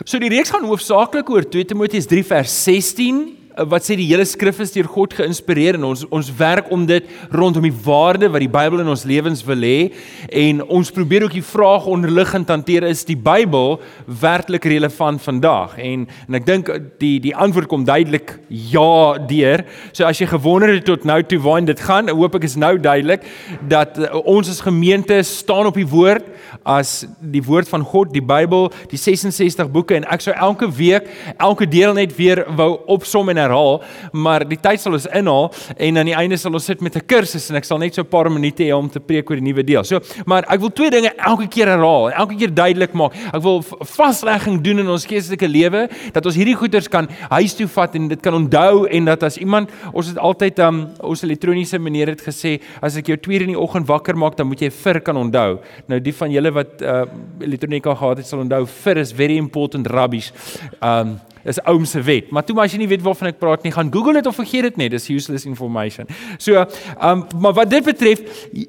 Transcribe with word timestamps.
So 0.00 0.18
die 0.18 0.30
reeks 0.32 0.50
gaan 0.50 0.64
hoofsaaklik 0.64 1.28
oor 1.28 1.44
2 1.44 1.64
Timoteus 1.68 2.06
3 2.08 2.24
vers 2.24 2.64
16 2.64 3.41
Eh, 3.41 3.41
wat 3.56 3.84
sê 3.84 3.96
die 3.98 4.08
hele 4.08 4.24
skrif 4.28 4.60
is 4.64 4.72
deur 4.72 4.88
God 4.88 5.12
geïnspireer 5.16 5.76
en 5.76 5.84
ons 5.90 6.04
ons 6.08 6.28
werk 6.38 6.70
om 6.72 6.86
dit 6.88 7.08
rondom 7.34 7.64
die 7.66 7.74
waarde 7.84 8.30
wat 8.32 8.40
die 8.40 8.50
Bybel 8.52 8.80
in 8.80 8.88
ons 8.88 9.04
lewens 9.08 9.42
wil 9.44 9.64
hê. 9.66 9.90
En 10.28 10.62
ons 10.64 10.92
probeer 10.94 11.26
ook 11.26 11.36
die 11.36 11.44
vraag 11.44 11.88
onderliggend 11.90 12.48
hanteer 12.52 12.86
is 12.88 13.04
die 13.08 13.18
Bybel 13.18 13.78
werklik 14.06 14.64
relevant 14.72 15.22
vandag? 15.24 15.76
En 15.76 16.06
en 16.28 16.38
ek 16.38 16.46
dink 16.48 16.70
die 17.02 17.18
die 17.22 17.34
antwoord 17.36 17.68
kom 17.68 17.84
duidelik 17.84 18.38
ja 18.48 19.18
deur. 19.28 19.64
So 19.92 20.08
as 20.08 20.20
jy 20.22 20.30
gewonder 20.32 20.72
het 20.72 20.86
tot 20.88 21.04
nou 21.08 21.20
toe 21.22 21.40
waarheen 21.42 21.68
dit 21.68 21.84
gaan 21.84 22.08
hoop 22.12 22.38
ek 22.38 22.48
is 22.48 22.56
nou 22.56 22.74
duidelik 22.80 23.26
dat 23.68 23.98
uh, 24.00 24.14
ons 24.28 24.48
as 24.48 24.62
gemeente 24.64 25.20
staan 25.26 25.68
op 25.68 25.76
die 25.76 25.88
woord 25.88 26.24
as 26.68 27.02
die 27.20 27.42
woord 27.44 27.68
van 27.68 27.84
God 27.84 28.12
die 28.14 28.24
Bybel 28.24 28.70
die 28.90 29.00
66 29.00 29.68
boeke. 29.72 29.98
En 29.98 30.08
ek 30.12 30.24
sou 30.24 30.34
elke 30.34 30.68
week 30.72 31.08
elke 31.36 31.68
deel 31.68 31.94
net 31.96 32.16
weer 32.16 32.44
wou 32.56 32.72
opsom 32.92 33.28
en 33.28 33.41
herhaal, 33.42 33.82
maar 34.12 34.46
die 34.48 34.58
tyd 34.60 34.80
sal 34.80 34.96
ons 34.96 35.06
inhaal 35.06 35.50
en 35.76 35.98
aan 35.98 36.10
die 36.10 36.16
einde 36.16 36.38
sal 36.40 36.54
ons 36.54 36.64
sit 36.64 36.80
met 36.80 36.96
'n 36.96 37.06
kursus 37.06 37.50
en 37.50 37.56
ek 37.56 37.64
sal 37.64 37.78
net 37.78 37.94
so 37.94 38.02
'n 38.02 38.08
paar 38.08 38.30
minute 38.30 38.62
hê 38.62 38.72
om 38.72 38.88
te 38.88 39.00
preek 39.00 39.30
oor 39.30 39.36
die 39.36 39.52
nuwe 39.52 39.64
deel. 39.64 39.84
So, 39.84 40.00
maar 40.26 40.44
ek 40.48 40.60
wil 40.60 40.70
twee 40.70 40.90
dinge 40.90 41.12
elke 41.16 41.48
keer 41.48 41.66
herhaal 41.66 42.10
en 42.10 42.16
elke 42.18 42.36
keer 42.36 42.54
duidelik 42.54 42.92
maak. 42.94 43.12
Ek 43.32 43.42
wil 43.42 43.62
vaslegging 43.62 44.62
doen 44.62 44.78
in 44.78 44.88
ons 44.88 45.06
geestelike 45.06 45.48
lewe 45.48 45.88
dat 46.12 46.26
ons 46.26 46.34
hierdie 46.34 46.56
goeders 46.56 46.88
kan 46.88 47.08
huis 47.30 47.54
toe 47.54 47.68
vat 47.68 47.94
en 47.94 48.08
dit 48.08 48.20
kan 48.20 48.34
onthou 48.34 48.86
en 48.86 49.04
dat 49.04 49.22
as 49.22 49.38
iemand 49.38 49.70
ons 49.92 50.06
het 50.06 50.18
altyd 50.18 50.58
um, 50.58 50.88
ons 51.00 51.22
elektroniese 51.22 51.78
meneer 51.78 52.12
het 52.14 52.22
gesê 52.22 52.60
as 52.82 52.96
ek 52.96 53.12
jou 53.12 53.16
2 53.16 53.42
in 53.46 53.54
die 53.54 53.58
oggend 53.58 53.88
wakker 53.88 54.16
maak 54.16 54.36
dan 54.36 54.48
moet 54.50 54.60
jy 54.60 54.70
vir 54.70 55.00
kan 55.00 55.16
onthou. 55.16 55.60
Nou 55.88 56.00
die 56.00 56.14
van 56.14 56.32
julle 56.32 56.52
wat 56.54 56.82
uh, 56.82 57.04
elektronika 57.40 57.94
gehad 57.94 58.22
het 58.22 58.26
sal 58.26 58.44
onthou 58.44 58.64
vir 58.66 59.02
is 59.02 59.12
very 59.12 59.36
important 59.36 59.86
rubbish. 59.86 60.32
Um 60.80 61.18
is 61.44 61.60
oom 61.66 61.84
se 61.88 62.02
wet. 62.02 62.30
Maar 62.30 62.44
toe 62.44 62.56
maar 62.56 62.68
as 62.68 62.74
jy 62.74 62.82
nie 62.82 62.88
weet 62.90 63.02
waarvan 63.04 63.32
ek 63.32 63.38
praat 63.40 63.64
nie, 63.66 63.72
gaan 63.74 63.90
Google 63.92 64.14
dit 64.18 64.28
of 64.28 64.36
vergeet 64.38 64.68
dit 64.68 64.80
net. 64.80 64.92
Dis 64.94 65.08
useless 65.12 65.46
information. 65.48 66.08
So, 66.38 66.58
ehm 66.58 66.66
um, 67.08 67.24
maar 67.42 67.56
wat 67.56 67.70
dit 67.70 67.84
betref, 67.84 68.22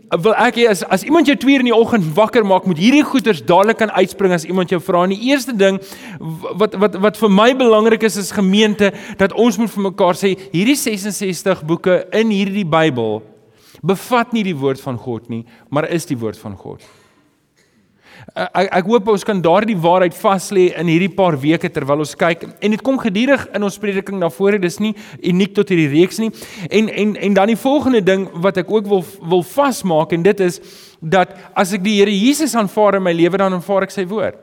wil 0.10 0.36
ek 0.46 0.62
hê 0.62 0.68
as 0.72 0.84
as 0.84 1.06
iemand 1.08 1.30
jou 1.30 1.38
2 1.38 1.60
in 1.64 1.70
die 1.72 1.76
oggend 1.76 2.08
wakker 2.16 2.46
maak, 2.48 2.66
moet 2.70 2.82
hierdie 2.82 3.04
goeters 3.06 3.44
dadelik 3.46 3.82
kan 3.82 3.94
uitspring 3.94 4.34
as 4.34 4.48
iemand 4.48 4.74
jou 4.74 4.82
vra. 4.82 5.04
En 5.04 5.14
die 5.14 5.30
eerste 5.32 5.56
ding 5.58 5.80
wat 6.60 6.78
wat 6.80 6.98
wat 7.04 7.20
vir 7.20 7.32
my 7.32 7.52
belangrik 7.58 8.04
is 8.04 8.18
as 8.18 8.34
gemeente 8.36 8.94
dat 9.18 9.34
ons 9.34 9.58
moet 9.58 9.72
vir 9.72 9.88
mekaar 9.90 10.18
sê, 10.20 10.36
hierdie 10.56 10.80
66 10.80 11.64
boeke 11.68 12.04
in 12.12 12.34
hierdie 12.34 12.66
Bybel 12.66 13.22
bevat 13.84 14.34
nie 14.34 14.46
die 14.48 14.56
woord 14.56 14.82
van 14.82 14.98
God 14.98 15.30
nie, 15.30 15.44
maar 15.70 15.90
is 15.92 16.08
die 16.08 16.18
woord 16.18 16.40
van 16.40 16.56
God. 16.58 16.84
Eh, 18.32 18.46
ek 18.64 18.70
ek 18.80 18.88
hoop 18.88 19.10
ons 19.14 19.26
kan 19.28 19.42
daardie 19.44 19.76
waarheid 19.78 20.16
vas 20.16 20.48
lê 20.56 20.70
in 20.80 20.90
hierdie 20.92 21.12
paar 21.12 21.36
weke 21.40 21.70
terwyl 21.70 22.04
ons 22.06 22.16
kyk. 22.16 22.46
En 22.64 22.72
dit 22.72 22.82
kom 22.82 22.98
gedurig 23.02 23.44
in 23.54 23.68
ons 23.68 23.80
prediking 23.82 24.20
na 24.22 24.30
vore. 24.34 24.60
Dis 24.62 24.80
nie 24.80 24.94
uniek 25.20 25.54
tot 25.56 25.70
hierdie 25.70 25.92
reeks 25.92 26.22
nie. 26.24 26.32
En 26.70 26.90
en 26.90 27.16
en 27.16 27.38
dan 27.40 27.52
die 27.52 27.60
volgende 27.60 28.02
ding 28.02 28.30
wat 28.46 28.58
ek 28.64 28.72
ook 28.72 28.88
wil 28.88 29.06
wil 29.22 29.44
vasmaak 29.44 30.16
en 30.16 30.24
dit 30.24 30.40
is 30.40 30.62
dat 31.02 31.36
as 31.56 31.74
ek 31.76 31.84
die 31.84 32.00
Here 32.00 32.12
Jesus 32.12 32.56
aanvaar 32.56 32.98
in 32.98 33.04
my 33.04 33.14
lewe 33.14 33.38
dan 33.38 33.54
aanvaar 33.54 33.86
ek 33.88 33.94
sy 33.94 34.08
woord 34.10 34.40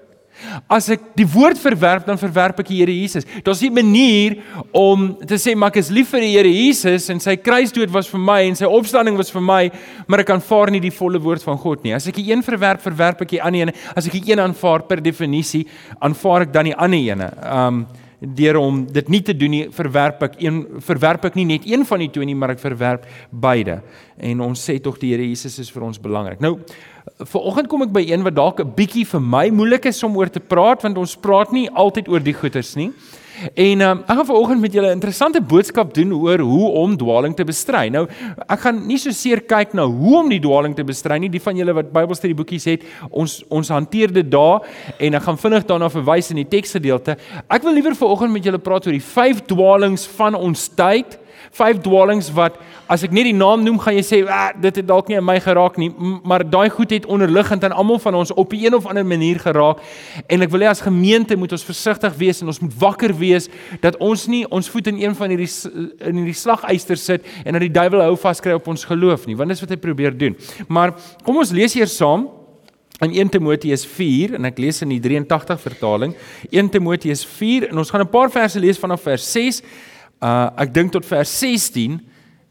As 0.69 0.89
ek 0.91 1.11
die 1.19 1.27
woord 1.29 1.59
verwerp, 1.61 2.07
dan 2.07 2.19
verwerp 2.21 2.61
ek 2.63 2.71
die 2.71 2.81
Here 2.81 2.95
Jesus. 2.95 3.27
Daar's 3.45 3.63
'n 3.63 3.73
manier 3.73 4.39
om 4.73 5.17
te 5.27 5.35
sê 5.35 5.57
maar 5.57 5.71
ek 5.71 5.77
is 5.77 5.91
lief 5.91 6.09
vir 6.11 6.21
die 6.21 6.37
Here 6.37 6.49
Jesus 6.49 7.09
en 7.11 7.21
sy 7.21 7.37
kruisdood 7.37 7.91
was 7.91 8.09
vir 8.09 8.21
my 8.21 8.43
en 8.49 8.57
sy 8.57 8.65
opstanding 8.65 9.17
was 9.17 9.31
vir 9.31 9.43
my, 9.43 9.71
maar 10.07 10.21
ek 10.21 10.31
aanvaar 10.31 10.71
nie 10.71 10.81
die 10.81 10.91
volle 10.91 11.19
woord 11.19 11.43
van 11.43 11.59
God 11.59 11.85
nie. 11.85 11.95
As 11.95 12.07
ek 12.07 12.15
die 12.15 12.31
een 12.31 12.43
verwerp, 12.43 12.81
verwerp 12.81 13.23
ek 13.23 13.29
die 13.29 13.43
ander 13.43 13.61
een. 13.61 13.75
As 13.97 14.07
ek 14.07 14.13
die 14.13 14.33
een 14.33 14.41
aanvaar 14.41 14.83
per 14.83 15.03
definisie, 15.03 15.67
aanvaar 16.01 16.43
ek 16.43 16.53
dan 16.53 16.65
die 16.65 16.77
ander 16.77 16.99
een. 16.99 17.21
Um 17.45 17.87
deur 18.21 18.59
om 18.61 18.83
dit 18.85 19.09
nie 19.09 19.23
te 19.25 19.35
doen 19.37 19.51
nie, 19.55 19.63
verwerp 19.73 20.23
ek 20.27 20.35
een 20.43 20.61
verwerp 20.85 21.25
ek 21.31 21.39
nie 21.39 21.47
net 21.49 21.67
een 21.69 21.87
van 21.89 22.03
die 22.03 22.11
twee 22.13 22.29
nie, 22.29 22.37
maar 22.37 22.53
ek 22.53 22.61
verwerp 22.61 23.07
beide. 23.33 23.81
En 24.21 24.43
ons 24.45 24.61
sê 24.69 24.77
tog 24.83 24.99
die 25.01 25.15
Here 25.15 25.25
Jesus 25.25 25.59
is 25.63 25.71
vir 25.73 25.87
ons 25.89 26.01
belangrik. 26.01 26.41
Nou 26.45 26.59
Vanoggend 27.19 27.69
kom 27.69 27.83
ek 27.85 27.93
by 27.93 28.03
een 28.07 28.23
wat 28.25 28.35
dalk 28.35 28.61
'n 28.61 28.75
bietjie 28.77 29.07
vir 29.07 29.21
my 29.21 29.49
moeilik 29.51 29.87
is 29.87 30.03
om 30.03 30.17
oor 30.17 30.31
te 30.31 30.41
praat 30.41 30.83
want 30.83 30.99
ons 30.99 31.17
praat 31.17 31.53
nie 31.53 31.69
altyd 31.71 32.09
oor 32.09 32.21
die 32.21 32.35
goeters 32.35 32.77
nie. 32.77 32.93
En 33.55 33.81
um, 33.81 34.01
ek 34.05 34.17
gaan 34.17 34.27
vanoggend 34.27 34.61
met 34.61 34.73
julle 34.73 34.89
'n 34.89 34.99
interessante 34.99 35.41
boodskap 35.41 35.95
doen 35.95 36.13
oor 36.13 36.39
hoe 36.39 36.69
om 36.69 36.97
dwaaling 36.97 37.37
te 37.37 37.45
bestry. 37.45 37.89
Nou, 37.89 38.07
ek 38.49 38.61
gaan 38.61 38.87
nie 38.87 38.99
so 38.99 39.11
seer 39.11 39.41
kyk 39.41 39.73
na 39.73 39.87
hoe 39.87 40.19
om 40.19 40.29
die 40.29 40.41
dwaaling 40.41 40.75
te 40.77 40.85
bestry 40.85 41.19
nie. 41.19 41.29
Die 41.29 41.41
van 41.41 41.57
julle 41.57 41.73
wat 41.73 41.93
Bybelstudie 41.93 42.37
boekies 42.37 42.65
het, 42.65 42.83
ons 43.11 43.43
ons 43.49 43.69
hanteer 43.69 44.13
dit 44.13 44.31
daar 44.31 44.61
en 44.99 45.15
ek 45.15 45.23
gaan 45.23 45.39
vinnig 45.39 45.65
daarna 45.65 45.89
verwys 45.89 46.31
in 46.31 46.37
die 46.37 46.49
teksgedeelte. 46.49 47.17
Ek 47.49 47.63
wil 47.63 47.73
liewer 47.73 47.95
vanoggend 47.95 48.33
met 48.33 48.45
julle 48.45 48.59
praat 48.59 48.87
oor 48.87 48.93
die 48.93 49.01
vyf 49.15 49.41
dwaalings 49.47 50.07
van 50.07 50.35
ons 50.35 50.69
tyd 50.69 51.19
vyf 51.57 51.81
dwalings 51.83 52.31
wat 52.37 52.59
as 52.91 53.05
ek 53.07 53.13
net 53.15 53.27
die 53.29 53.37
naam 53.37 53.63
noem 53.65 53.79
gaan 53.83 53.97
jy 53.97 54.05
sê 54.07 54.19
ah, 54.27 54.51
dit 54.55 54.81
het 54.81 54.87
dalk 54.87 55.11
nie 55.11 55.19
in 55.19 55.25
my 55.25 55.37
geraak 55.43 55.77
nie. 55.79 55.91
Maar 56.27 56.45
daai 56.47 56.71
goed 56.75 56.91
het 56.95 57.07
onderliggend 57.11 57.65
aan 57.67 57.75
almal 57.75 58.01
van 58.03 58.19
ons 58.19 58.33
op 58.33 58.53
'n 58.53 58.65
een 58.65 58.75
of 58.75 58.87
ander 58.87 59.07
manier 59.07 59.39
geraak. 59.39 59.79
En 60.29 60.43
ek 60.43 60.51
wil 60.51 60.61
hê 60.61 60.69
as 60.71 60.81
gemeente 60.81 61.37
moet 61.37 61.53
ons 61.53 61.65
versigtig 61.65 62.15
wees 62.17 62.41
en 62.41 62.47
ons 62.47 62.61
moet 62.61 62.75
wakker 62.79 63.15
wees 63.15 63.49
dat 63.81 63.97
ons 63.97 64.27
nie 64.27 64.47
ons 64.51 64.69
voet 64.69 64.87
in 64.87 65.03
een 65.03 65.15
van 65.15 65.29
hierdie 65.29 65.51
in 66.01 66.17
hierdie 66.17 66.35
slageyster 66.35 66.97
sit 66.97 67.27
en 67.45 67.53
dat 67.53 67.61
die 67.61 67.71
duiwel 67.71 68.01
hou 68.01 68.17
vaskry 68.17 68.53
op 68.53 68.69
ons 68.69 68.85
geloof 68.85 69.27
nie 69.27 69.37
want 69.37 69.49
dis 69.51 69.61
wat 69.61 69.71
hy 69.71 69.77
probeer 69.77 70.19
doen. 70.19 70.37
Maar 70.69 70.95
kom 71.25 71.37
ons 71.37 71.51
lees 71.51 71.75
hier 71.75 71.87
saam 71.87 72.29
in 73.01 73.13
1 73.13 73.29
Timoteus 73.29 73.87
4 73.87 74.35
en 74.35 74.45
ek 74.45 74.59
lees 74.59 74.83
in 74.83 74.89
die 74.89 75.01
83 75.01 75.61
vertaling 75.61 76.15
1 76.51 76.69
Timoteus 76.71 77.25
4 77.25 77.71
en 77.71 77.79
ons 77.79 77.91
gaan 77.91 78.05
'n 78.05 78.11
paar 78.11 78.31
verse 78.31 78.61
lees 78.61 78.79
vanaf 78.79 79.03
vers 79.03 79.33
6 79.33 79.63
Uh 80.21 80.51
ek 80.61 80.75
dink 80.75 80.93
tot 80.93 81.07
vers 81.09 81.31
16 81.41 81.97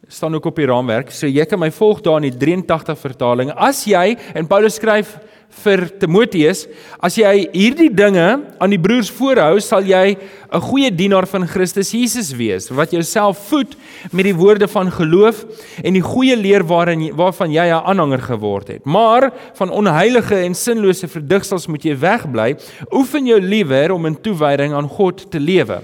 staan 0.09 0.34
ook 0.35 0.46
op 0.50 0.57
die 0.57 0.66
raamwerk. 0.66 1.12
So 1.13 1.30
jy 1.30 1.46
kan 1.46 1.62
my 1.62 1.69
volg 1.72 2.02
daar 2.02 2.18
in 2.18 2.31
die 2.31 2.38
83 2.38 2.97
vertaling. 2.97 3.52
As 3.53 3.84
jy 3.85 4.16
en 4.34 4.47
Paulus 4.50 4.80
skryf 4.80 5.19
vir 5.63 5.84
Timoteus, 6.02 6.63
as 7.02 7.16
jy 7.18 7.34
hierdie 7.53 7.90
dinge 7.94 8.25
aan 8.62 8.74
die 8.74 8.81
broers 8.81 9.09
voorhou, 9.13 9.59
sal 9.62 9.85
jy 9.85 10.18
'n 10.18 10.62
goeie 10.62 10.90
dienaar 10.90 11.28
van 11.28 11.46
Christus 11.46 11.91
Jesus 11.91 12.31
wees, 12.34 12.69
wat 12.69 12.91
jouself 12.91 13.50
voed 13.50 13.75
met 14.12 14.25
die 14.25 14.34
woorde 14.34 14.68
van 14.68 14.90
geloof 14.90 15.46
en 15.84 15.94
die 15.94 16.02
goeie 16.02 16.35
leer 16.35 16.63
waarin 16.63 17.13
waarvan 17.13 17.52
jy 17.52 17.66
'n 17.66 17.85
aanhanger 17.85 18.22
geword 18.22 18.68
het. 18.68 18.85
Maar 18.85 19.31
van 19.53 19.69
onheilige 19.69 20.35
en 20.35 20.56
sinlose 20.56 21.08
verdigsels 21.08 21.68
moet 21.68 21.84
jy 21.84 21.96
wegbly. 21.96 22.56
Oefen 22.91 23.25
jou 23.25 23.40
liewer 23.40 23.91
om 23.91 24.06
in 24.06 24.22
toewyding 24.22 24.74
aan 24.74 24.88
God 24.88 25.31
te 25.31 25.40
lewe 25.40 25.81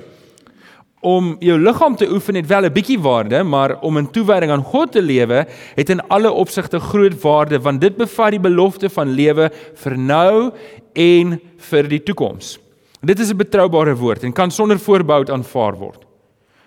om 1.05 1.35
jou 1.43 1.57
liggaam 1.61 1.95
te 1.95 2.07
oefen 2.09 2.35
het 2.39 2.47
wel 2.49 2.66
'n 2.66 2.73
bietjie 2.73 2.99
waarde, 2.99 3.43
maar 3.43 3.77
om 3.81 3.97
in 3.97 4.11
toewyding 4.11 4.51
aan 4.51 4.63
God 4.63 4.91
te 4.91 5.01
lewe 5.01 5.45
het 5.75 5.89
in 5.89 6.07
alle 6.07 6.31
opsigte 6.31 6.79
groot 6.79 7.21
waarde 7.21 7.59
want 7.59 7.81
dit 7.81 7.97
bevat 7.97 8.31
die 8.31 8.39
belofte 8.39 8.89
van 8.89 9.09
lewe 9.09 9.51
vir 9.73 9.97
nou 9.97 10.51
en 10.94 11.41
vir 11.57 11.88
die 11.88 12.03
toekoms. 12.03 12.57
Dit 13.01 13.19
is 13.19 13.29
'n 13.29 13.38
betroubare 13.38 13.95
woord 13.95 14.23
en 14.23 14.33
kan 14.33 14.51
sonder 14.51 14.79
voorbehou 14.79 15.31
aanvaar 15.31 15.75
word. 15.77 16.05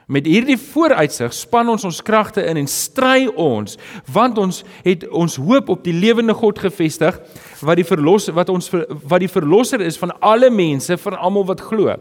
Met 0.06 0.27
hierdie 0.27 0.56
vooruitsig 0.56 1.34
span 1.34 1.69
ons 1.69 1.84
ons 1.84 2.03
kragte 2.03 2.41
in 2.47 2.56
en 2.56 2.66
stry 2.66 3.27
ons 3.37 3.77
want 4.12 4.38
ons 4.38 4.65
het 4.84 5.09
ons 5.09 5.37
hoop 5.37 5.69
op 5.69 5.84
die 5.84 5.93
lewende 5.93 6.34
God 6.34 6.59
gefestig 6.59 7.21
wat 7.60 7.77
die 7.77 7.84
verlos 7.84 8.28
wat 8.28 8.48
ons 8.48 8.71
wat 9.03 9.21
die 9.21 9.28
verlosser 9.28 9.81
is 9.81 9.98
van 9.98 10.15
alle 10.21 10.50
mense 10.50 10.97
vir 10.97 11.16
almal 11.16 11.44
wat 11.44 11.60
glo. 11.60 11.97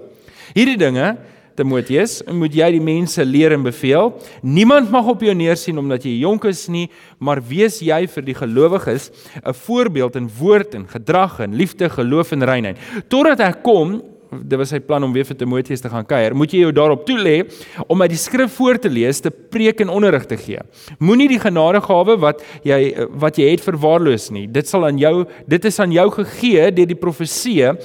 Hierdie 0.54 0.78
dinge 0.78 1.18
Timoteus, 1.58 2.20
moet 2.30 2.54
jy 2.54 2.68
die 2.76 2.84
mense 2.84 3.24
leer 3.26 3.56
en 3.56 3.64
beveel. 3.66 4.12
Niemand 4.46 4.92
mag 4.94 5.08
op 5.10 5.24
jou 5.26 5.34
neersien 5.34 5.80
omdat 5.82 6.06
jy 6.06 6.20
jonk 6.22 6.46
is 6.52 6.68
nie, 6.70 6.86
maar 7.18 7.42
wees 7.42 7.80
jy 7.82 8.04
vir 8.14 8.28
die 8.28 8.36
gelowiges 8.38 9.10
'n 9.42 9.54
voorbeeld 9.54 10.16
in 10.16 10.30
woord 10.40 10.76
en 10.76 10.86
gedrag 10.88 11.40
en 11.40 11.56
liefde, 11.56 11.90
geloof 11.90 12.32
en 12.32 12.44
reinheid. 12.44 12.78
Totdat 13.10 13.40
ek 13.40 13.64
kom, 13.64 14.02
dit 14.32 14.58
was 14.60 14.70
sy 14.70 14.80
plan 14.80 15.04
om 15.04 15.14
weer 15.14 15.26
vir 15.26 15.38
Timoteus 15.38 15.82
te 15.82 15.90
gaan 15.90 16.06
kuier, 16.06 16.36
moet 16.36 16.52
jy 16.52 16.60
jou 16.60 16.72
daarop 16.72 17.06
toelê 17.08 17.48
om 17.88 18.02
uit 18.02 18.10
die 18.10 18.18
skrif 18.18 18.54
voor 18.54 18.78
te 18.78 18.90
lees, 18.90 19.20
te 19.20 19.32
preek 19.32 19.82
en 19.82 19.90
onderrig 19.90 20.26
te 20.26 20.38
gee. 20.38 20.60
Moenie 21.00 21.28
die 21.28 21.40
genadegawe 21.40 22.18
wat 22.20 22.44
jy 22.64 23.08
wat 23.10 23.38
jy 23.38 23.50
het 23.52 23.62
verwaarloos 23.62 24.30
nie. 24.32 24.48
Dit 24.48 24.68
sal 24.68 24.86
aan 24.86 24.98
jou, 24.98 25.26
dit 25.48 25.66
is 25.66 25.80
aan 25.80 25.92
jou 25.92 26.10
gegee 26.12 26.72
deur 26.72 26.88
die 26.88 26.96
profeseë 26.96 27.76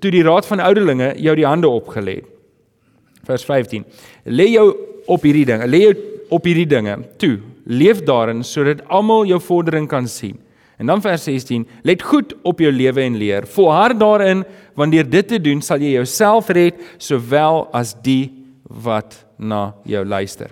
toe 0.00 0.10
die 0.10 0.24
raad 0.24 0.46
van 0.46 0.60
ouderlinge 0.60 1.14
jou 1.20 1.34
die 1.36 1.46
hande 1.46 1.68
opgelê 1.68 2.20
het 2.20 2.33
vers 3.26 3.44
15. 3.44 3.84
Lê 4.24 4.50
jou 4.54 4.68
op 5.10 5.24
hierdie 5.26 5.46
dinge, 5.48 5.68
lê 5.68 5.84
jou 5.86 5.94
op 6.34 6.48
hierdie 6.48 6.68
dinge 6.68 6.96
toe. 7.20 7.38
Leef 7.64 8.02
daarin 8.04 8.42
sodat 8.44 8.82
almal 8.92 9.26
jou 9.28 9.40
vordering 9.40 9.88
kan 9.88 10.08
sien. 10.08 10.38
En 10.78 10.90
dan 10.90 11.00
vers 11.00 11.22
16, 11.24 11.66
let 11.86 12.02
goed 12.02 12.34
op 12.42 12.58
jou 12.60 12.72
lewe 12.72 13.04
en 13.04 13.16
leer. 13.16 13.46
Volhard 13.46 14.00
daarin, 14.00 14.42
want 14.74 14.92
deur 14.92 15.06
dit 15.06 15.28
te 15.28 15.38
doen 15.38 15.62
sal 15.62 15.82
jy 15.82 15.94
jouself 15.94 16.50
red 16.50 16.80
sowel 16.98 17.68
as 17.72 17.94
die 18.02 18.32
wat 18.64 19.20
na 19.38 19.68
jou 19.86 20.02
luister. 20.04 20.50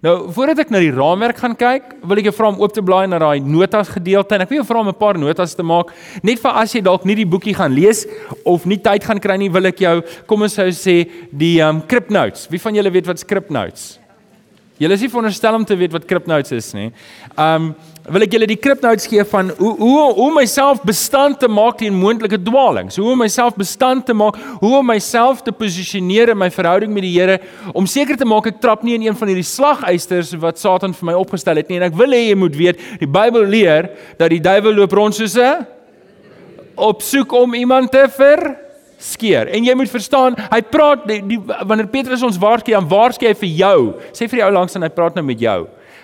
Nou, 0.00 0.32
voordat 0.32 0.62
ek 0.64 0.70
na 0.72 0.80
die 0.80 0.92
raamwerk 0.94 1.36
gaan 1.42 1.56
kyk, 1.58 1.92
wil 2.08 2.18
ek 2.22 2.30
jou 2.30 2.34
vra 2.38 2.48
om 2.48 2.60
oop 2.62 2.72
te 2.72 2.82
blaai 2.82 3.06
na 3.10 3.18
daai 3.20 3.44
notas 3.44 3.92
gedeelte 3.92 4.34
en 4.34 4.46
ek 4.46 4.48
wil 4.48 4.62
jou 4.62 4.68
vra 4.70 4.80
om 4.80 4.88
'n 4.88 4.98
paar 4.98 5.18
notas 5.18 5.54
te 5.54 5.62
maak, 5.62 5.92
net 6.22 6.40
vir 6.40 6.52
as 6.52 6.72
jy 6.72 6.80
dalk 6.80 7.04
nie 7.04 7.14
die 7.14 7.28
boekie 7.28 7.54
gaan 7.54 7.74
lees 7.74 8.06
of 8.44 8.64
nie 8.64 8.78
tyd 8.78 9.04
gaan 9.04 9.20
kry 9.20 9.36
nie, 9.36 9.50
wil 9.50 9.66
ek 9.66 9.78
jou 9.78 10.02
kom 10.26 10.42
ons 10.42 10.54
sou 10.54 10.68
sê 10.70 11.08
die 11.30 11.60
um 11.60 11.82
script 11.82 12.10
notes. 12.10 12.48
Wie 12.48 12.58
van 12.58 12.74
julle 12.74 12.90
weet 12.90 13.06
wat 13.06 13.18
script 13.18 13.50
notes? 13.50 14.01
Julle 14.80 14.96
is 14.96 15.02
nie 15.04 15.10
veronderstel 15.12 15.54
om 15.54 15.64
te 15.68 15.76
weet 15.76 15.92
wat 15.92 16.06
script 16.06 16.28
notes 16.30 16.52
is 16.56 16.72
nie. 16.74 16.90
Um 17.38 17.74
wil 18.10 18.24
ek 18.24 18.32
julle 18.34 18.48
die 18.50 18.58
kripnotes 18.58 19.04
gee 19.06 19.22
van 19.30 19.52
hoe 19.58 19.72
hoe 19.78 20.06
hoe 20.16 20.30
myself 20.34 20.80
bestand 20.82 21.38
te 21.38 21.46
maak 21.46 21.76
teen 21.78 21.94
moontlike 21.94 22.40
dwaalings. 22.42 22.96
Hoe 22.98 23.12
om 23.12 23.20
myself 23.22 23.54
bestand 23.54 24.08
te 24.08 24.16
maak, 24.16 24.38
hoe 24.58 24.72
om 24.80 24.88
myself 24.90 25.44
te 25.46 25.54
posisioneer 25.54 26.32
in 26.32 26.40
my 26.40 26.48
verhouding 26.50 26.90
met 26.94 27.06
die 27.06 27.12
Here 27.12 27.38
om 27.78 27.86
seker 27.86 28.18
te 28.18 28.26
maak 28.26 28.48
ek 28.50 28.58
trap 28.64 28.82
nie 28.82 28.96
in 28.96 29.06
een 29.06 29.18
van 29.18 29.30
hierdie 29.30 29.46
slagysters 29.46 30.32
wat 30.42 30.58
Satan 30.58 30.96
vir 30.98 31.12
my 31.12 31.14
opgestel 31.20 31.60
het 31.60 31.70
nie. 31.70 31.78
En 31.78 31.86
ek 31.90 32.00
wil 32.00 32.16
hê 32.16 32.24
jy 32.30 32.40
moet 32.40 32.58
weet, 32.58 32.82
die 32.98 33.10
Bybel 33.10 33.46
leer 33.54 33.92
dat 34.18 34.32
die 34.34 34.42
duiwel 34.42 34.80
loop 34.80 34.98
rond 34.98 35.14
soos 35.14 35.36
'n 35.36 35.66
op 36.74 37.02
soek 37.02 37.32
om 37.32 37.54
iemand 37.54 37.92
te 37.92 38.08
ver 38.08 38.61
skeer. 39.02 39.50
En 39.52 39.66
jy 39.66 39.74
moet 39.78 39.90
verstaan, 39.90 40.36
hy 40.52 40.60
praat 40.72 41.06
die, 41.10 41.20
die 41.34 41.40
wanneer 41.42 41.90
Petrus 41.92 42.22
ons 42.26 42.38
waarsku, 42.40 42.74
dan 42.74 42.88
waarsku 42.90 43.26
hy 43.28 43.34
vir 43.42 43.54
jou. 43.58 43.78
Sê 44.14 44.28
vir 44.30 44.40
die 44.40 44.46
ou 44.46 44.52
langs 44.54 44.78
en 44.78 44.86
hy 44.86 44.92
praat 44.94 45.18
nou 45.18 45.24
met 45.26 45.42
jou. 45.42 45.60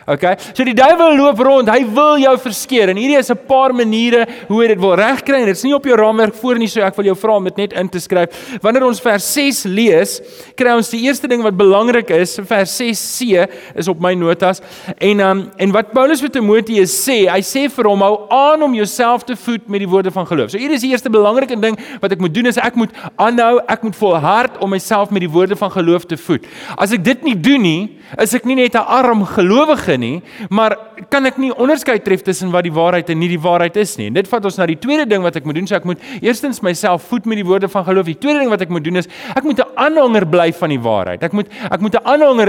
Okay? 0.09 0.37
So 0.57 0.65
die 0.65 0.77
duiwel 0.77 1.17
loop 1.19 1.41
rond, 1.45 1.69
hy 1.69 1.83
wil 1.93 2.17
jou 2.23 2.35
verskeer 2.41 2.93
en 2.93 2.97
hierdie 2.97 3.19
is 3.19 3.31
'n 3.31 3.37
paar 3.47 3.75
maniere 3.75 4.27
hoe 4.49 4.63
hy 4.63 4.69
dit 4.69 4.81
wil 4.81 4.97
regkry 4.97 5.43
en 5.43 5.47
dit's 5.47 5.65
nie 5.65 5.75
op 5.75 5.85
jou 5.85 5.97
raamwerk 5.97 6.35
voor 6.35 6.59
nie, 6.59 6.69
so 6.69 6.81
ek 6.81 6.97
wil 6.97 7.05
jou 7.05 7.15
vra 7.15 7.37
om 7.37 7.45
dit 7.45 7.57
net 7.57 7.73
in 7.73 7.89
te 7.89 8.01
skryf. 8.01 8.59
Wanneer 8.63 8.85
ons 8.87 9.01
vers 9.01 9.25
6 9.35 9.65
lees, 9.65 10.21
kry 10.57 10.73
ons 10.73 10.91
die 10.91 11.03
eerste 11.05 11.29
ding 11.29 11.43
wat 11.43 11.57
belangrik 11.57 12.11
is, 12.11 12.39
vers 12.47 12.81
6c 12.81 13.47
is 13.77 13.89
op 13.89 14.01
my 14.01 14.15
notas. 14.15 14.63
En 14.99 15.21
um, 15.21 15.51
en 15.59 15.73
wat 15.73 15.93
Paulus 15.93 16.21
vir 16.21 16.31
Timoteus 16.31 16.91
sê, 16.91 17.29
hy 17.29 17.41
sê 17.41 17.69
vir 17.69 17.85
hom 17.85 18.01
hou 18.01 18.27
aan 18.31 18.63
om 18.63 18.75
jouself 18.75 19.25
te 19.25 19.37
voed 19.37 19.69
met 19.69 19.81
die 19.81 19.89
woorde 19.89 20.11
van 20.11 20.27
geloof. 20.27 20.51
So 20.51 20.59
hier 20.59 20.71
is 20.71 20.81
die 20.81 20.91
eerste 20.91 21.11
belangrike 21.11 21.61
ding 21.61 21.77
wat 22.01 22.13
ek 22.13 22.21
moet 22.21 22.35
doen 22.35 22.47
is 22.47 22.57
ek 22.57 22.77
moet 22.77 22.91
aanhou, 23.17 23.61
ek 23.69 23.83
moet 23.83 23.97
volhard 23.97 24.59
om 24.65 24.71
myself 24.71 25.11
met 25.11 25.21
die 25.21 25.31
woorde 25.31 25.57
van 25.57 25.71
geloof 25.71 26.09
te 26.09 26.17
voed. 26.17 26.47
As 26.79 26.93
ek 26.97 27.05
dit 27.05 27.23
nie 27.29 27.37
doen 27.37 27.63
nie, 27.63 27.83
is 28.17 28.33
ek 28.35 28.47
nie 28.49 28.57
net 28.57 28.75
'n 28.75 28.89
arm 28.89 29.25
gelowige 29.27 29.98
nie, 29.99 30.23
maar 30.51 30.77
kan 31.11 31.27
ek 31.29 31.39
nie 31.41 31.51
onderskei 31.55 31.99
tref 32.05 32.23
tussen 32.27 32.53
wat 32.55 32.67
die 32.67 32.73
waarheid 32.75 33.11
en 33.11 33.19
nie 33.21 33.29
die 33.29 33.41
waarheid 33.41 33.77
is 33.81 33.97
nie. 33.99 34.09
En 34.11 34.17
dit 34.19 34.29
vat 34.31 34.45
ons 34.45 34.59
na 34.59 34.67
die 34.71 34.79
tweede 34.81 35.07
ding 35.09 35.23
wat 35.23 35.37
ek 35.37 35.47
moet 35.49 35.59
doen, 35.59 35.67
so 35.67 35.77
ek 35.79 35.87
moet 35.89 36.03
eerstens 36.21 36.63
myself 36.65 37.07
voed 37.11 37.27
met 37.27 37.41
die 37.41 37.47
woorde 37.47 37.69
van 37.69 37.85
geloof. 37.85 38.07
Die 38.07 38.19
tweede 38.19 38.43
ding 38.43 38.53
wat 38.53 38.65
ek 38.65 38.73
moet 38.75 38.85
doen 38.87 39.03
is 39.03 39.11
ek 39.35 39.45
moet 39.45 39.59
'n 39.59 39.71
aanhanger 39.77 40.27
bly 40.27 40.53
van 40.53 40.71
die 40.71 40.81
waarheid. 40.81 41.23
Ek 41.23 41.33
moet 41.33 41.49
ek 41.71 41.81
moet 41.81 41.95
'n 41.95 42.05
aanhanger 42.05 42.49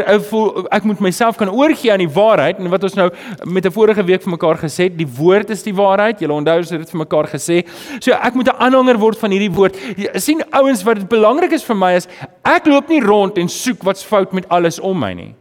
ek 0.72 0.84
moet 0.84 1.00
myself 1.00 1.38
kan 1.38 1.50
oorgee 1.50 1.92
aan 1.92 2.06
die 2.06 2.10
waarheid 2.10 2.60
en 2.60 2.70
wat 2.70 2.84
ons 2.84 2.96
nou 2.96 3.10
met 3.46 3.66
'n 3.66 3.72
vorige 3.72 4.04
week 4.06 4.22
vir 4.22 4.32
mekaar 4.32 4.58
gesê 4.58 4.84
het, 4.90 4.98
die 4.98 5.08
woord 5.08 5.50
is 5.50 5.64
die 5.64 5.74
waarheid. 5.74 6.20
Julle 6.20 6.34
onthou 6.34 6.60
het 6.60 6.70
dit 6.70 6.90
vir 6.90 7.00
mekaar 7.00 7.28
gesê. 7.28 7.66
So 8.00 8.12
ek 8.12 8.36
moet 8.36 8.48
'n 8.48 8.60
aanhanger 8.60 8.98
word 8.98 9.18
van 9.18 9.32
hierdie 9.32 9.52
woord. 9.52 9.76
Sien 10.16 10.44
ouens 10.52 10.84
wat 10.84 10.96
dit 10.96 11.10
belangrik 11.10 11.52
is 11.52 11.64
vir 11.64 11.76
my 11.76 11.94
is 11.96 12.08
ek 12.44 12.66
loop 12.66 12.90
nie 12.90 13.02
rond 13.02 13.38
en 13.38 13.48
soek 13.48 13.84
wat's 13.84 14.04
fout 14.04 14.34
met 14.34 14.48
alles 14.50 14.80
om 14.80 15.00
my 15.00 15.14
nie. 15.14 15.36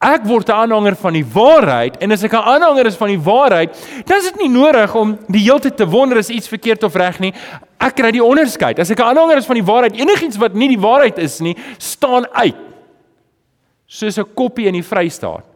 Ek 0.00 0.26
word 0.28 0.48
'n 0.48 0.52
aanhanger 0.52 0.94
van 0.96 1.12
die 1.12 1.24
waarheid 1.24 1.96
en 2.04 2.12
as 2.12 2.22
ek 2.22 2.32
'n 2.32 2.36
aanhanger 2.36 2.86
is 2.86 2.96
van 2.96 3.08
die 3.08 3.20
waarheid, 3.20 3.72
dan 4.04 4.18
is 4.18 4.30
dit 4.30 4.40
nie 4.40 4.48
nodig 4.48 4.94
om 4.94 5.18
die 5.28 5.40
hele 5.40 5.60
tyd 5.60 5.76
te 5.76 5.88
wonder 5.88 6.18
is 6.18 6.28
iets 6.28 6.48
verkeerd 6.48 6.82
of 6.82 6.94
reg 6.94 7.18
nie. 7.18 7.32
Ek 7.80 7.94
kry 7.96 8.10
die 8.10 8.24
onderskeid. 8.24 8.78
As 8.78 8.90
ek 8.90 8.98
'n 8.98 9.02
aanhanger 9.16 9.38
is 9.38 9.46
van 9.46 9.56
die 9.56 9.64
waarheid, 9.64 9.96
enigiets 9.96 10.36
wat 10.36 10.54
nie 10.54 10.68
die 10.68 10.80
waarheid 10.80 11.18
is 11.18 11.40
nie, 11.40 11.56
staan 11.78 12.26
uit. 12.32 12.56
Soos 13.86 14.18
'n 14.18 14.34
koppie 14.34 14.66
in 14.66 14.74
die 14.74 14.82
Vrystaat. 14.82 15.55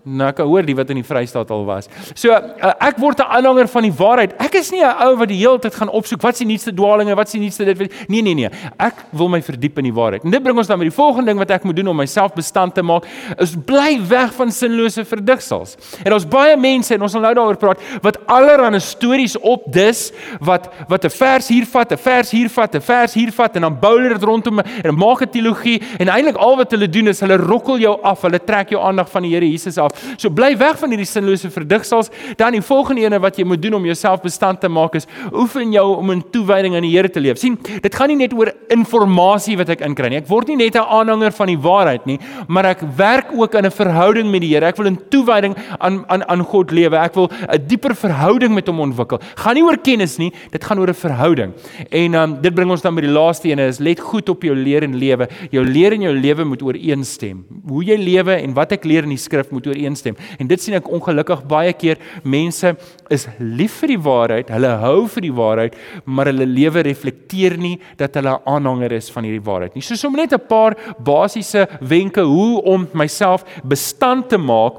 Nou 0.00 0.30
ek 0.30 0.38
hoor 0.48 0.64
die 0.64 0.72
wat 0.72 0.88
in 0.94 0.96
die 1.02 1.04
Vrystaat 1.04 1.50
al 1.52 1.66
was. 1.68 1.88
So 2.16 2.32
uh, 2.32 2.70
ek 2.80 2.96
word 3.02 3.20
'n 3.20 3.28
aanhanger 3.36 3.68
van 3.68 3.84
die 3.84 3.92
waarheid. 3.92 4.32
Ek 4.40 4.54
is 4.56 4.70
nie 4.72 4.80
'n 4.80 4.96
ou 5.04 5.16
wat 5.16 5.28
die 5.28 5.36
hele 5.36 5.58
tyd 5.60 5.74
gaan 5.74 5.90
opsoek 5.92 6.22
wat 6.22 6.32
is 6.32 6.38
die 6.40 6.48
nuutste 6.48 6.72
dwaalinge, 6.72 7.14
wat 7.14 7.26
is 7.26 7.32
die 7.36 7.40
nuutste 7.40 7.64
dit. 7.64 8.08
Nee 8.08 8.22
nee 8.22 8.34
nee. 8.34 8.48
Ek 8.78 8.94
wil 9.12 9.28
my 9.28 9.42
verdiep 9.42 9.76
in 9.78 9.84
die 9.84 9.92
waarheid. 9.92 10.24
En 10.24 10.30
dit 10.30 10.42
bring 10.42 10.56
ons 10.56 10.66
dan 10.66 10.78
by 10.78 10.88
die 10.88 10.96
volgende 10.96 11.26
ding 11.26 11.38
wat 11.38 11.50
ek 11.50 11.64
moet 11.64 11.76
doen 11.76 11.88
om 11.88 11.96
myself 11.96 12.32
bestand 12.32 12.74
te 12.74 12.82
maak, 12.82 13.04
is 13.38 13.54
bly 13.54 14.00
weg 14.08 14.32
van 14.32 14.50
sinlose 14.50 15.04
verdigsels. 15.04 15.76
En 16.02 16.12
ons 16.12 16.24
baie 16.24 16.56
mense 16.56 16.94
en 16.94 17.02
ons 17.02 17.12
sal 17.12 17.20
nou 17.20 17.34
daaroor 17.34 17.56
praat 17.56 17.78
wat 18.02 18.16
allerlei 18.26 18.80
stories 18.80 19.36
opdis 19.36 20.12
wat 20.40 20.72
wat 20.88 21.04
'n 21.04 21.10
vers 21.10 21.48
hier 21.48 21.66
vat, 21.66 21.92
'n 21.92 21.98
vers 21.98 22.30
hier 22.30 22.48
vat, 22.48 22.74
'n 22.74 22.80
vers 22.80 23.14
hier 23.14 23.32
vat 23.32 23.56
en 23.56 23.62
dan 23.62 23.78
bou 23.78 23.98
hulle 23.98 24.14
dit 24.14 24.22
rondom 24.22 24.60
en 24.60 24.94
maak 24.94 25.20
'n 25.22 25.28
teologie 25.28 25.82
en 25.98 26.08
eintlik 26.08 26.36
al 26.36 26.56
wat 26.56 26.70
hulle 26.70 26.88
doen 26.88 27.08
is 27.08 27.20
hulle 27.20 27.36
rokkel 27.36 27.78
jou 27.78 28.00
af, 28.02 28.22
hulle 28.22 28.38
trek 28.38 28.70
jou 28.70 28.80
aandag 28.80 29.10
van 29.10 29.22
die 29.22 29.30
Here 29.30 29.46
Jesus 29.46 29.78
af 29.78 29.89
af. 29.90 30.16
So 30.16 30.30
bly 30.30 30.56
weg 30.58 30.78
van 30.80 30.90
hierdie 30.94 31.08
sinlose 31.08 31.50
verdigsels. 31.50 32.10
Dan 32.36 32.56
die 32.56 32.62
volgende 32.64 33.04
ene 33.04 33.20
wat 33.22 33.38
jy 33.38 33.44
moet 33.44 33.62
doen 33.62 33.74
om 33.74 33.84
jouself 33.84 34.22
bestand 34.22 34.60
te 34.60 34.68
maak 34.68 34.94
is 34.98 35.06
oefen 35.32 35.72
jou 35.72 35.96
om 35.96 36.10
in 36.14 36.22
toewyding 36.32 36.76
aan 36.76 36.86
die 36.86 36.90
Here 36.90 37.08
te 37.08 37.20
leef. 37.20 37.38
sien, 37.38 37.56
dit 37.56 37.94
gaan 37.94 38.08
nie 38.08 38.16
net 38.16 38.32
oor 38.34 38.52
inligting 38.68 39.58
wat 39.60 39.70
ek 39.70 39.84
inkry 39.86 40.10
nie. 40.10 40.20
Ek 40.20 40.28
word 40.28 40.48
nie 40.48 40.56
net 40.56 40.76
'n 40.76 40.84
aanhanger 40.84 41.32
van 41.32 41.46
die 41.46 41.56
waarheid 41.56 42.06
nie, 42.06 42.18
maar 42.48 42.64
ek 42.66 42.80
werk 42.96 43.32
ook 43.32 43.54
in 43.54 43.66
'n 43.66 43.70
verhouding 43.70 44.30
met 44.30 44.40
die 44.40 44.50
Here. 44.50 44.66
Ek 44.66 44.76
wil 44.76 44.86
in 44.86 44.98
toewyding 45.10 45.54
aan 45.78 46.04
aan 46.08 46.22
aan 46.28 46.44
God 46.44 46.70
lewe. 46.70 46.96
Ek 46.96 47.14
wil 47.14 47.28
'n 47.48 47.66
dieper 47.66 47.94
verhouding 47.94 48.54
met 48.54 48.66
hom 48.66 48.80
ontwikkel. 48.80 49.20
Gaan 49.36 49.54
nie 49.54 49.62
oor 49.62 49.78
kennis 49.78 50.18
nie, 50.18 50.32
dit 50.50 50.64
gaan 50.64 50.78
oor 50.78 50.88
'n 50.88 50.94
verhouding. 50.94 51.52
En 51.90 52.14
um, 52.14 52.40
dit 52.40 52.54
bring 52.54 52.70
ons 52.70 52.82
dan 52.82 52.94
by 52.94 53.02
die 53.02 53.10
laaste 53.10 53.48
ene 53.48 53.66
is 53.68 53.78
let 53.78 54.00
goed 54.00 54.28
op 54.28 54.42
jou 54.42 54.54
leer 54.54 54.82
en 54.82 54.94
lewe. 54.94 55.28
Jou 55.50 55.64
leer 55.64 55.92
en 55.92 56.02
jou 56.02 56.14
lewe 56.14 56.44
moet 56.44 56.62
ooreenstem. 56.62 57.44
Hoe 57.68 57.84
jy 57.84 57.96
lewe 57.96 58.34
en 58.42 58.54
wat 58.54 58.72
ek 58.72 58.84
leer 58.84 59.02
in 59.02 59.10
die 59.10 59.18
skrif 59.18 59.50
moet 59.50 59.66
ooreenstem 59.66 59.79
ooreenstem. 59.80 60.16
En 60.38 60.48
dit 60.48 60.60
sien 60.62 60.76
ek 60.78 60.88
ongelukkig 60.90 61.44
baie 61.48 61.72
keer 61.76 62.00
mense 62.22 62.74
is 63.10 63.26
lief 63.38 63.80
vir 63.82 63.94
die 63.94 64.00
waarheid, 64.00 64.52
hulle 64.54 64.74
hou 64.82 65.06
vir 65.14 65.26
die 65.26 65.34
waarheid, 65.34 65.78
maar 66.04 66.30
hulle 66.30 66.46
lewe 66.46 66.84
reflekteer 66.86 67.56
nie 67.58 67.78
dat 67.98 68.14
hulle 68.14 68.36
'n 68.36 68.46
aanhanger 68.46 68.92
is 68.92 69.10
van 69.10 69.24
hierdie 69.24 69.44
waarheid 69.44 69.74
nie. 69.74 69.82
So 69.82 69.94
som 69.94 70.14
net 70.14 70.32
'n 70.32 70.46
paar 70.48 70.76
basiese 70.98 71.68
wenke 71.80 72.20
hoe 72.20 72.62
om 72.62 72.88
myself 72.92 73.44
bestand 73.64 74.28
te 74.28 74.38
maak 74.38 74.74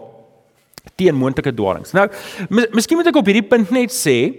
teen 0.95 1.15
moontlike 1.15 1.53
dwaalings. 1.53 1.93
Nou, 1.93 2.07
miskien 2.49 2.97
moet 2.97 3.07
ek 3.07 3.15
op 3.15 3.25
hierdie 3.25 3.47
punt 3.47 3.69
net 3.71 3.91
sê 3.91 4.33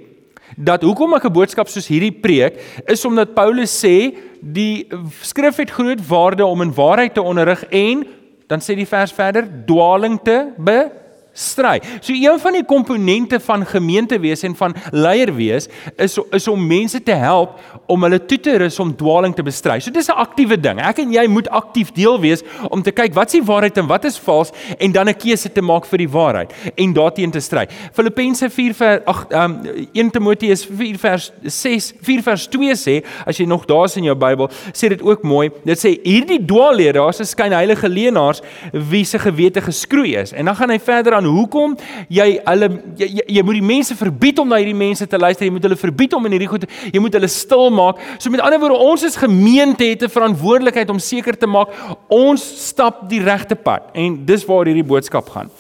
dat 0.56 0.82
hoekom 0.82 1.14
ek 1.14 1.24
'n 1.24 1.32
boodskap 1.32 1.68
soos 1.68 1.88
hierdie 1.88 2.12
preek 2.12 2.58
is 2.86 3.04
omdat 3.04 3.34
Paulus 3.34 3.72
sê 3.84 4.16
die 4.40 4.86
skrif 5.22 5.56
het 5.56 5.70
groot 5.70 6.00
waarde 6.08 6.44
om 6.44 6.60
in 6.62 6.74
waarheid 6.74 7.14
te 7.14 7.22
onderrig 7.22 7.64
en 7.70 8.06
dan 8.46 8.60
sê 8.60 8.76
die 8.78 8.88
vers 8.88 9.12
verder 9.12 9.46
dwaling 9.66 10.18
te 10.22 10.52
be 10.56 10.90
stry. 11.32 11.80
So 12.00 12.12
een 12.12 12.38
van 12.40 12.52
die 12.52 12.64
komponente 12.64 13.40
van 13.40 13.66
gemeente 13.66 14.18
wees 14.20 14.42
en 14.42 14.56
van 14.56 14.74
leier 14.90 15.34
wees 15.34 15.68
is 15.96 16.18
is 16.30 16.48
om 16.48 16.66
mense 16.66 17.02
te 17.02 17.12
help 17.12 17.58
om 17.86 18.02
hulle 18.02 18.20
toe 18.26 18.40
te 18.40 18.56
rus 18.56 18.78
om 18.78 18.96
dwaling 18.96 19.34
te 19.34 19.42
bestry. 19.42 19.80
So 19.80 19.90
dis 19.90 20.08
'n 20.08 20.16
aktiewe 20.16 20.60
ding. 20.60 20.80
Ek 20.80 20.98
en 20.98 21.12
jy 21.12 21.26
moet 21.26 21.48
aktief 21.48 21.92
deel 21.92 22.20
wees 22.20 22.42
om 22.70 22.82
te 22.82 22.90
kyk 22.90 23.14
wat 23.14 23.26
is 23.26 23.40
die 23.40 23.42
waarheid 23.42 23.78
en 23.78 23.86
wat 23.86 24.04
is 24.04 24.18
vals 24.18 24.50
en 24.78 24.92
dan 24.92 25.08
'n 25.08 25.14
keuse 25.14 25.52
te 25.52 25.62
maak 25.62 25.84
vir 25.86 25.98
die 25.98 26.08
waarheid 26.08 26.52
en 26.76 26.92
daarteenoor 26.92 27.32
te 27.32 27.40
stry. 27.40 27.66
Filippense 27.92 28.50
4 28.50 28.74
vers 28.74 29.00
ag 29.06 29.26
um 29.30 29.60
1 29.92 30.10
Timoteus 30.10 30.64
4 30.64 30.98
vers 30.98 31.32
6 31.42 31.92
4 32.02 32.22
vers 32.22 32.46
2 32.46 32.74
sê 32.74 33.04
as 33.26 33.38
jy 33.38 33.46
nog 33.46 33.64
daar's 33.66 33.96
in 33.96 34.04
jou 34.04 34.14
Bybel 34.14 34.48
sê 34.72 34.88
dit 34.88 35.02
ook 35.02 35.22
mooi. 35.22 35.50
Dit 35.64 35.78
sê 35.78 35.94
hierdie 36.02 36.40
dwaallede, 36.44 36.98
daar's 36.98 37.20
'n 37.20 37.24
skyn 37.24 37.52
heilige 37.52 37.88
leenaars 37.88 38.42
wie 38.72 39.04
se 39.04 39.18
gewete 39.18 39.60
geskroei 39.60 40.16
is. 40.16 40.32
En 40.32 40.44
dan 40.44 40.56
gaan 40.56 40.70
hy 40.70 40.78
verder 40.78 41.14
aan 41.14 41.21
hoekom 41.24 41.76
jy 42.08 42.40
hulle 42.44 42.68
jy, 42.96 43.06
jy, 43.06 43.24
jy 43.36 43.42
moet 43.42 43.58
die 43.58 43.66
mense 43.66 43.96
verbied 43.96 44.38
om 44.38 44.48
na 44.48 44.56
hierdie 44.56 44.76
mense 44.76 45.06
te 45.06 45.18
luister. 45.18 45.46
Jy 45.46 45.52
moet 45.52 45.62
hulle 45.62 45.76
verbied 45.76 46.12
om 46.16 46.26
in 46.26 46.36
hierdie 46.36 46.50
goed 46.50 46.66
jy 46.92 47.00
moet 47.00 47.14
hulle 47.18 47.28
stil 47.28 47.70
maak. 47.70 48.00
So 48.18 48.30
met 48.30 48.40
ander 48.40 48.60
woorde, 48.62 48.78
ons 48.78 49.04
as 49.04 49.16
gemeente 49.16 49.84
het 49.84 50.02
'n 50.02 50.08
verantwoordelikheid 50.08 50.90
om 50.90 50.98
seker 50.98 51.36
te 51.36 51.46
maak 51.46 51.68
ons 52.08 52.42
stap 52.68 53.08
die 53.08 53.22
regte 53.22 53.54
pad. 53.54 53.90
En 53.94 54.24
dis 54.24 54.44
waar 54.44 54.66
hierdie 54.66 54.84
boodskap 54.84 55.28
gaan. 55.28 55.50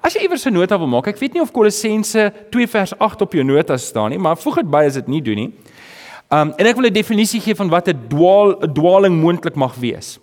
As 0.00 0.14
jy 0.14 0.22
iewers 0.22 0.46
'n 0.46 0.52
nota 0.52 0.78
wil 0.78 0.86
maak, 0.86 1.06
ek 1.08 1.18
weet 1.18 1.34
nie 1.34 1.42
of 1.42 1.52
Kolossense 1.52 2.32
2 2.50 2.66
vers 2.66 2.92
8 2.98 3.20
op 3.22 3.32
jou 3.32 3.44
notas 3.44 3.86
staan 3.86 4.10
nie, 4.10 4.18
maar 4.18 4.36
voeg 4.36 4.56
dit 4.56 4.70
by 4.70 4.84
as 4.86 4.94
dit 4.94 5.08
nie 5.08 5.22
doen 5.22 5.36
nie. 5.36 5.52
Um 6.30 6.52
en 6.56 6.66
ek 6.66 6.76
wil 6.76 6.86
'n 6.86 6.92
definisie 6.92 7.40
gee 7.40 7.54
van 7.54 7.68
wat 7.68 7.88
'n 7.88 8.08
dwaal 8.08 8.56
'n 8.62 8.72
dwaling 8.72 9.20
moontlik 9.20 9.54
mag 9.54 9.74
wees. 9.74 10.18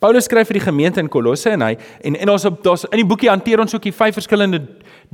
Paulus 0.00 0.26
skryf 0.28 0.50
vir 0.50 0.58
die 0.58 0.66
gemeente 0.66 1.00
in 1.00 1.08
Kolosse 1.08 1.54
en 1.54 1.64
hy 1.64 1.74
en 2.04 2.16
en 2.20 2.32
ons 2.34 2.44
op 2.48 2.58
daar's 2.64 2.84
in 2.90 3.00
die 3.00 3.08
boekie 3.08 3.30
hanteer 3.30 3.62
ons 3.62 3.74
ook 3.74 3.86
die 3.86 3.94
vyf 3.94 4.18
verskillende 4.18 4.60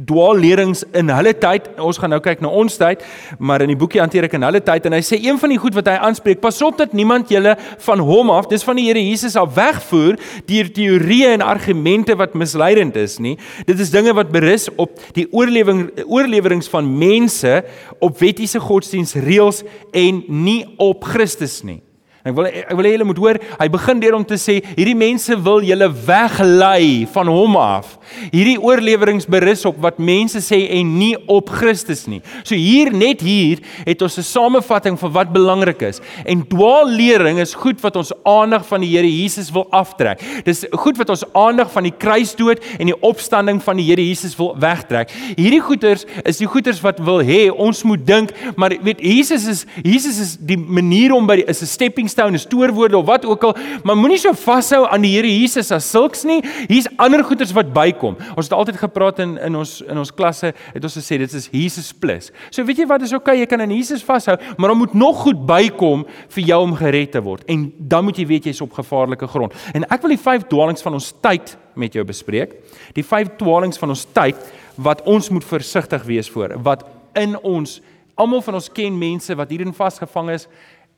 dwaallerings 0.09 0.83
in 0.97 1.11
hulle 1.13 1.35
tyd. 1.37 1.69
Ons 1.83 1.99
gaan 2.01 2.13
nou 2.15 2.21
kyk 2.23 2.41
na 2.43 2.49
ons 2.49 2.79
tyd, 2.81 3.03
maar 3.39 3.63
in 3.65 3.73
die 3.73 3.79
boekie 3.79 4.01
hanteer 4.01 4.27
ek 4.29 4.39
in 4.39 4.47
hulle 4.47 4.63
tyd 4.65 4.89
en 4.89 4.97
hy 4.97 5.03
sê 5.05 5.19
een 5.21 5.39
van 5.41 5.53
die 5.53 5.61
goed 5.61 5.77
wat 5.77 5.91
hy 5.91 5.99
aanspreek, 6.09 6.41
pas 6.43 6.59
op 6.65 6.81
dat 6.81 6.97
niemand 6.97 7.31
julle 7.33 7.55
van 7.85 8.03
hom 8.03 8.33
af, 8.35 8.49
dis 8.51 8.65
van 8.67 8.81
die 8.81 8.89
Here 8.89 9.03
Jesus 9.03 9.37
af 9.39 9.55
wegvoer 9.57 10.19
deur 10.49 10.73
teorieë 10.75 11.37
en 11.37 11.47
argumente 11.47 12.17
wat 12.19 12.35
misleidend 12.39 12.97
is 12.99 13.19
nie. 13.23 13.37
Dit 13.69 13.81
is 13.81 13.93
dinge 13.95 14.15
wat 14.17 14.33
berus 14.35 14.69
op 14.81 14.99
die 15.17 15.29
oorlewing 15.31 15.87
oorleweringe 16.07 16.67
van 16.73 16.91
mense 16.99 17.61
op 18.03 18.19
wettiese 18.21 18.61
godsdienstreëls 18.63 19.63
en 19.93 20.23
nie 20.43 20.61
op 20.83 21.07
Christus 21.13 21.61
nie. 21.67 21.81
En 22.23 22.31
ek 22.31 22.37
wil 22.39 22.47
ek 22.47 22.77
wil 22.79 22.87
hê 22.87 22.93
julle 22.95 23.07
moet 23.09 23.19
hoor, 23.19 23.39
hy 23.59 23.67
begin 23.75 24.01
deur 24.03 24.15
om 24.15 24.25
te 24.27 24.37
sê 24.39 24.61
hierdie 24.77 24.95
mense 24.95 25.35
wil 25.43 25.65
julle 25.67 25.89
weglei 26.07 27.03
van 27.11 27.27
hom 27.27 27.57
af. 27.59 27.97
Hierdie 28.31 28.61
oorleweringe 28.63 29.27
berus 29.33 29.65
op 29.67 29.81
wat 29.83 29.99
mense 29.99 30.39
sê 30.45 30.61
en 30.79 30.93
nie 31.01 31.17
op 31.27 31.51
Christus 31.51 32.05
nie. 32.07 32.21
So 32.47 32.55
hier 32.55 32.93
net 32.95 33.25
hier 33.27 33.59
het 33.83 34.03
ons 34.07 34.19
'n 34.19 34.23
samevatting 34.23 34.99
van 34.99 35.13
wat 35.13 35.33
belangrik 35.33 35.83
is. 35.83 36.01
En 36.25 36.47
dwaallering 36.47 37.41
is 37.41 37.55
goed 37.55 37.81
wat 37.83 37.97
ons 37.97 38.13
aandag 38.23 38.67
van 38.67 38.81
die 38.81 38.93
Here 38.93 39.09
Jesus 39.09 39.51
wil 39.51 39.67
aftrek. 39.71 40.21
Dis 40.45 40.65
goed 40.71 40.97
wat 40.99 41.09
ons 41.09 41.25
aandag 41.33 41.73
van 41.73 41.83
die 41.83 41.97
kruisdood 41.99 42.63
en 42.79 42.87
die 42.87 43.01
opstanding 43.01 43.63
van 43.63 43.77
die 43.77 43.85
Here 43.85 44.09
Jesus 44.09 44.37
wil 44.37 44.55
wegtrek. 44.59 45.11
Hierdie 45.37 45.61
goeters 45.61 46.05
is 46.25 46.39
die 46.39 46.47
goeters 46.47 46.81
wat 46.81 47.01
wil 47.01 47.21
hê 47.21 47.51
ons 47.51 47.83
moet 47.83 48.07
dink, 48.07 48.31
maar 48.55 48.71
weet 48.83 49.01
Jesus 49.01 49.47
is 49.47 49.67
Jesus 49.83 50.21
is 50.21 50.37
die 50.39 50.59
manier 50.59 51.13
om 51.13 51.27
by 51.27 51.37
die, 51.37 51.49
is 51.49 51.63
'n 51.63 51.67
stepping 51.67 52.09
stone, 52.13 52.37
'n 52.37 52.43
stoorwoorde 52.43 52.99
of 52.99 53.07
wat 53.07 53.25
ook 53.27 53.45
al, 53.49 53.57
maar 53.83 53.97
moenie 53.97 54.19
so 54.21 54.33
vashou 54.33 54.85
aan 54.87 55.03
die 55.03 55.13
Here 55.17 55.29
Jesus 55.29 55.71
as 55.73 55.89
sulks 55.91 56.25
nie. 56.25 56.41
Hier's 56.69 56.89
ander 56.97 57.25
goeders 57.25 57.53
wat 57.53 57.73
bykom. 57.73 58.17
Ons 58.37 58.49
het 58.49 58.53
altyd 58.57 58.77
gepraat 58.77 59.19
in 59.19 59.39
in 59.39 59.57
ons 59.57 59.81
in 59.81 59.99
ons 59.99 60.13
klasse, 60.15 60.53
het 60.75 60.85
ons 60.85 60.97
gesê 60.97 61.19
dit 61.19 61.33
is 61.33 61.49
Jesus 61.53 61.93
plus. 61.93 62.31
So 62.51 62.65
weet 62.65 62.79
jy 62.79 62.87
wat 62.87 63.03
is 63.03 63.13
okay, 63.13 63.39
jy 63.39 63.47
kan 63.47 63.61
aan 63.61 63.75
Jesus 63.75 64.05
vashou, 64.05 64.37
maar 64.57 64.69
dan 64.69 64.79
moet 64.79 64.95
nog 64.95 65.17
goed 65.25 65.47
bykom 65.47 66.07
vir 66.29 66.45
jou 66.45 66.63
om 66.63 66.75
gered 66.75 67.13
te 67.13 67.23
word. 67.23 67.45
En 67.47 67.73
dan 67.79 68.05
moet 68.05 68.17
jy 68.17 68.27
weet 68.27 68.45
jy's 68.45 68.61
op 68.61 68.73
gevaarlike 68.73 69.27
grond. 69.27 69.55
En 69.75 69.85
ek 69.91 70.03
wil 70.03 70.17
die 70.17 70.23
vyf 70.23 70.47
dwaalings 70.49 70.83
van 70.83 70.93
ons 70.93 71.13
tyd 71.21 71.57
met 71.75 71.95
jou 71.95 72.05
bespreek. 72.05 72.55
Die 72.97 73.05
vyf 73.05 73.37
dwaalings 73.39 73.81
van 73.81 73.95
ons 73.95 74.05
tyd 74.13 74.37
wat 74.77 75.03
ons 75.09 75.29
moet 75.31 75.45
versigtig 75.45 76.05
wees 76.09 76.31
voor, 76.31 76.57
wat 76.63 76.85
in 77.19 77.37
ons 77.43 77.81
almal 78.15 78.43
van 78.45 78.59
ons 78.59 78.71
ken 78.73 78.97
mense 78.99 79.35
wat 79.37 79.51
hierin 79.53 79.75
vasgevang 79.77 80.31
is 80.35 80.47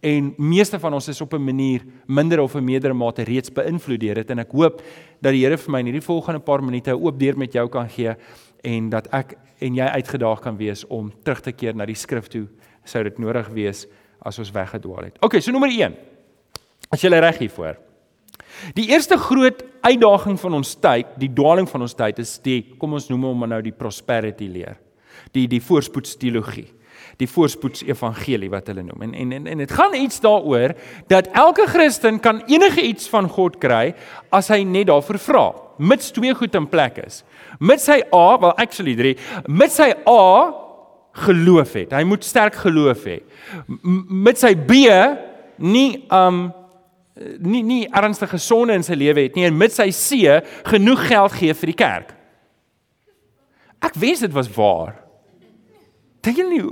en 0.04 0.34
meeste 0.36 0.78
van 0.80 0.94
ons 0.98 1.08
is 1.08 1.20
op 1.24 1.32
'n 1.34 1.44
manier 1.44 1.82
minder 2.06 2.40
of 2.40 2.54
'n 2.54 2.64
meerdere 2.64 2.94
mate 2.94 3.22
reeds 3.22 3.50
beïnvloed 3.52 4.00
deur 4.00 4.14
dit 4.14 4.30
en 4.30 4.38
ek 4.38 4.50
hoop 4.52 4.82
dat 5.20 5.32
die 5.32 5.44
Here 5.44 5.56
vir 5.56 5.70
my 5.72 5.78
in 5.78 5.86
hierdie 5.86 6.06
volgende 6.06 6.40
paar 6.40 6.62
minute 6.62 6.90
'n 6.90 7.00
oop 7.00 7.18
deur 7.18 7.36
met 7.36 7.52
jou 7.52 7.68
kan 7.68 7.88
gee 7.88 8.14
en 8.62 8.90
dat 8.90 9.06
ek 9.12 9.36
en 9.60 9.74
jy 9.74 9.84
uitgedaag 9.84 10.40
kan 10.40 10.56
wees 10.56 10.84
om 10.86 11.12
terug 11.22 11.40
te 11.40 11.52
keer 11.52 11.74
na 11.74 11.86
die 11.86 11.94
skrif 11.94 12.28
toe 12.28 12.48
sou 12.84 13.02
dit 13.02 13.18
nodig 13.18 13.48
wees 13.48 13.86
as 14.20 14.38
ons 14.38 14.50
weggedwaal 14.50 15.04
het. 15.04 15.18
OK, 15.22 15.40
so 15.40 15.50
nommer 15.50 15.70
1. 15.70 15.94
As 16.90 17.00
jy 17.00 17.08
reg 17.08 17.38
hiervoor. 17.38 17.76
Die 18.74 18.88
eerste 18.88 19.16
groot 19.16 19.64
uitdaging 19.80 20.38
van 20.40 20.54
ons 20.54 20.74
tyd, 20.74 21.06
die 21.18 21.32
dwaling 21.32 21.68
van 21.68 21.80
ons 21.80 21.94
tyd 21.94 22.18
is 22.18 22.38
die 22.38 22.74
kom 22.78 22.92
ons 22.92 23.08
noem 23.08 23.22
hom 23.22 23.48
nou 23.48 23.62
die 23.62 23.72
prosperity 23.72 24.48
leer. 24.48 24.76
Die 25.32 25.46
die 25.48 25.60
voorspoedsteologie 25.60 26.68
die 27.20 27.28
voorspoeds 27.30 27.84
evangelie 27.86 28.50
wat 28.52 28.66
hulle 28.70 28.84
noem. 28.86 29.02
En 29.06 29.14
en 29.34 29.46
en 29.46 29.62
dit 29.62 29.72
gaan 29.72 29.94
iets 29.94 30.20
daaroor 30.20 30.74
dat 31.12 31.30
elke 31.32 31.66
Christen 31.66 32.20
kan 32.20 32.42
enige 32.46 32.82
iets 32.82 33.08
van 33.08 33.28
God 33.28 33.58
kry 33.62 33.94
as 34.30 34.48
hy 34.52 34.62
net 34.62 34.88
daarvoor 34.90 35.18
vra, 35.18 35.44
mits 35.78 36.10
twee 36.14 36.34
goed 36.34 36.54
in 36.54 36.68
plek 36.68 36.98
is. 37.04 37.22
Mits 37.58 37.86
hy 37.90 38.00
A, 38.14 38.26
well 38.40 38.54
actually 38.56 38.96
3, 38.98 39.14
mits 39.46 39.78
hy 39.82 39.92
A 40.08 40.24
geloof 41.24 41.76
het. 41.78 41.94
Hy 41.94 42.02
moet 42.08 42.26
sterk 42.26 42.58
geloof 42.64 43.06
hê. 43.06 43.20
Mits 44.10 44.42
hy 44.42 44.54
B 44.58 44.82
nie 45.62 46.04
um 46.10 46.48
nie 47.38 47.62
nie 47.62 47.84
ernstige 47.94 48.40
sonde 48.42 48.74
in 48.74 48.82
sy 48.82 48.96
lewe 48.98 49.28
het 49.28 49.36
nie 49.38 49.46
en 49.46 49.54
mits 49.54 49.78
hy 49.78 49.92
C 49.94 50.40
genoeg 50.66 51.04
geld 51.06 51.36
gee 51.38 51.54
vir 51.54 51.70
die 51.70 51.78
kerk. 51.78 52.10
Ek 53.84 53.94
wens 54.00 54.24
dit 54.24 54.34
was 54.34 54.50
waar. 54.56 55.03
Dink 56.24 56.40
jy 56.40 56.46
nie 56.48 56.62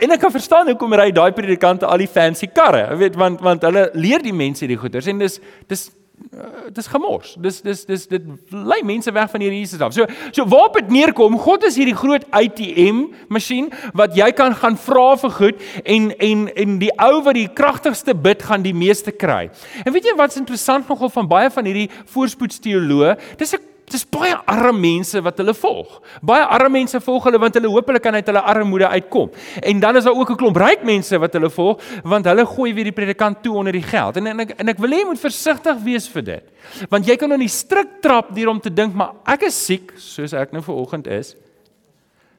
en 0.00 0.14
ek 0.14 0.22
kan 0.22 0.32
verstaan 0.32 0.70
hoekom 0.70 0.96
ry 0.96 1.10
daai 1.14 1.30
predikante 1.36 1.86
al 1.88 2.00
die 2.00 2.10
fancy 2.10 2.48
karre, 2.48 2.88
weet 2.96 3.18
want 3.20 3.44
want 3.44 3.66
hulle 3.68 3.90
leer 3.94 4.24
die 4.24 4.34
mense 4.34 4.64
hierdie 4.64 4.80
goeders 4.80 5.08
en 5.12 5.20
dis 5.20 5.36
dis 5.68 5.84
uh, 6.32 6.70
dis 6.72 6.88
gemors. 6.88 7.34
Dis 7.42 7.60
dis 7.64 7.84
dis 7.88 8.06
dit 8.14 8.30
lei 8.50 8.80
mense 8.88 9.12
weg 9.12 9.28
van 9.34 9.44
hierdie 9.44 9.60
Jesus 9.60 9.84
af. 9.84 9.92
So 9.92 10.08
so 10.32 10.48
waarop 10.48 10.80
dit 10.80 10.94
neerkom, 10.96 11.36
God 11.44 11.68
is 11.68 11.76
hierdie 11.76 11.96
groot 11.98 12.24
ATM 12.32 13.04
masjien 13.28 13.68
wat 13.98 14.16
jy 14.16 14.30
kan 14.36 14.56
gaan 14.56 14.80
vra 14.88 15.06
vir 15.20 15.36
goed 15.36 15.62
en 15.84 16.10
en 16.16 16.48
en 16.56 16.80
die 16.80 16.92
ou 16.96 17.22
wat 17.28 17.36
die 17.36 17.48
kragtigste 17.60 18.16
bid 18.16 18.48
gaan 18.48 18.64
die 18.64 18.76
meeste 18.76 19.12
kry. 19.12 19.46
En 19.84 19.92
weet 19.92 20.08
jy 20.08 20.16
wat's 20.16 20.40
interessant 20.40 20.88
nogal 20.88 21.12
van 21.12 21.28
baie 21.28 21.52
van 21.52 21.68
hierdie 21.68 21.90
voorspoedsteoloë? 22.14 23.18
Dis 23.36 23.52
'n 23.52 23.75
Dis 23.86 24.02
baie 24.10 24.34
arme 24.50 24.80
mense 24.82 25.20
wat 25.22 25.38
hulle 25.38 25.52
volg. 25.54 26.00
Baie 26.26 26.42
arme 26.42 26.80
mense 26.80 26.98
volg 27.04 27.28
hulle 27.28 27.38
want 27.38 27.54
hulle 27.54 27.70
hoop 27.70 27.86
hulle 27.92 28.00
kan 28.02 28.16
uit 28.18 28.26
hulle 28.26 28.42
armoede 28.42 28.88
uitkom. 28.96 29.30
En 29.62 29.80
dan 29.80 29.96
is 29.96 30.04
daar 30.04 30.18
ook 30.18 30.30
'n 30.30 30.36
klomp 30.36 30.56
ryk 30.56 30.82
mense 30.82 31.18
wat 31.18 31.32
hulle 31.32 31.50
volg 31.50 31.78
want 32.02 32.26
hulle 32.26 32.46
gooi 32.46 32.74
weer 32.74 32.84
die 32.84 32.92
predikant 32.92 33.42
toe 33.42 33.54
onder 33.54 33.72
die 33.72 33.82
geld. 33.82 34.16
En 34.16 34.26
en 34.26 34.40
ek 34.40 34.50
en 34.58 34.68
ek 34.68 34.78
wil 34.78 34.90
hê 34.90 34.98
jy 34.98 35.06
moet 35.06 35.20
versigtig 35.20 35.76
wees 35.84 36.08
vir 36.08 36.22
dit. 36.22 36.44
Want 36.90 37.06
jy 37.06 37.16
kan 37.16 37.28
nou 37.28 37.38
in 37.38 37.46
die 37.46 37.54
strik 37.54 38.00
trap 38.00 38.34
deur 38.34 38.48
om 38.48 38.60
te 38.60 38.70
dink 38.70 38.94
maar 38.94 39.12
ek 39.24 39.42
is 39.42 39.64
siek 39.66 39.92
soos 39.96 40.32
ek 40.32 40.52
nou 40.52 40.62
vanoggend 40.62 41.06
is. 41.06 41.36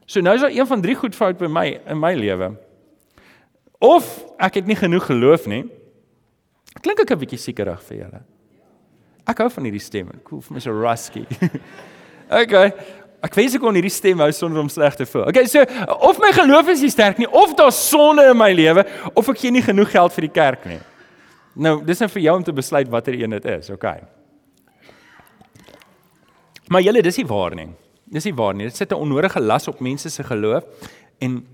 So 0.06 0.20
nou 0.20 0.36
is 0.36 0.42
daar 0.42 0.52
een 0.52 0.68
van 0.68 0.82
drie 0.82 0.96
goed 0.96 1.16
fout 1.16 1.38
by 1.38 1.48
my 1.48 1.80
in 1.88 2.00
my 2.00 2.14
lewe. 2.14 2.58
Of 3.80 4.26
ek 4.38 4.54
het 4.54 4.66
nie 4.66 4.76
genoeg 4.76 5.06
geloof 5.06 5.48
nie. 5.48 5.64
Klink 6.82 7.00
ek 7.00 7.12
'n 7.12 7.20
bietjie 7.20 7.40
siekerig 7.40 7.82
vir 7.84 7.98
julle? 7.98 8.37
Ek 9.28 9.42
hou 9.44 9.50
van 9.52 9.68
hierdie 9.68 9.84
stem. 9.84 10.10
Voel 10.30 10.42
vir 10.46 10.56
my 10.56 10.64
so 10.64 10.76
rusky. 10.76 11.26
okay. 12.42 12.72
Ek 13.26 13.34
wens 13.36 13.56
ek 13.58 13.64
kon 13.64 13.76
hierdie 13.76 13.92
stem 13.92 14.22
hou 14.22 14.30
sonder 14.36 14.62
om 14.62 14.70
sleg 14.72 14.96
te 15.00 15.08
voel. 15.10 15.26
Okay, 15.32 15.48
so 15.50 15.64
of 16.06 16.20
my 16.22 16.30
geloof 16.36 16.70
is 16.72 16.84
nie 16.86 16.92
sterk 16.94 17.18
nie, 17.20 17.28
of 17.28 17.56
daar's 17.58 17.80
sonde 17.90 18.28
in 18.30 18.38
my 18.38 18.52
lewe, 18.54 18.86
of 19.18 19.32
ek 19.34 19.42
gee 19.42 19.52
nie 19.56 19.64
genoeg 19.66 19.90
geld 19.96 20.14
vir 20.16 20.28
die 20.28 20.36
kerk 20.36 20.68
nie. 20.70 20.80
Nou, 21.58 21.80
dis 21.86 22.04
net 22.04 22.14
vir 22.14 22.24
jou 22.28 22.36
om 22.38 22.46
te 22.46 22.54
besluit 22.54 22.92
watter 22.94 23.18
een 23.18 23.34
dit 23.34 23.50
is, 23.56 23.72
okay. 23.74 24.04
Maar 26.70 26.86
julle, 26.86 27.02
dis 27.02 27.18
nie 27.18 27.28
waar 27.28 27.56
nie. 27.58 27.68
Dis 28.14 28.28
nie 28.30 28.36
waar 28.38 28.54
nie. 28.56 28.68
Dit 28.70 28.78
sit 28.78 28.92
'n 28.92 29.02
onnodige 29.02 29.42
las 29.42 29.68
op 29.68 29.80
mense 29.80 30.10
se 30.10 30.24
geloof 30.24 30.64
en 31.20 31.46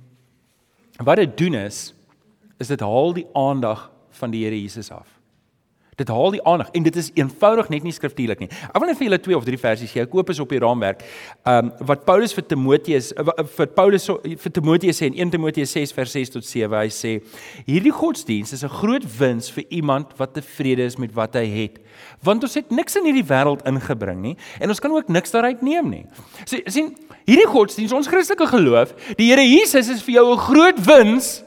wat 0.97 1.17
dit 1.17 1.37
doen 1.37 1.53
is 1.53 1.93
is 2.59 2.67
dit 2.67 2.79
haal 2.79 3.13
die 3.13 3.27
aandag 3.33 3.91
van 4.11 4.31
die 4.31 4.43
Here 4.43 4.61
Jesus 4.61 4.91
af. 4.91 5.07
Dit 5.99 6.09
haal 6.09 6.33
die 6.35 6.41
aandag 6.47 6.69
en 6.73 6.83
dit 6.83 6.95
is 6.95 7.11
eenvoudig 7.17 7.69
net 7.69 7.85
nie 7.85 7.93
skriftuurlik 7.93 8.41
nie. 8.43 8.49
Ek 8.49 8.79
wil 8.81 8.89
net 8.89 8.99
vir 8.99 9.07
julle 9.07 9.19
twee 9.21 9.37
of 9.37 9.45
drie 9.47 9.59
versies 9.61 9.91
gee. 9.91 10.03
Jakobus 10.03 10.41
op 10.43 10.53
die 10.53 10.61
raamwerk. 10.63 11.03
Ehm 11.43 11.69
um, 11.69 11.87
wat 11.89 12.05
Paulus 12.07 12.33
vir 12.35 12.45
Timoteus 12.47 13.11
vir 13.57 13.69
Paulus 13.75 14.07
vir 14.07 14.53
Timoteus 14.55 15.01
sê 15.01 15.09
in 15.11 15.19
1 15.27 15.35
Timoteus 15.35 15.75
6 15.75 15.93
vers 15.95 16.15
6 16.17 16.33
tot 16.37 16.47
7. 16.47 16.73
Hy 16.73 16.89
sê: 16.93 17.13
"Hierdie 17.67 17.93
godsdiens 17.93 18.53
is 18.53 18.63
'n 18.63 18.73
groot 18.79 19.05
wins 19.19 19.51
vir 19.51 19.65
iemand 19.69 20.17
wat 20.17 20.33
tevrede 20.33 20.83
is 20.83 20.97
met 20.97 21.13
wat 21.13 21.35
hy 21.35 21.45
het, 21.45 21.79
want 22.23 22.43
ons 22.43 22.55
het 22.55 22.71
niks 22.71 22.95
in 22.95 23.05
hierdie 23.05 23.27
wêreld 23.27 23.65
ingebring 23.65 24.21
nie 24.21 24.37
en 24.59 24.69
ons 24.69 24.79
kan 24.79 24.91
ook 24.91 25.09
niks 25.09 25.31
daaruit 25.31 25.61
neem 25.61 25.89
nie." 25.89 26.05
So 26.45 26.57
sien, 26.65 26.95
hierdie 27.25 27.47
godsdiens, 27.47 27.93
ons 27.93 28.07
Christelike 28.07 28.47
geloof, 28.47 28.93
die 29.17 29.29
Here 29.33 29.43
Jesus 29.43 29.89
is 29.89 30.01
vir 30.01 30.15
jou 30.15 30.33
'n 30.33 30.37
groot 30.37 30.79
wins 30.85 31.43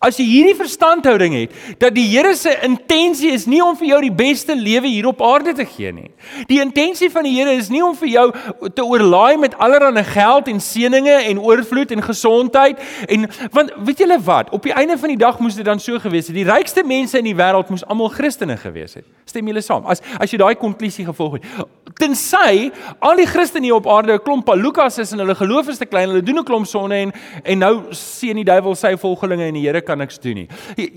As 0.00 0.16
jy 0.16 0.24
hierdie 0.24 0.56
verstandhouding 0.56 1.34
het 1.36 1.56
dat 1.82 1.92
die 1.92 2.06
Here 2.08 2.30
se 2.32 2.54
intensie 2.64 3.34
is 3.36 3.42
nie 3.44 3.58
om 3.60 3.74
vir 3.76 3.90
jou 3.90 3.98
die 4.06 4.14
beste 4.16 4.54
lewe 4.56 4.88
hier 4.88 5.10
op 5.10 5.18
aarde 5.20 5.52
te 5.58 5.66
gee 5.68 5.90
nie. 5.92 6.06
Die 6.48 6.56
intensie 6.62 7.10
van 7.12 7.26
die 7.28 7.34
Here 7.34 7.52
is 7.52 7.68
nie 7.68 7.82
om 7.84 7.92
vir 8.00 8.08
jou 8.08 8.24
te 8.72 8.80
oorlaai 8.80 9.36
met 9.42 9.58
allerlei 9.60 10.00
geld 10.08 10.48
en 10.48 10.62
seënings 10.64 11.28
en 11.28 11.42
oorvloed 11.44 11.92
en 11.92 12.00
gesondheid 12.06 12.80
en 13.12 13.28
want 13.52 13.74
weet 13.76 14.00
julle 14.00 14.16
wat, 14.24 14.48
op 14.56 14.64
die 14.64 14.72
einde 14.72 14.96
van 14.96 15.12
die 15.12 15.20
dag 15.20 15.36
moes 15.36 15.60
dit 15.60 15.68
dan 15.68 15.84
so 15.84 16.00
gewees 16.00 16.32
het. 16.32 16.38
Die 16.38 16.48
rykste 16.48 16.80
mense 16.80 17.20
in 17.20 17.28
die 17.28 17.36
wêreld 17.36 17.68
moes 17.68 17.84
almal 17.84 18.08
Christene 18.16 18.56
gewees 18.56 18.96
het. 18.96 19.04
Stem 19.28 19.52
julle 19.52 19.60
saam? 19.60 19.84
As 19.84 20.00
as 20.16 20.32
jy 20.32 20.40
daai 20.40 20.56
konklusie 20.56 21.04
gevolg 21.10 21.42
het. 21.42 21.68
Tensy 22.00 22.70
al 23.04 23.20
die 23.20 23.28
Christene 23.28 23.68
hier 23.68 23.76
op 23.76 23.86
aarde 23.98 24.16
'n 24.16 24.24
klomp 24.24 24.48
palukas 24.48 24.96
is 24.98 25.12
en 25.12 25.20
hulle 25.20 25.34
geloof 25.34 25.68
is 25.68 25.78
te 25.78 25.84
klein, 25.84 26.08
hulle 26.08 26.22
doen 26.22 26.40
'n 26.40 26.44
klomp 26.44 26.66
sonde 26.66 26.94
en 26.94 27.12
en 27.44 27.58
nou 27.58 27.92
sien 27.92 28.36
die 28.36 28.48
duiwel 28.48 28.74
sy 28.74 28.96
volgelinge 28.96 29.44
en 29.44 29.54
die 29.54 29.66
Here 29.68 29.89
kan 29.90 30.00
niks 30.00 30.20
doen 30.22 30.44
nie. 30.44 30.48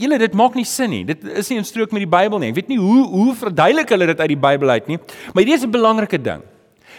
Julle 0.05 0.21
dit 0.21 0.37
maak 0.37 0.57
nie 0.59 0.67
sin 0.69 0.93
nie. 0.93 1.03
Dit 1.09 1.25
is 1.43 1.51
nie 1.51 1.59
in 1.61 1.67
strook 1.67 1.93
met 1.95 2.05
die 2.05 2.13
Bybel 2.13 2.41
nie. 2.43 2.53
Ek 2.53 2.61
weet 2.61 2.73
nie 2.73 2.81
hoe 2.81 3.03
hoe 3.13 3.35
verduidelik 3.43 3.93
hulle 3.95 4.11
dit 4.13 4.25
uit 4.25 4.33
die 4.35 4.41
Bybel 4.47 4.77
uit 4.77 4.91
nie. 4.93 4.99
Maar 5.33 5.43
hier 5.43 5.57
is 5.57 5.65
'n 5.65 5.73
belangrike 5.73 6.21
ding 6.21 6.43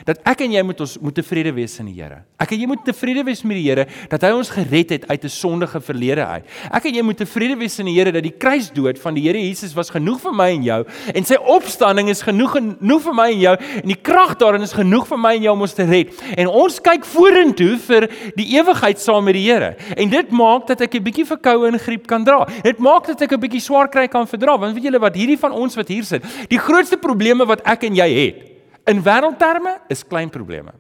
dat 0.07 0.21
ek 0.25 0.45
en 0.47 0.53
jy 0.53 0.63
moet 0.63 0.81
ons 0.81 0.97
moet 0.99 1.15
tevrede 1.15 1.53
wees 1.55 1.79
in 1.79 1.87
die 1.87 1.95
Here. 1.95 2.23
Ek 2.41 2.53
en 2.53 2.61
jy 2.61 2.67
moet 2.67 2.85
tevrede 2.85 3.25
wees 3.25 3.43
met 3.47 3.57
die 3.59 3.65
Here 3.69 3.87
dat 4.11 4.25
hy 4.27 4.33
ons 4.37 4.51
gered 4.51 4.91
het 4.91 5.07
uit 5.09 5.25
'n 5.25 5.29
sondige 5.29 5.81
verlede 5.81 6.27
uit. 6.27 6.45
Ek 6.71 6.85
en 6.85 6.95
jy 6.95 7.03
moet 7.03 7.17
tevrede 7.17 7.57
wees 7.57 7.79
in 7.79 7.87
die 7.87 7.95
Here 7.95 8.13
dat 8.13 8.23
die 8.23 8.35
kruisdood 8.35 8.99
van 8.99 9.15
die 9.15 9.23
Here 9.23 9.39
Jesus 9.39 9.75
was 9.75 9.91
genoeg 9.91 10.21
vir 10.21 10.33
my 10.33 10.51
en 10.51 10.63
jou 10.63 10.85
en 11.15 11.25
sy 11.25 11.37
opstanding 11.37 12.09
is 12.09 12.23
genoeg 12.23 12.53
genoeg 12.59 13.03
vir 13.03 13.15
my 13.15 13.31
en 13.33 13.41
jou 13.41 13.57
en 13.83 13.89
die 13.89 14.01
krag 14.03 14.37
daarin 14.39 14.63
is 14.63 14.73
genoeg 14.73 15.07
vir 15.07 15.19
my 15.19 15.35
en 15.35 15.43
jou 15.43 15.53
om 15.53 15.61
ons 15.61 15.75
te 15.75 15.85
red. 15.85 16.13
En 16.37 16.49
ons 16.49 16.81
kyk 16.81 17.05
vorentoe 17.05 17.77
vir 17.79 18.09
die 18.37 18.49
ewigheid 18.57 18.99
saam 19.01 19.25
met 19.25 19.35
die 19.35 19.45
Here. 19.45 19.77
En 19.97 20.09
dit 20.09 20.31
maak 20.31 20.67
dat 20.67 20.81
ek 20.81 20.95
'n 20.95 21.05
bietjie 21.05 21.27
verkoue 21.27 21.69
en 21.69 21.79
griep 21.79 22.07
kan 22.07 22.25
dra. 22.25 22.47
Dit 22.63 22.79
maak 22.79 23.07
dat 23.07 23.21
ek 23.23 23.33
'n 23.33 23.41
bietjie 23.41 23.61
swaar 23.61 23.89
kry 23.89 24.09
kan 24.09 24.27
verdra. 24.27 24.59
Want 24.59 24.75
weet 24.75 24.85
julle 24.85 25.01
wat 25.01 25.15
hierdie 25.15 25.39
van 25.39 25.53
ons 25.53 25.77
wat 25.77 25.89
hier 25.89 26.05
sit, 26.05 26.23
die 26.49 26.59
grootste 26.59 26.97
probleme 26.97 27.47
wat 27.47 27.63
ek 27.65 27.85
en 27.85 27.95
jy 27.95 28.09
het 28.15 28.54
In 28.85 29.01
wêreldterme 29.03 29.79
is 29.89 30.05
klein 30.05 30.31
probleme. 30.31 30.75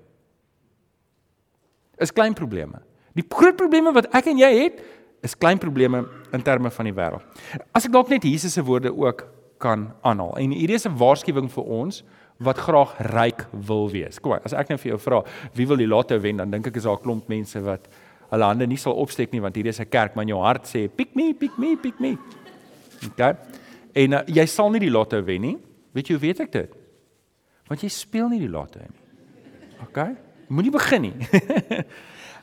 Is 1.96 2.12
klein 2.12 2.34
probleme. 2.34 2.82
Die 3.14 3.24
groot 3.28 3.56
probleme 3.56 3.92
wat 3.94 4.10
ek 4.12 4.28
en 4.32 4.38
jy 4.38 4.50
het 4.58 4.82
is 5.24 5.36
klein 5.38 5.58
probleme 5.58 6.02
in 6.36 6.42
terme 6.44 6.70
van 6.70 6.88
die 6.90 6.94
wêreld. 6.96 7.24
As 7.72 7.86
ek 7.86 7.94
dalk 7.94 8.10
net 8.12 8.26
Jesus 8.28 8.52
se 8.52 8.64
woorde 8.64 8.92
ook 8.92 9.24
kan 9.62 9.86
aanhaal. 10.04 10.34
En 10.36 10.52
hierdie 10.52 10.76
is 10.76 10.86
'n 10.86 10.98
waarskuwing 10.98 11.48
vir 11.50 11.64
ons 11.64 12.02
wat 12.38 12.58
graag 12.58 12.92
ryk 13.14 13.46
wil 13.52 13.90
wees. 13.90 14.18
Kom, 14.18 14.32
as 14.32 14.52
ek 14.52 14.68
nou 14.68 14.78
vir 14.78 14.90
jou 14.90 14.98
vra, 14.98 15.22
wie 15.54 15.66
wil 15.66 15.76
die 15.76 15.86
lotto 15.86 16.18
wen, 16.20 16.36
dan 16.36 16.50
dink 16.50 16.66
ek 16.66 16.76
is 16.76 16.82
daar 16.82 16.98
'n 16.98 17.02
klomp 17.02 17.28
mense 17.28 17.60
wat 17.62 17.88
hulle 18.30 18.44
hande 18.44 18.66
nie 18.66 18.76
sal 18.76 18.92
opsteek 18.92 19.32
nie 19.32 19.40
want 19.40 19.54
hierdie 19.54 19.70
is 19.70 19.80
'n 19.80 19.88
kerk, 19.88 20.14
maar 20.14 20.22
in 20.22 20.28
jou 20.28 20.40
hart 20.40 20.66
sê 20.66 20.88
pick 20.88 21.14
me, 21.14 21.32
pick 21.32 21.58
me, 21.58 21.76
pick 21.76 22.00
me. 22.00 22.18
OK. 23.06 23.36
En 23.94 24.12
uh, 24.12 24.22
jy 24.26 24.46
sal 24.46 24.70
nie 24.70 24.80
die 24.80 24.90
lotto 24.90 25.22
wen 25.22 25.40
nie. 25.40 25.58
Weet 25.92 26.08
jy 26.08 26.14
hoe 26.14 26.20
weet 26.20 26.40
ek 26.40 26.52
dit? 26.52 26.83
Want 27.70 27.84
jy 27.84 27.90
speel 27.92 28.28
nie 28.32 28.42
die 28.42 28.50
lotto 28.50 28.82
nie. 28.82 28.92
OK? 29.84 30.00
Moenie 30.52 30.72
begin 30.74 31.06
nie. 31.08 31.28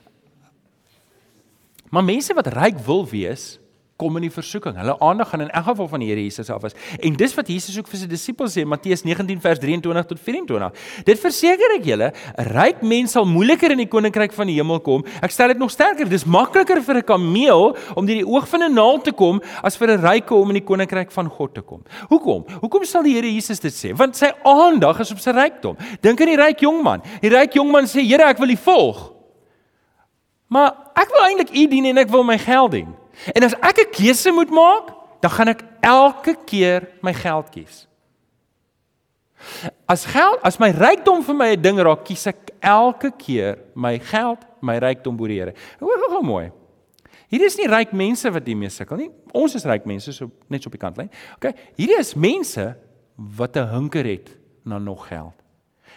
maar 1.92 2.04
mense 2.06 2.34
wat 2.34 2.50
ryk 2.50 2.80
wil 2.86 3.04
wees, 3.08 3.56
kom 4.02 4.18
in 4.18 4.26
die 4.26 4.32
versoeking. 4.34 4.74
Hulle 4.80 4.96
aandag 5.04 5.30
gaan 5.32 5.44
in 5.46 5.50
elk 5.50 5.68
geval 5.70 5.88
van 5.92 6.02
die 6.02 6.10
Here 6.10 6.22
Jesus 6.22 6.50
af 6.50 6.66
is. 6.68 6.74
En 6.98 7.16
dis 7.18 7.34
wat 7.38 7.50
Jesus 7.50 7.76
ook 7.78 7.90
vir 7.90 8.02
sy 8.02 8.08
disippels 8.10 8.56
sê, 8.56 8.64
Matteus 8.68 9.04
19 9.06 9.40
vers 9.44 9.60
23 9.62 10.08
tot 10.10 10.22
24. 10.26 10.86
Dit 11.06 11.22
verseker 11.22 11.76
ek 11.76 11.86
julle, 11.86 12.12
'n 12.38 12.48
ryk 12.56 12.82
mens 12.82 13.12
sal 13.12 13.26
moeiliker 13.28 13.70
in 13.70 13.82
die 13.84 13.90
koninkryk 13.90 14.32
van 14.32 14.46
die 14.46 14.58
hemel 14.58 14.80
kom. 14.80 15.04
Ek 15.22 15.30
stel 15.30 15.48
dit 15.48 15.58
nog 15.58 15.70
sterker, 15.70 16.08
dis 16.08 16.24
makliker 16.24 16.82
vir 16.82 16.96
'n 16.96 17.02
kameel 17.02 17.76
om 17.94 18.06
deur 18.06 18.18
die 18.18 18.26
oog 18.26 18.48
van 18.48 18.62
'n 18.62 18.74
naald 18.74 19.04
te 19.04 19.12
kom 19.12 19.40
as 19.62 19.76
vir 19.76 19.90
'n 19.90 20.00
ryke 20.00 20.34
om 20.34 20.48
in 20.48 20.60
die 20.60 20.66
koninkryk 20.66 21.10
van 21.12 21.28
God 21.28 21.54
te 21.54 21.62
kom. 21.62 21.82
Hoekom? 22.08 22.44
Hoekom 22.60 22.84
sal 22.84 23.02
die 23.02 23.14
Here 23.14 23.30
Jesus 23.30 23.60
dit 23.60 23.72
sê? 23.72 23.94
Want 23.94 24.16
sy 24.16 24.32
aandag 24.44 25.00
is 25.00 25.12
op 25.12 25.18
sy 25.18 25.30
rykdom. 25.30 25.76
Dink 26.00 26.20
aan 26.20 26.26
die 26.26 26.36
ryk 26.36 26.60
jongman. 26.60 27.02
Die 27.20 27.30
ryk 27.30 27.52
jongman 27.52 27.84
sê, 27.84 28.00
"Here, 28.00 28.24
ek 28.24 28.38
wil 28.38 28.50
U 28.50 28.56
volg." 28.56 29.12
Maar 30.48 30.74
ek 30.94 31.08
wil 31.08 31.24
eintlik 31.24 31.50
U 31.50 31.68
dien 31.68 31.84
en 31.84 31.98
ek 31.98 32.08
wil 32.08 32.24
my 32.24 32.38
geld 32.38 32.70
dien. 32.70 33.01
En 33.34 33.44
as 33.44 33.54
ek 33.54 33.78
'n 33.78 33.90
keuse 33.90 34.30
moet 34.32 34.50
maak, 34.50 34.92
dan 35.20 35.30
gaan 35.30 35.48
ek 35.48 35.62
elke 35.80 36.36
keer 36.44 36.88
my 37.02 37.14
geld 37.14 37.50
kies. 37.50 37.86
As 39.86 40.04
geld, 40.06 40.38
as 40.42 40.58
my 40.58 40.70
rykdom 40.70 41.22
vir 41.22 41.34
my 41.34 41.52
'n 41.52 41.62
ding 41.62 41.78
raak, 41.78 42.04
kies 42.04 42.26
ek 42.26 42.50
elke 42.60 43.10
keer 43.16 43.58
my 43.74 43.98
geld, 43.98 44.38
my 44.60 44.78
rykdom 44.78 45.16
bo 45.16 45.26
die 45.26 45.38
Here. 45.38 45.54
Hoor 45.80 46.10
gou 46.10 46.22
mooi. 46.22 46.50
Hierdie 47.32 47.46
is 47.46 47.56
nie 47.56 47.66
ryk 47.66 47.92
mense 47.92 48.30
wat 48.30 48.46
hiermee 48.46 48.68
sukkel 48.68 48.96
nie. 48.96 49.10
Ons 49.32 49.54
is 49.54 49.64
ryk 49.64 49.86
mense 49.86 50.12
so 50.12 50.30
net 50.52 50.62
so 50.62 50.68
op 50.68 50.72
die 50.72 50.82
kantlyn. 50.82 51.10
OK, 51.36 51.54
hierdie 51.76 51.98
is 51.98 52.14
mense 52.14 52.76
wat 53.16 53.56
'n 53.56 53.66
hunker 53.66 54.04
het 54.04 54.36
na 54.64 54.78
nog 54.78 55.08
geld. 55.08 55.34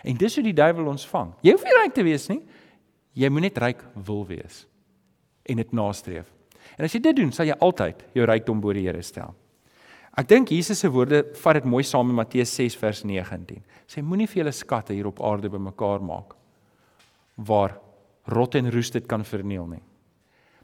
En 0.04 0.16
dis 0.16 0.36
hoe 0.36 0.44
die 0.44 0.54
duiwel 0.54 0.88
ons 0.88 1.06
vang. 1.08 1.34
Jy 1.42 1.52
hoef 1.52 1.64
nie 1.64 1.82
ryk 1.82 1.94
te 1.94 2.04
wees 2.04 2.28
nie. 2.30 2.42
Jy 3.14 3.30
moet 3.30 3.42
net 3.42 3.58
ryk 3.58 3.84
wil 4.06 4.26
wees 4.26 4.66
en 5.46 5.58
dit 5.58 5.72
nastreef. 5.72 6.35
En 6.78 6.86
as 6.86 6.94
jy 6.96 7.02
dit 7.04 7.16
doen, 7.16 7.32
sal 7.32 7.48
jy 7.48 7.56
altyd 7.64 8.04
jou 8.16 8.26
rykdom 8.28 8.62
bo 8.62 8.74
die 8.76 8.86
Here 8.88 9.02
stel. 9.04 9.34
Ek 10.16 10.28
dink 10.32 10.52
Jesus 10.52 10.80
se 10.80 10.88
woorde 10.92 11.26
vat 11.42 11.58
dit 11.60 11.66
mooi 11.68 11.84
saam 11.84 12.08
met 12.08 12.22
Matteus 12.22 12.54
6 12.56 12.78
vers 12.80 13.02
19. 13.04 13.60
Sê 13.88 14.04
moenie 14.04 14.28
vir 14.32 14.44
julle 14.44 14.54
skatte 14.56 14.96
hier 14.96 15.10
op 15.10 15.20
aarde 15.24 15.52
bymekaar 15.52 16.04
maak 16.04 16.38
waar 17.36 17.76
rot 18.32 18.56
en 18.56 18.72
roes 18.72 18.94
dit 18.94 19.04
kan 19.12 19.26
verniel 19.28 19.66
nie. 19.68 19.82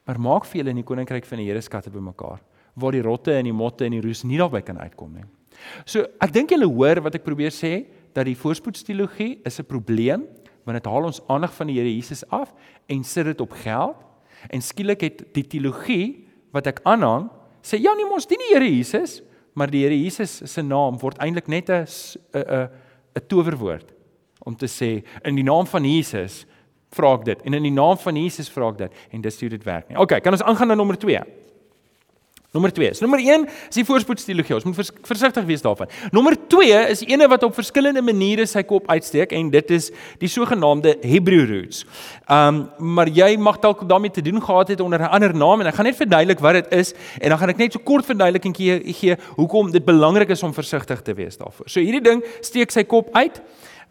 Maar 0.08 0.20
maak 0.24 0.48
vir 0.48 0.62
julle 0.62 0.72
in 0.72 0.80
die 0.80 0.88
koninkryk 0.88 1.27
van 1.27 1.41
die 1.41 1.50
Here 1.50 1.62
skatte 1.62 1.91
bymekaar 1.91 2.39
waar 2.80 2.96
die 2.96 3.03
rotte 3.03 3.34
en 3.36 3.50
die 3.50 3.56
motte 3.56 3.84
en 3.84 3.91
die 3.91 4.03
roes 4.03 4.24
nie 4.24 4.38
daarby 4.39 4.62
kan 4.63 4.77
uitkom 4.80 5.18
nie. 5.18 5.25
So 5.84 6.06
ek 6.24 6.32
dink 6.32 6.53
julle 6.56 6.70
hoor 6.72 7.01
wat 7.03 7.18
ek 7.20 7.25
probeer 7.25 7.51
sê 7.51 7.74
dat 8.15 8.24
die 8.27 8.38
voorspoedsteologie 8.39 9.41
is 9.46 9.60
'n 9.60 9.68
probleem 9.68 10.24
want 10.63 10.77
dit 10.77 10.86
haal 10.86 11.06
ons 11.06 11.22
aandag 11.27 11.53
van 11.53 11.68
die 11.68 11.75
Here 11.75 11.91
Jesus 11.91 12.24
af 12.30 12.53
en 12.88 13.03
sit 13.03 13.25
dit 13.25 13.41
op 13.41 13.51
geld 13.51 13.96
En 14.50 14.62
skielik 14.62 15.01
het 15.01 15.24
die 15.36 15.45
teologie 15.48 16.27
wat 16.51 16.67
ek 16.67 16.81
aanhang, 16.83 17.29
sê 17.63 17.77
ja 17.81 17.93
nee, 17.95 18.07
ons 18.10 18.27
dien 18.27 18.41
die 18.41 18.53
Here 18.55 18.69
Jesus, 18.69 19.21
maar 19.53 19.69
die 19.71 19.83
Here 19.86 19.98
Jesus 19.98 20.41
se 20.50 20.63
naam 20.65 20.98
word 21.01 21.19
eintlik 21.21 21.48
net 21.48 21.69
'n 21.69 21.86
'n 22.33 22.69
'n 23.15 23.27
towerwoord 23.27 23.93
om 24.45 24.55
te 24.55 24.65
sê 24.65 25.03
in 25.24 25.36
die 25.36 25.43
naam 25.43 25.67
van 25.67 25.86
Jesus 25.86 26.45
vra 26.95 27.13
ek 27.13 27.25
dit 27.25 27.41
en 27.45 27.53
in 27.53 27.63
die 27.63 27.75
naam 27.75 27.98
van 27.98 28.15
Jesus 28.15 28.50
vra 28.50 28.69
ek 28.69 28.77
dit 28.77 28.91
en 29.12 29.21
dis 29.21 29.39
hoe 29.39 29.50
dit 29.50 29.63
werk 29.63 29.89
nie. 29.89 29.98
OK, 29.98 30.19
kan 30.24 30.33
ons 30.33 30.43
aangaan 30.43 30.67
na 30.67 30.75
nommer 30.75 30.98
2? 30.98 31.21
Nommer 32.51 32.72
2. 32.72 32.93
So 32.93 33.05
nommer 33.05 33.22
1 33.24 33.46
is 33.48 33.77
die 33.79 33.86
voorspoedsteologie. 33.88 34.58
Ons 34.58 34.65
moet 34.67 34.75
vers, 34.75 34.89
versigtig 35.08 35.46
wees 35.48 35.62
daarvan. 35.63 35.88
Nommer 36.12 36.36
2 36.51 36.82
is 36.91 37.04
ene 37.08 37.30
wat 37.32 37.45
op 37.47 37.56
verskillende 37.56 38.04
maniere 38.04 38.43
sy 38.49 38.65
kop 38.67 38.89
uitsteek 38.91 39.32
en 39.38 39.47
dit 39.54 39.71
is 39.71 39.88
die 40.19 40.28
sogenaamde 40.32 40.97
Hebrew 40.99 41.45
roots. 41.47 41.86
Um 42.28 42.65
maar 42.91 43.08
jy 43.08 43.38
mag 43.39 43.62
dalk 43.63 43.86
daarmee 43.88 44.12
te 44.12 44.23
doen 44.26 44.43
gehad 44.43 44.73
het 44.73 44.84
onder 44.84 44.99
'n 44.99 45.13
ander 45.15 45.34
naam 45.34 45.62
en 45.62 45.67
ek 45.67 45.76
gaan 45.76 45.86
net 45.86 45.95
verduidelik 45.95 46.39
wat 46.39 46.54
dit 46.54 46.67
is 46.73 46.93
en 47.21 47.30
dan 47.30 47.38
gaan 47.39 47.49
ek 47.49 47.58
net 47.58 47.73
so 47.73 47.80
kort 47.80 48.06
verduideliking 48.06 48.56
gee 48.56 48.93
gee 48.93 49.15
hoekom 49.38 49.71
dit 49.71 49.86
belangrik 49.86 50.30
is 50.30 50.43
om 50.43 50.54
versigtig 50.54 51.02
te 51.02 51.13
wees 51.13 51.38
daarvoor. 51.38 51.69
So 51.69 51.80
hierdie 51.80 52.04
ding 52.04 52.23
steek 52.41 52.71
sy 52.71 52.84
kop 52.84 53.15
uit 53.15 53.41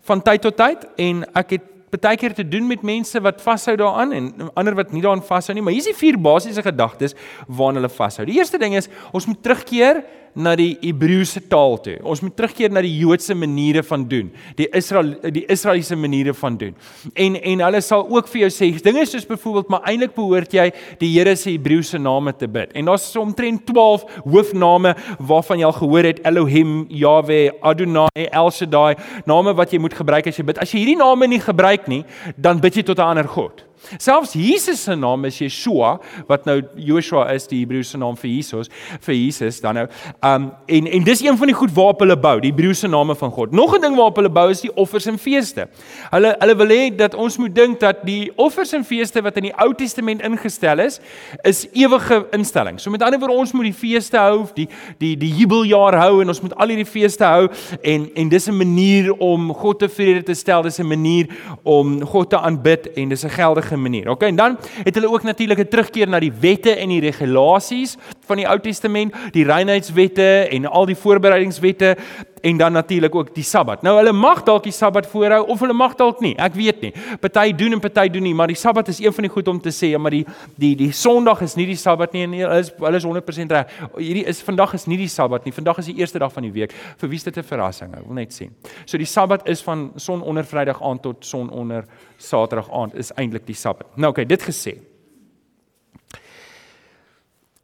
van 0.03 0.23
tyd 0.23 0.43
tot 0.43 0.57
tyd 0.57 0.87
en 0.97 1.25
ek 1.35 1.51
het 1.51 1.63
baie 1.99 2.17
keer 2.17 2.35
te 2.35 2.47
doen 2.47 2.67
met 2.67 2.83
mense 2.87 3.21
wat 3.21 3.43
vashou 3.43 3.77
daaraan 3.77 4.13
en 4.13 4.51
ander 4.55 4.75
wat 4.79 4.93
nie 4.93 5.03
daaraan 5.03 5.25
vashou 5.27 5.55
nie, 5.55 5.63
maar 5.63 5.75
hier 5.75 5.83
is 5.83 5.91
die 5.91 5.99
vier 5.99 6.19
basiese 6.21 6.63
gedagtes 6.63 7.17
waaraan 7.49 7.81
hulle 7.81 7.91
vashou. 7.91 8.27
Die 8.27 8.39
eerste 8.39 8.59
ding 8.59 8.77
is 8.79 8.89
ons 9.13 9.27
moet 9.27 9.43
terugkeer 9.43 10.05
na 10.35 10.55
die 10.59 10.77
Hebreëse 10.83 11.43
taal 11.51 11.79
toe. 11.83 11.97
Ons 12.07 12.23
moet 12.25 12.35
terugkeer 12.37 12.73
na 12.73 12.83
die 12.85 12.93
Joodse 13.01 13.35
maniere 13.35 13.83
van 13.87 14.05
doen, 14.09 14.31
die 14.59 14.69
Israel 14.77 15.15
die 15.35 15.45
Israeliese 15.51 15.97
maniere 15.97 16.35
van 16.35 16.57
doen. 16.61 16.75
En 17.15 17.37
en 17.37 17.65
hulle 17.67 17.81
sal 17.85 18.07
ook 18.09 18.29
vir 18.33 18.45
jou 18.45 18.51
sê 18.55 18.71
dinge 18.85 19.05
soos 19.07 19.27
byvoorbeeld 19.29 19.73
maar 19.73 19.87
eintlik 19.91 20.15
behoort 20.17 20.55
jy 20.55 20.69
die 21.01 21.11
Here 21.11 21.35
se 21.37 21.51
Hebreëse 21.51 21.99
name 21.99 22.33
te 22.37 22.49
bid. 22.49 22.73
En 22.75 22.91
daar's 22.91 23.09
omtrent 23.17 23.67
12 23.67 24.05
hoofname 24.25 24.95
waarvan 25.19 25.59
jy 25.59 25.67
al 25.69 25.79
gehoor 25.79 26.11
het 26.11 26.23
Elohim, 26.27 26.85
Yahweh, 26.89 27.51
Adonai, 27.61 28.29
El 28.31 28.51
Shaddai, 28.51 28.95
name 29.27 29.55
wat 29.55 29.73
jy 29.73 29.81
moet 29.83 29.97
gebruik 29.97 30.31
as 30.31 30.39
jy 30.39 30.47
bid. 30.47 30.61
As 30.63 30.73
jy 30.73 30.85
hierdie 30.85 31.01
name 31.01 31.29
nie 31.31 31.43
gebruik 31.43 31.89
nie, 31.91 32.05
dan 32.37 32.61
bid 32.61 32.77
jy 32.77 32.87
tot 32.87 32.99
'n 32.99 33.11
ander 33.11 33.29
god. 33.29 33.70
Selfs 33.99 34.33
Jesus 34.33 34.83
se 34.83 34.95
naam 34.95 35.25
is 35.25 35.39
Yeshua 35.41 35.99
wat 36.29 36.45
nou 36.47 36.61
Joshua 36.77 37.27
is 37.35 37.47
die 37.51 37.63
Hebreëse 37.65 37.99
naam 37.99 38.17
vir 38.21 38.31
Jesus 38.31 38.71
vir 39.01 39.15
Jesus 39.15 39.61
dan 39.61 39.81
nou. 39.81 39.87
Um 40.27 40.51
en 40.67 40.87
en 40.87 41.05
dis 41.05 41.23
een 41.25 41.39
van 41.39 41.51
die 41.51 41.57
goed 41.57 41.73
waarop 41.75 42.05
hulle 42.05 42.17
bou, 42.17 42.37
die 42.41 42.53
Hebreëse 42.53 42.89
name 42.89 43.17
van 43.19 43.31
God. 43.31 43.53
Nog 43.53 43.77
'n 43.77 43.81
ding 43.81 43.97
waarop 43.97 44.17
hulle 44.17 44.31
bou 44.31 44.51
is 44.51 44.61
die 44.61 44.73
offers 44.77 45.07
en 45.07 45.19
feeste. 45.19 45.69
Hulle 46.11 46.37
hulle 46.39 46.57
wil 46.57 46.69
hê 46.69 46.97
dat 46.97 47.15
ons 47.15 47.37
moet 47.39 47.55
dink 47.55 47.81
dat 47.81 48.05
die 48.07 48.33
offers 48.37 48.73
en 48.73 48.85
feeste 48.85 49.23
wat 49.23 49.37
in 49.37 49.43
die 49.43 49.55
Ou 49.59 49.75
Testament 49.75 50.23
ingestel 50.23 50.79
is, 50.79 51.01
is 51.43 51.67
ewige 51.73 52.27
instellings. 52.33 52.83
So 52.83 52.91
met 52.91 53.03
ander 53.03 53.19
woorde 53.19 53.35
ons 53.35 53.53
moet 53.53 53.65
die 53.65 53.73
feeste 53.73 54.17
hou, 54.17 54.47
die 54.55 54.69
die 54.99 55.17
die 55.17 55.33
jubeljaar 55.35 55.95
hou 55.99 56.21
en 56.23 56.29
ons 56.29 56.41
moet 56.41 56.55
al 56.57 56.69
hierdie 56.69 56.87
feeste 56.87 57.25
hou 57.25 57.49
en 57.83 58.11
en 58.15 58.29
dis 58.29 58.49
'n 58.49 58.57
manier 58.57 59.13
om 59.13 59.55
God 59.55 59.79
tevrede 59.79 60.23
te 60.23 60.35
stel, 60.35 60.63
dis 60.63 60.79
'n 60.79 60.87
manier 60.87 61.27
om 61.63 62.07
God 62.07 62.31
te 62.31 62.39
aanbid 62.39 62.93
en 62.97 63.09
dis 63.09 63.25
'n 63.25 63.31
geldige 63.31 63.70
regverdige 63.71 63.77
manier. 63.77 64.11
OK, 64.11 64.23
en 64.23 64.37
dan 64.37 64.59
het 64.83 64.95
hulle 64.95 65.09
ook 65.09 65.23
natuurlik 65.23 65.59
'n 65.59 65.69
terugkeer 65.69 66.09
na 66.09 66.19
die 66.19 66.33
wette 66.41 66.75
en 66.77 66.89
die 66.89 67.01
regulasies 67.01 67.97
van 68.27 68.37
die 68.37 68.47
Ou 68.47 68.61
Testament, 68.61 69.15
die 69.33 69.45
reinheidswette 69.45 70.49
en 70.51 70.67
al 70.67 70.87
die 70.87 70.97
voorbereidingswette 70.97 71.97
en 72.41 72.57
dan 72.57 72.73
natuurlik 72.73 73.15
ook 73.15 73.35
die 73.35 73.45
Sabbat. 73.45 73.83
Nou 73.83 73.97
hulle 73.97 74.13
mag 74.13 74.43
dalk 74.43 74.65
die 74.65 74.73
Sabbat 74.73 75.07
voorhou 75.07 75.43
of 75.47 75.61
hulle 75.61 75.77
mag 75.77 75.95
dalk 75.99 76.21
nie. 76.21 76.33
Ek 76.41 76.55
weet 76.55 76.81
nie. 76.85 76.93
Party 77.21 77.53
doen 77.57 77.77
en 77.77 77.81
party 77.81 78.09
doen 78.09 78.23
nie, 78.23 78.35
maar 78.35 78.51
die 78.51 78.59
Sabbat 78.59 78.89
is 78.89 79.01
een 79.01 79.13
van 79.13 79.27
die 79.27 79.33
goed 79.33 79.49
om 79.49 79.61
te 79.61 79.73
sê, 79.75 79.93
ja, 79.93 79.99
maar 79.99 80.15
die 80.15 80.25
die 80.61 80.75
die 80.77 80.91
Sondag 80.93 81.43
is 81.47 81.57
nie 81.59 81.67
die 81.71 81.79
Sabbat 81.79 82.13
nie 82.17 82.25
en 82.27 82.37
hulle 82.39 82.61
is 82.61 82.73
hulle 82.79 83.01
is 83.01 83.09
100% 83.09 83.57
reg. 83.57 83.79
Hierdie 83.97 84.27
is 84.31 84.43
vandag 84.47 84.75
is 84.79 84.87
nie 84.91 84.99
die 85.01 85.09
Sabbat 85.09 85.45
nie. 85.45 85.55
Vandag 85.55 85.79
is 85.83 85.91
die 85.93 85.97
eerste 86.01 86.19
dag 86.23 86.33
van 86.33 86.49
die 86.49 86.53
week. 86.53 86.75
Vir 87.01 87.09
wie 87.09 87.21
is 87.21 87.25
dit 87.25 87.37
'n 87.37 87.43
verrassing? 87.43 87.95
Ek 87.95 88.07
wil 88.07 88.15
net 88.15 88.33
sien. 88.33 88.55
So 88.85 88.99
die 88.99 89.07
Sabbat 89.07 89.49
is 89.49 89.63
van 89.63 89.93
son 89.97 90.23
onder 90.23 90.45
Vrydag 90.45 90.83
aand 90.83 91.03
tot 91.03 91.25
son 91.25 91.51
onder 91.51 91.85
Saterdag 92.19 92.71
aand 92.71 92.95
is 92.95 93.13
eintlik 93.17 93.47
die 93.47 93.55
Sabbat. 93.55 93.87
Nou 93.97 94.11
oké, 94.11 94.21
okay, 94.21 94.27
dit 94.27 94.43
gesê. 94.43 94.90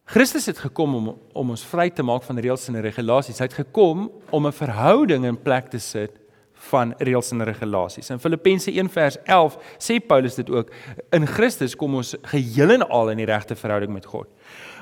Christus 0.06 0.46
het 0.46 0.58
gekom 0.62 0.94
om 0.94 1.06
om 1.34 1.48
ons 1.50 1.64
vry 1.66 1.88
te 1.90 2.04
maak 2.06 2.22
van 2.22 2.38
reëls 2.38 2.68
en 2.70 2.78
regulasies. 2.80 3.40
Hy 3.42 3.48
het 3.48 3.58
gekom 3.58 4.06
om 4.30 4.46
'n 4.46 4.52
verhouding 4.52 5.24
in 5.26 5.36
plek 5.36 5.66
te 5.70 5.78
sit 5.78 6.12
van 6.70 6.94
reëls 6.98 7.32
en 7.32 7.42
regulasies. 7.44 8.10
In 8.10 8.18
Filippense 8.18 8.70
1 8.70 8.88
vers 8.88 9.16
11 9.24 9.58
sê 9.78 9.98
Paulus 9.98 10.34
dit 10.34 10.50
ook, 10.50 10.70
in 11.10 11.26
Christus 11.26 11.74
kom 11.74 11.94
ons 11.94 12.14
geheel 12.22 12.70
en 12.70 12.88
al 12.88 13.10
in 13.10 13.16
die 13.16 13.26
regte 13.26 13.54
verhouding 13.54 13.92
met 13.92 14.06
God. 14.06 14.26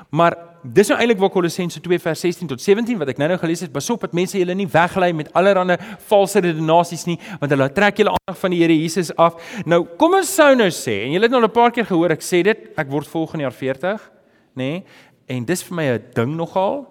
Maar 0.09 0.37
dis 0.63 0.87
nou 0.87 0.99
eintlik 0.99 1.19
waar 1.19 1.29
Kolossense 1.29 1.81
2 1.81 1.99
vers 1.99 2.19
16 2.19 2.47
tot 2.47 2.61
17 2.61 2.97
wat 2.97 3.07
ek 3.07 3.17
nou-nou 3.17 3.39
gelees 3.39 3.59
het, 3.59 3.71
pasop 3.71 4.01
dat 4.01 4.13
mense 4.13 4.37
julle 4.37 4.53
nie 4.53 4.67
weglei 4.67 5.13
met 5.13 5.33
allerlei 5.33 5.77
valse 6.07 6.39
redenasies 6.39 7.05
nie, 7.05 7.19
want 7.39 7.51
hulle 7.51 7.73
trek 7.73 7.97
julle 7.97 8.09
aandag 8.11 8.39
van 8.39 8.51
die 8.51 8.61
Here 8.61 8.77
Jesus 8.81 9.15
af. 9.15 9.41
Nou, 9.65 9.85
kom 9.97 10.13
ons 10.13 10.35
sou 10.35 10.55
nou 10.55 10.69
sê 10.69 11.03
en 11.05 11.11
julle 11.11 11.23
het 11.23 11.31
nou 11.31 11.41
al 11.41 11.47
'n 11.47 11.51
paar 11.51 11.71
keer 11.71 11.85
gehoor 11.85 12.11
ek 12.11 12.21
sê 12.21 12.43
dit, 12.43 12.57
ek 12.77 12.89
word 12.89 13.07
volgende 13.07 13.43
jaar 13.43 13.51
40, 13.51 14.11
nê? 14.55 14.63
Nee, 14.63 14.83
En 15.27 15.45
dis 15.45 15.63
vir 15.63 15.75
my 15.75 15.83
'n 15.83 16.03
ding 16.13 16.35
nogal. 16.35 16.85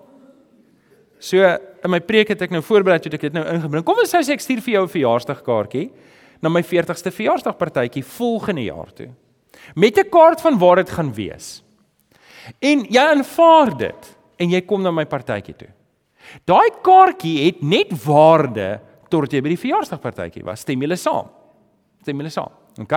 So 1.18 1.38
in 1.38 1.90
my 1.90 2.00
preek 2.00 2.28
het 2.28 2.42
ek 2.42 2.50
nou 2.50 2.62
voorberei 2.62 2.98
toe 3.00 3.12
ek 3.12 3.20
dit 3.20 3.32
nou 3.32 3.44
ingebring. 3.44 3.84
Kom 3.84 3.98
ons 3.98 4.10
sê 4.10 4.32
ek 4.32 4.40
stuur 4.40 4.60
vir 4.60 4.74
jou 4.74 4.84
'n 4.84 4.88
verjaarsdagkaartjie 4.88 5.90
na 6.42 6.48
my 6.48 6.62
40ste 6.62 7.10
verjaarsdagpartytjie 7.10 8.04
volgende 8.04 8.64
jaar 8.64 8.92
toe. 8.92 9.10
Met 9.74 9.98
'n 9.98 10.10
kaart 10.10 10.40
van 10.40 10.58
waar 10.58 10.76
dit 10.76 10.90
gaan 10.90 11.12
wees. 11.14 11.62
En 12.60 12.84
jy 12.84 13.00
aanvaar 13.00 13.76
dit 13.76 14.16
en 14.38 14.50
jy 14.50 14.60
kom 14.60 14.82
na 14.82 14.90
my 14.90 15.04
partytjie 15.04 15.56
toe. 15.56 15.68
Daai 16.44 16.70
kaartjie 16.82 17.46
het 17.46 17.62
net 17.62 18.04
waarde 18.04 18.80
tot 19.08 19.32
jy 19.32 19.40
by 19.40 19.48
die 19.48 19.60
verjaarsdagpartytjie 19.60 20.44
was. 20.44 20.60
Stem 20.60 20.80
julle 20.80 20.96
saam? 20.96 21.28
Stem 22.02 22.20
julle 22.20 22.30
saam? 22.30 22.50
OK. 22.80 22.92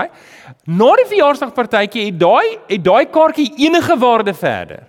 Na 0.65 0.95
die 0.95 1.05
verjaarsdagpartytjie 1.05 2.05
het 2.05 2.19
daai 2.19 2.57
het 2.67 2.83
daai 2.83 3.05
kaartjie 3.05 3.53
enige 3.67 3.97
waarde 3.99 4.33
verder. 4.33 4.87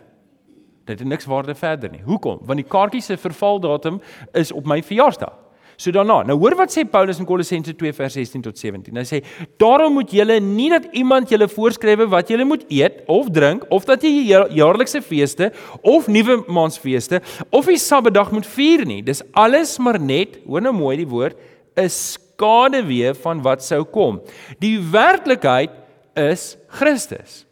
Dit 0.88 1.02
het 1.02 1.08
niks 1.08 1.28
waarde 1.28 1.54
verder 1.54 1.92
nie. 1.92 2.00
Hoekom? 2.06 2.40
Want 2.48 2.62
die 2.62 2.68
kaartjie 2.68 3.02
se 3.04 3.18
vervaldatum 3.20 4.00
is 4.32 4.52
op 4.52 4.66
my 4.68 4.80
verjaarsdag. 4.82 5.36
So 5.78 5.94
daarna, 5.94 6.24
nou 6.26 6.34
hoor 6.40 6.56
wat 6.58 6.72
sê 6.74 6.82
Paulus 6.90 7.20
in 7.22 7.26
Kolossense 7.28 7.70
2 7.78 7.94
vers 7.94 8.16
16 8.18 8.42
tot 8.42 8.58
17. 8.58 8.96
Hy 8.98 9.04
sê: 9.06 9.20
"Daarom 9.62 9.94
moet 9.94 10.10
julle 10.10 10.40
nie 10.42 10.70
dat 10.72 10.88
iemand 10.90 11.30
julle 11.30 11.46
voorskrywe 11.48 12.08
wat 12.10 12.32
julle 12.32 12.44
moet 12.44 12.64
eet 12.68 13.04
of 13.06 13.30
drink 13.30 13.62
of 13.70 13.84
dat 13.86 14.02
jy 14.02 14.26
jaarlikse 14.26 15.02
feeste 15.02 15.52
of 15.82 16.08
nuwe 16.08 16.42
maansfeeste 16.48 17.22
of 17.50 17.66
die 17.70 17.78
Sabbatdag 17.78 18.32
moet 18.32 18.46
vier 18.46 18.84
nie. 18.84 19.02
Dis 19.02 19.22
alles 19.32 19.78
maar 19.78 20.00
net, 20.00 20.40
hoor 20.46 20.62
nou 20.66 20.74
mooi 20.74 20.96
die 20.96 21.06
woord, 21.06 21.36
'n 21.76 21.88
skaduwee 21.88 23.14
van 23.14 23.42
wat 23.42 23.62
sou 23.62 23.84
kom. 23.84 24.20
Die 24.58 24.80
werklikheid 24.80 25.70
is 26.16 26.56
Christus." 26.66 27.47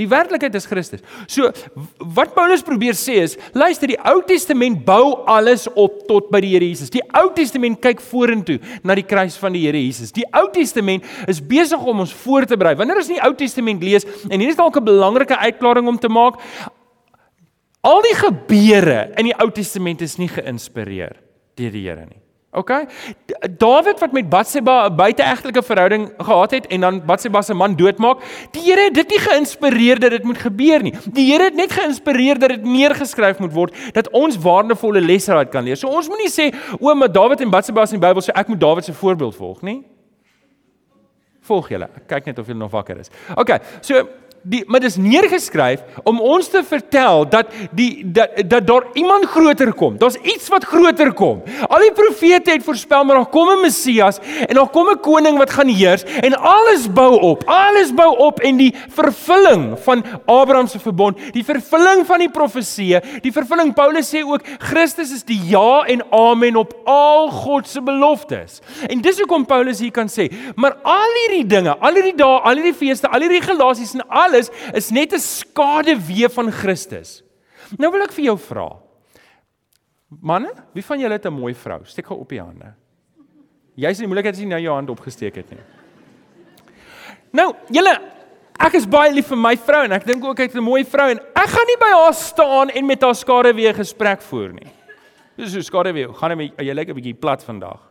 Die 0.00 0.08
werklikheid 0.08 0.54
is 0.56 0.66
Christus. 0.68 1.02
So 1.28 1.50
wat 2.16 2.32
Paulus 2.36 2.62
probeer 2.64 2.96
sê 2.96 3.18
is, 3.26 3.36
luister, 3.52 3.90
die 3.90 3.98
Ou 4.08 4.22
Testament 4.24 4.80
bou 4.86 5.20
alles 5.28 5.66
op 5.74 6.00
tot 6.08 6.30
by 6.32 6.40
die 6.44 6.54
Here 6.54 6.70
Jesus. 6.70 6.92
Die 6.92 7.02
Ou 7.20 7.28
Testament 7.36 7.82
kyk 7.84 8.00
vorentoe 8.00 8.58
na 8.86 8.96
die 8.96 9.04
kruis 9.04 9.36
van 9.40 9.56
die 9.56 9.66
Here 9.66 9.80
Jesus. 9.80 10.14
Die 10.16 10.24
Ou 10.32 10.46
Testament 10.54 11.04
is 11.28 11.42
besig 11.44 11.80
om 11.80 12.00
ons 12.06 12.14
voor 12.24 12.48
te 12.48 12.56
berei. 12.60 12.76
Wanneer 12.80 13.02
ons 13.02 13.12
die 13.12 13.20
Ou 13.20 13.34
Testament 13.36 13.84
lees, 13.84 14.08
en 14.30 14.40
hier 14.40 14.54
is 14.54 14.58
dalk 14.58 14.80
'n 14.80 14.88
belangrike 14.88 15.36
uitklaring 15.36 15.88
om 15.88 15.98
te 15.98 16.08
maak, 16.08 16.40
al 17.82 18.02
die 18.02 18.16
gebeure 18.16 19.12
in 19.18 19.28
die 19.28 19.36
Ou 19.36 19.50
Testament 19.50 20.00
is 20.00 20.16
nie 20.18 20.28
geïnspireer 20.28 21.16
deur 21.56 21.72
die 21.72 21.84
Here 21.88 22.06
nie. 22.06 22.19
OK. 22.50 22.70
Dawid 23.58 24.00
wat 24.02 24.12
met 24.12 24.28
Batsheba 24.28 24.88
'n 24.88 24.96
buiteegtelike 24.96 25.62
verhouding 25.62 26.12
gehad 26.18 26.50
het 26.50 26.66
en 26.66 26.80
dan 26.80 27.04
Batsheba 27.06 27.42
se 27.42 27.54
man 27.54 27.76
doodmaak, 27.76 28.18
die 28.50 28.62
Here 28.62 28.80
het 28.80 28.94
dit 28.94 29.08
nie 29.08 29.18
geïnspireer 29.18 29.98
dat 29.98 30.10
dit 30.10 30.22
moet 30.22 30.38
gebeur 30.38 30.82
nie. 30.82 30.94
Die 31.12 31.32
Here 31.32 31.44
het 31.44 31.54
net 31.54 31.72
geïnspireer 31.72 32.38
dat 32.38 32.48
dit 32.48 32.62
neergeskryf 32.62 33.38
moet 33.38 33.52
word 33.52 33.74
dat 33.92 34.10
ons 34.10 34.38
waardevolle 34.38 35.00
lesse 35.00 35.32
uit 35.32 35.48
kan 35.48 35.64
leer. 35.64 35.76
So 35.76 35.88
ons 35.88 36.08
moenie 36.08 36.30
sê 36.30 36.54
o, 36.80 36.94
maar 36.94 37.12
Dawid 37.12 37.40
en 37.40 37.50
Batsheba 37.50 37.82
in 37.82 38.00
die 38.00 38.06
Bybel 38.08 38.22
sê 38.22 38.32
ek 38.34 38.48
moet 38.48 38.60
Dawid 38.60 38.84
se 38.84 38.92
voorbeeld 38.92 39.36
volg 39.36 39.62
nie. 39.62 39.84
Volg 41.40 41.68
julle. 41.68 41.88
Ek 41.96 42.06
kyk 42.06 42.26
net 42.26 42.38
of 42.38 42.46
julle 42.46 42.58
nog 42.58 42.70
wakker 42.70 42.98
is. 42.98 43.10
OK. 43.36 43.60
So 43.80 44.08
die 44.42 44.62
maar 44.66 44.80
dis 44.80 44.96
neergeskryf 44.96 45.82
om 46.08 46.20
ons 46.20 46.48
te 46.48 46.62
vertel 46.64 47.26
dat 47.28 47.50
die 47.76 48.02
dat 48.04 48.38
dat 48.48 48.66
daar 48.66 48.86
iemand 48.94 49.26
groter 49.28 49.72
kom. 49.72 49.98
Daar's 49.98 50.16
iets 50.22 50.48
wat 50.48 50.64
groter 50.64 51.12
kom. 51.12 51.42
Al 51.68 51.84
die 51.84 51.92
profete 51.92 52.54
het 52.54 52.64
voorspel 52.64 53.04
maar 53.04 53.20
daar 53.20 53.28
kom 53.28 53.48
'n 53.50 53.60
Messias 53.60 54.18
en 54.48 54.54
daar 54.54 54.68
kom 54.68 54.88
'n 54.88 55.00
koning 55.00 55.38
wat 55.38 55.50
gaan 55.50 55.68
heers 55.68 56.04
en 56.04 56.34
alles 56.34 56.92
bou 56.92 57.20
op. 57.20 57.42
Alles 57.46 57.94
bou 57.94 58.16
op 58.16 58.40
en 58.40 58.56
die 58.56 58.74
vervulling 58.88 59.78
van 59.78 60.04
Abraham 60.24 60.66
se 60.66 60.78
verbond, 60.78 61.18
die 61.32 61.44
vervulling 61.44 62.06
van 62.06 62.18
die 62.18 62.30
profeseë, 62.30 63.02
die 63.20 63.32
vervulling 63.32 63.74
Paulus 63.74 64.14
sê 64.14 64.22
ook 64.24 64.42
Christus 64.58 65.12
is 65.12 65.24
die 65.24 65.40
ja 65.44 65.84
en 65.86 66.02
amen 66.12 66.56
op 66.56 66.74
al 66.84 67.28
God 67.30 67.68
se 67.68 67.82
beloftes. 67.82 68.60
En 68.88 69.00
dis 69.00 69.18
hoekom 69.18 69.46
Paulus 69.46 69.78
hier 69.78 69.90
kan 69.90 70.08
sê, 70.08 70.32
maar 70.54 70.76
al 70.82 71.12
hierdie 71.26 71.46
dinge, 71.46 71.76
al 71.78 71.94
hierdie 71.94 72.16
dae, 72.16 72.40
al 72.40 72.54
hierdie 72.54 72.74
feeste, 72.74 73.08
al 73.08 73.20
hierdie 73.20 73.40
regulasies 73.40 73.94
en 73.94 74.04
al 74.08 74.29
alles 74.30 74.50
is 74.74 74.90
net 74.90 75.12
'n 75.12 75.18
skaduwee 75.18 76.28
van 76.28 76.50
Christus. 76.50 77.22
Nou 77.78 77.90
wil 77.90 78.02
ek 78.02 78.12
vir 78.12 78.24
jou 78.24 78.38
vra. 78.38 78.68
Manne, 80.10 80.50
wie 80.74 80.82
van 80.82 80.98
julle 80.98 81.12
het 81.12 81.26
'n 81.26 81.32
mooi 81.32 81.54
vrou? 81.54 81.84
Steek 81.84 82.06
gou 82.06 82.18
op 82.18 82.28
die 82.28 82.40
hande. 82.40 82.74
Jy's 83.76 83.98
in 83.98 84.06
die 84.06 84.08
moeilikheid 84.08 84.34
as 84.34 84.40
jy 84.40 84.46
nou 84.46 84.60
jou 84.60 84.74
hand 84.74 84.90
opgesteek 84.90 85.36
het 85.36 85.50
nie. 85.50 85.64
Nou, 87.32 87.54
julle 87.70 88.00
ek 88.58 88.74
is 88.74 88.86
baie 88.86 89.12
lief 89.12 89.28
vir 89.28 89.38
my 89.38 89.56
vrou 89.56 89.84
en 89.84 89.92
ek 89.92 90.04
dink 90.04 90.24
ook 90.24 90.40
ek 90.40 90.52
het 90.52 90.56
'n 90.56 90.64
mooi 90.64 90.84
vrou 90.84 91.08
en 91.10 91.18
ek 91.18 91.48
gaan 91.48 91.66
nie 91.66 91.80
by 91.80 91.92
haar 91.92 92.14
staan 92.14 92.70
en 92.70 92.86
met 92.86 93.02
haar 93.02 93.14
skaduwee 93.14 93.72
gesprek 93.74 94.20
voer 94.22 94.52
nie. 94.52 94.70
Dis 95.36 95.52
so 95.52 95.60
skaduwee, 95.60 96.12
gaan 96.12 96.38
jy 96.38 96.52
jy 96.58 96.74
lyk 96.74 96.88
'n 96.88 96.94
bietjie 96.94 97.14
plat 97.20 97.42
vandag. 97.42 97.89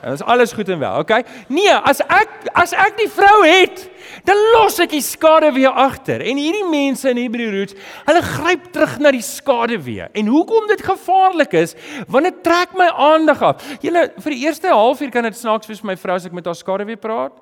Dit 0.00 0.12
is 0.12 0.22
alles 0.22 0.52
goed 0.52 0.68
en 0.68 0.78
wel, 0.78 0.98
okay? 0.98 1.24
Nee, 1.48 1.74
as 1.74 2.00
ek 2.00 2.48
as 2.58 2.72
ek 2.72 2.96
die 2.98 3.08
vrou 3.10 3.44
het, 3.44 3.84
dan 4.26 4.38
los 4.54 4.78
ek 4.82 4.90
die 4.94 5.02
skade 5.04 5.52
weer 5.54 5.70
agter. 5.70 6.22
En 6.24 6.40
hierdie 6.40 6.66
mense 6.70 7.10
in 7.10 7.20
Hebrew 7.20 7.50
roots, 7.54 7.76
hulle 8.08 8.22
gryp 8.22 8.66
terug 8.74 8.98
na 9.02 9.12
die 9.14 9.24
skade 9.24 9.78
weer. 9.82 10.10
En 10.18 10.26
hoekom 10.32 10.66
dit 10.70 10.82
gevaarlik 10.86 11.54
is, 11.62 11.76
want 12.08 12.28
dit 12.28 12.42
trek 12.46 12.74
my 12.78 12.88
aandag 12.90 13.42
af. 13.42 13.70
Julle 13.84 14.08
vir 14.24 14.36
die 14.36 14.42
eerste 14.46 14.72
halfuur 14.72 15.14
kan 15.14 15.28
dit 15.28 15.38
snaaks 15.38 15.70
wees 15.70 15.82
vir 15.82 15.92
my 15.92 15.98
vrou 16.00 16.18
as 16.18 16.28
ek 16.28 16.36
met 16.36 16.50
haar 16.50 16.58
skade 16.58 16.86
weer 16.88 17.00
praat. 17.00 17.38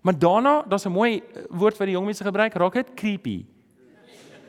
Maar 0.00 0.16
daarna, 0.18 0.62
daar's 0.68 0.86
'n 0.86 0.92
mooi 0.92 1.20
eh, 1.20 1.42
woord 1.48 1.76
wat 1.76 1.86
die 1.86 1.96
jong 1.96 2.06
mense 2.06 2.24
gebruik, 2.24 2.54
raak 2.54 2.72
dit 2.72 2.94
creepy. 2.94 3.44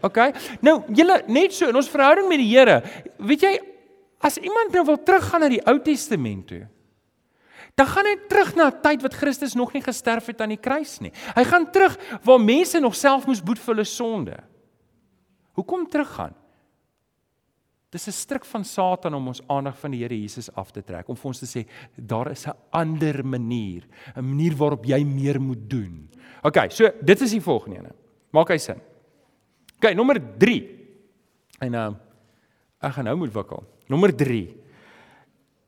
Okay? 0.02 0.34
Nou, 0.62 0.82
julle 0.88 1.22
net 1.28 1.54
so 1.54 1.68
in 1.68 1.76
ons 1.76 1.90
verhouding 1.90 2.28
met 2.28 2.38
die 2.38 2.50
Here, 2.58 2.82
weet 3.18 3.42
jy, 3.42 3.60
as 4.20 4.38
iemand 4.38 4.74
nou 4.74 4.86
wil 4.86 5.04
teruggaan 5.04 5.46
na 5.46 5.50
die 5.50 5.62
Ou 5.70 5.78
Testament 5.80 6.48
toe, 6.48 6.68
Dan 7.82 7.90
gaan 7.90 8.06
hy 8.06 8.18
terug 8.30 8.52
na 8.54 8.70
'n 8.70 8.82
tyd 8.82 9.02
wat 9.02 9.18
Christus 9.18 9.56
nog 9.58 9.74
nie 9.74 9.82
gesterf 9.82 10.30
het 10.30 10.42
aan 10.42 10.54
die 10.54 10.62
kruis 10.62 11.00
nie. 11.02 11.12
Hy 11.34 11.44
gaan 11.44 11.72
terug 11.72 11.98
waar 12.22 12.38
mense 12.38 12.80
nog 12.80 12.94
self 12.96 13.26
moes 13.26 13.42
boet 13.42 13.58
vir 13.58 13.74
hulle 13.74 13.86
sonde. 13.86 14.38
Hoekom 15.58 15.90
teruggaan? 15.90 16.36
Dis 17.90 18.08
'n 18.08 18.12
stryk 18.12 18.46
van 18.46 18.64
Satan 18.64 19.14
om 19.14 19.28
ons 19.28 19.42
aandag 19.48 19.80
van 19.80 19.92
die 19.92 20.04
Here 20.04 20.22
Jesus 20.22 20.54
af 20.56 20.72
te 20.72 20.84
trek, 20.84 21.10
om 21.10 21.16
vir 21.16 21.26
ons 21.26 21.40
te 21.40 21.46
sê 21.46 21.66
daar 21.98 22.32
is 22.32 22.46
'n 22.46 22.54
ander 22.70 23.26
manier, 23.26 23.84
'n 24.16 24.22
manier 24.22 24.56
waarop 24.56 24.86
jy 24.86 25.04
meer 25.04 25.42
moet 25.42 25.70
doen. 25.70 26.10
OK, 26.44 26.72
so 26.72 26.88
dit 27.02 27.22
is 27.22 27.32
die 27.32 27.42
volgende 27.42 27.78
ene. 27.78 27.92
Maak 28.32 28.50
hy 28.50 28.58
sin? 28.58 28.80
OK, 29.78 29.96
nommer 29.96 30.22
3. 30.38 30.70
En 31.60 31.74
uh 31.74 31.94
ek 32.80 32.94
gaan 32.94 33.06
nou 33.06 33.18
moet 33.18 33.34
wikkel. 33.34 33.64
Nommer 33.88 34.16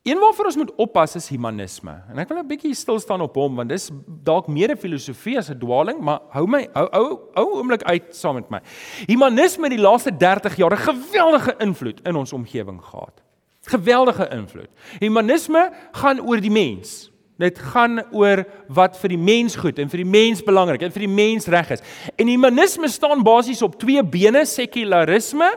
Een 0.03 0.19
waarvoor 0.19 0.45
ons 0.45 0.55
moet 0.55 0.71
oppas 0.75 1.15
is 1.15 1.29
humanisme. 1.31 1.93
En 2.11 2.17
ek 2.19 2.27
wil 2.27 2.41
'n 2.41 2.47
bietjie 2.47 2.73
stil 2.75 2.99
staan 2.99 3.21
op 3.23 3.35
hom 3.39 3.55
want 3.55 3.69
dis 3.69 3.89
dalk 4.23 4.47
meer 4.47 4.71
'n 4.71 4.77
filosofie 4.77 5.37
as 5.37 5.49
'n 5.49 5.59
dwaling, 5.59 5.99
maar 5.99 6.19
hou 6.29 6.45
my 6.47 6.67
hou 6.73 6.87
hou 6.91 7.19
hou 7.33 7.45
oomblik 7.55 7.83
uit 7.83 8.15
saam 8.15 8.35
met 8.35 8.49
my. 8.49 8.59
Humanisme 9.07 9.63
het 9.63 9.77
die 9.77 9.79
laaste 9.79 10.11
30 10.17 10.55
jaar 10.55 10.73
'n 10.73 10.77
geweldige 10.77 11.55
invloed 11.57 12.01
in 12.03 12.15
ons 12.15 12.33
omgewing 12.33 12.83
gehad. 12.83 13.23
Geweldige 13.61 14.27
invloed. 14.29 14.69
Humanisme 14.99 15.71
gaan 15.91 16.19
oor 16.19 16.41
die 16.41 16.51
mens. 16.51 17.12
Dit 17.41 17.57
gaan 17.73 17.97
oor 18.13 18.43
wat 18.69 18.97
vir 19.01 19.15
die 19.15 19.17
mens 19.17 19.55
goed 19.57 19.79
en 19.81 19.89
vir 19.89 20.03
die 20.03 20.09
mens 20.09 20.43
belangrik 20.45 20.83
en 20.85 20.91
vir 20.93 21.07
die 21.07 21.09
mens 21.09 21.47
reg 21.49 21.71
is. 21.73 21.81
En 22.13 22.29
humanisme 22.29 22.85
staan 22.93 23.23
basies 23.25 23.63
op 23.65 23.79
twee 23.81 24.03
bene, 24.05 24.43
sekularisme 24.45 25.47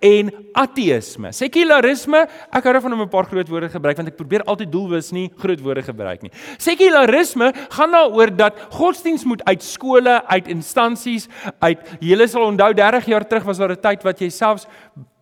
en 0.00 0.30
ateïsme. 0.56 1.34
Sekularisme, 1.36 2.22
ek 2.48 2.64
hou 2.64 2.72
daarvan 2.72 2.96
om 2.96 3.02
'n 3.02 3.12
paar 3.12 3.28
groot 3.28 3.48
woorde 3.48 3.68
gebruik 3.68 3.96
want 3.96 4.08
ek 4.08 4.16
probeer 4.16 4.44
altyd 4.44 4.72
doelwit 4.72 5.12
nie 5.12 5.30
groot 5.36 5.60
woorde 5.60 5.82
gebruik 5.82 6.22
nie. 6.22 6.32
Sekularisme 6.58 7.52
gaan 7.68 7.92
daaroor 7.92 8.36
dat 8.36 8.54
godsdiens 8.70 9.24
moet 9.24 9.44
uit 9.44 9.62
skole, 9.62 10.22
uit 10.26 10.48
instansies, 10.48 11.28
uit 11.60 11.78
jy 12.00 12.26
sal 12.26 12.48
onthou 12.48 12.72
30 12.72 13.06
jaar 13.06 13.28
terug 13.28 13.44
was 13.44 13.58
daar 13.58 13.72
'n 13.72 13.80
tyd 13.80 14.02
wat 14.02 14.18
jy 14.20 14.30
selfs 14.30 14.66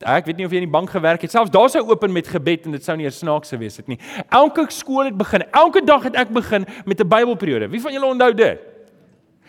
Ek 0.04 0.26
weet 0.28 0.36
nie 0.36 0.44
of 0.44 0.52
jy 0.52 0.60
in 0.60 0.66
die 0.66 0.72
bank 0.72 0.90
gewerk 0.92 1.22
het. 1.24 1.32
Selfs 1.32 1.52
daar 1.54 1.70
sou 1.72 1.80
open 1.88 2.12
met 2.12 2.28
gebed 2.28 2.66
en 2.68 2.74
dit 2.76 2.84
sou 2.84 2.96
nie 2.98 3.06
eers 3.06 3.22
snaaks 3.22 3.54
gewees 3.54 3.78
het 3.80 3.86
nie. 3.88 3.96
Elke 4.28 4.66
skool 4.74 5.08
het 5.08 5.16
begin. 5.16 5.46
Elke 5.54 5.80
dag 5.86 6.03
het 6.04 6.14
ek 6.14 6.30
begin 6.32 6.66
met 6.84 7.00
'n 7.00 7.08
Bybelperiode. 7.08 7.68
Wie 7.68 7.80
van 7.80 7.92
julle 7.92 8.06
onthou 8.06 8.34
dit? 8.34 8.58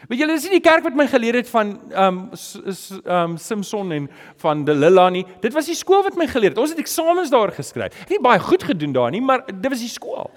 Weet 0.07 0.19
julle, 0.19 0.35
dis 0.37 0.43
nie 0.49 0.59
die 0.59 0.65
kerk 0.65 0.83
wat 0.85 0.97
my 0.97 1.07
geleer 1.09 1.39
het 1.39 1.49
van 1.49 1.71
ehm 1.89 2.17
um, 2.29 2.73
um, 3.05 3.37
Simpson 3.37 3.91
en 3.91 4.09
van 4.43 4.65
Delila 4.65 5.09
nie. 5.09 5.25
Dit 5.41 5.53
was 5.53 5.65
die 5.65 5.77
skool 5.77 6.03
wat 6.03 6.17
my 6.19 6.27
geleer 6.27 6.53
het. 6.53 6.61
Ons 6.61 6.75
het 6.75 6.79
eksamens 6.79 7.29
daar 7.33 7.51
geskryf. 7.55 7.97
Het 7.99 8.09
nie 8.09 8.21
baie 8.21 8.39
goed 8.39 8.63
gedoen 8.63 8.93
daar 8.93 9.11
nie, 9.11 9.21
maar 9.21 9.45
dit 9.45 9.69
was 9.69 9.81
die 9.81 9.89
skool. 9.89 10.29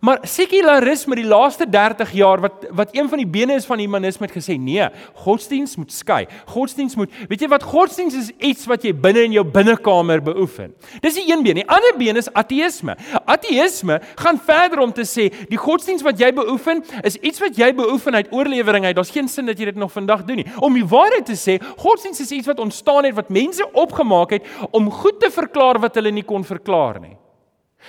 Maar 0.00 0.18
sekularisme 0.26 1.14
die 1.18 1.26
laaste 1.26 1.66
30 1.70 2.12
jaar 2.12 2.40
wat 2.40 2.66
wat 2.76 2.94
een 2.96 3.08
van 3.08 3.20
die 3.20 3.28
bene 3.28 3.54
is 3.54 3.66
van 3.66 3.78
humanisme 3.78 4.26
het 4.26 4.34
gesê 4.34 4.56
nee, 4.58 4.86
godsdiens 5.24 5.76
moet 5.76 5.92
skei. 5.92 6.26
Godsdiens 6.50 6.96
moet, 6.96 7.12
weet 7.28 7.44
jy 7.44 7.48
wat 7.48 7.62
godsdiens 7.62 8.14
is 8.18 8.30
iets 8.38 8.66
wat 8.66 8.84
jy 8.84 8.92
binne 8.94 9.26
in 9.28 9.36
jou 9.36 9.44
binnekamer 9.44 10.22
beoefen. 10.22 10.74
Dis 11.04 11.18
die 11.18 11.26
een 11.30 11.42
been. 11.46 11.60
Die 11.60 11.68
ander 11.68 11.94
been 11.98 12.18
is 12.18 12.30
ateïsme. 12.32 12.96
Ateïsme 13.24 14.00
gaan 14.22 14.40
verder 14.46 14.82
om 14.84 14.92
te 14.92 15.06
sê 15.06 15.28
die 15.50 15.60
godsdiens 15.60 16.04
wat 16.06 16.20
jy 16.20 16.32
beoefen 16.36 16.82
is 17.06 17.18
iets 17.20 17.42
wat 17.42 17.58
jy 17.58 17.72
beoefen 17.76 18.18
uit 18.18 18.32
oorlewering 18.32 18.88
uit. 18.88 18.96
Daar's 18.96 19.14
geen 19.14 19.28
sin 19.28 19.46
dat 19.46 19.58
jy 19.58 19.70
dit 19.70 19.78
nog 19.80 19.92
vandag 19.92 20.24
doen 20.24 20.42
nie. 20.42 20.48
Om 20.58 20.74
die 20.74 20.86
waarheid 20.86 21.26
te 21.26 21.38
sê, 21.38 21.58
godsdiens 21.78 22.20
is 22.24 22.32
iets 22.34 22.50
wat 22.50 22.62
ontstaan 22.62 23.04
het 23.04 23.14
wat 23.14 23.30
mense 23.30 23.70
opgemaak 23.72 24.34
het 24.36 24.50
om 24.70 24.90
goed 24.90 25.20
te 25.20 25.30
verklaar 25.30 25.80
wat 25.80 25.94
hulle 25.94 26.10
nie 26.10 26.26
kon 26.26 26.44
verklaar 26.44 27.00
nie. 27.00 27.16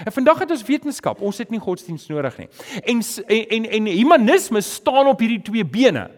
En 0.05 0.11
vandag 0.11 0.39
het 0.39 0.51
ons 0.51 0.63
wetenskap, 0.63 1.21
ons 1.21 1.37
het 1.37 1.49
nie 1.49 1.59
godsdiens 1.59 2.07
nodig 2.07 2.37
nie. 2.37 2.47
En 2.83 3.01
en 3.01 3.45
en, 3.57 3.65
en 3.65 3.85
humanisme 3.85 4.61
staan 4.61 5.07
op 5.07 5.19
hierdie 5.19 5.41
twee 5.41 5.65
bene. 5.65 6.09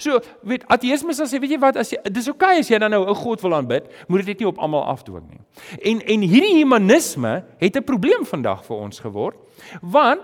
So, 0.00 0.16
weet 0.48 0.64
ateïsme 0.72 1.12
sê, 1.12 1.36
weet 1.36 1.56
jy 1.56 1.60
wat, 1.60 1.76
as 1.76 1.90
jy 1.92 1.98
dis 2.08 2.28
oukei 2.30 2.54
okay 2.54 2.62
as 2.62 2.70
jy 2.72 2.78
dan 2.80 2.94
nou 2.94 3.02
'n 3.04 3.14
God 3.20 3.42
wil 3.42 3.54
aanbid, 3.54 3.84
moet 4.08 4.24
dit 4.24 4.32
net 4.32 4.38
nie 4.40 4.48
op 4.48 4.58
almal 4.58 4.84
afdwing 4.88 5.28
nie. 5.28 5.40
En 5.84 6.00
en 6.00 6.20
hierdie 6.20 6.56
humanisme 6.56 7.44
het 7.60 7.76
'n 7.76 7.84
probleem 7.84 8.24
vandag 8.24 8.64
vir 8.64 8.76
ons 8.76 9.00
geword, 9.00 9.36
want 9.82 10.22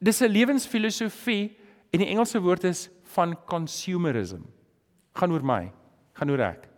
dis 0.00 0.20
'n 0.20 0.32
lewensfilosofie 0.32 1.56
en 1.92 1.98
die 1.98 2.08
Engelse 2.08 2.40
woord 2.40 2.64
is 2.64 2.90
van 3.14 3.36
consumerism. 3.46 4.42
Gaan 5.14 5.32
oor 5.32 5.44
my, 5.44 5.72
gaan 6.14 6.30
oor 6.30 6.40
ek. 6.40 6.68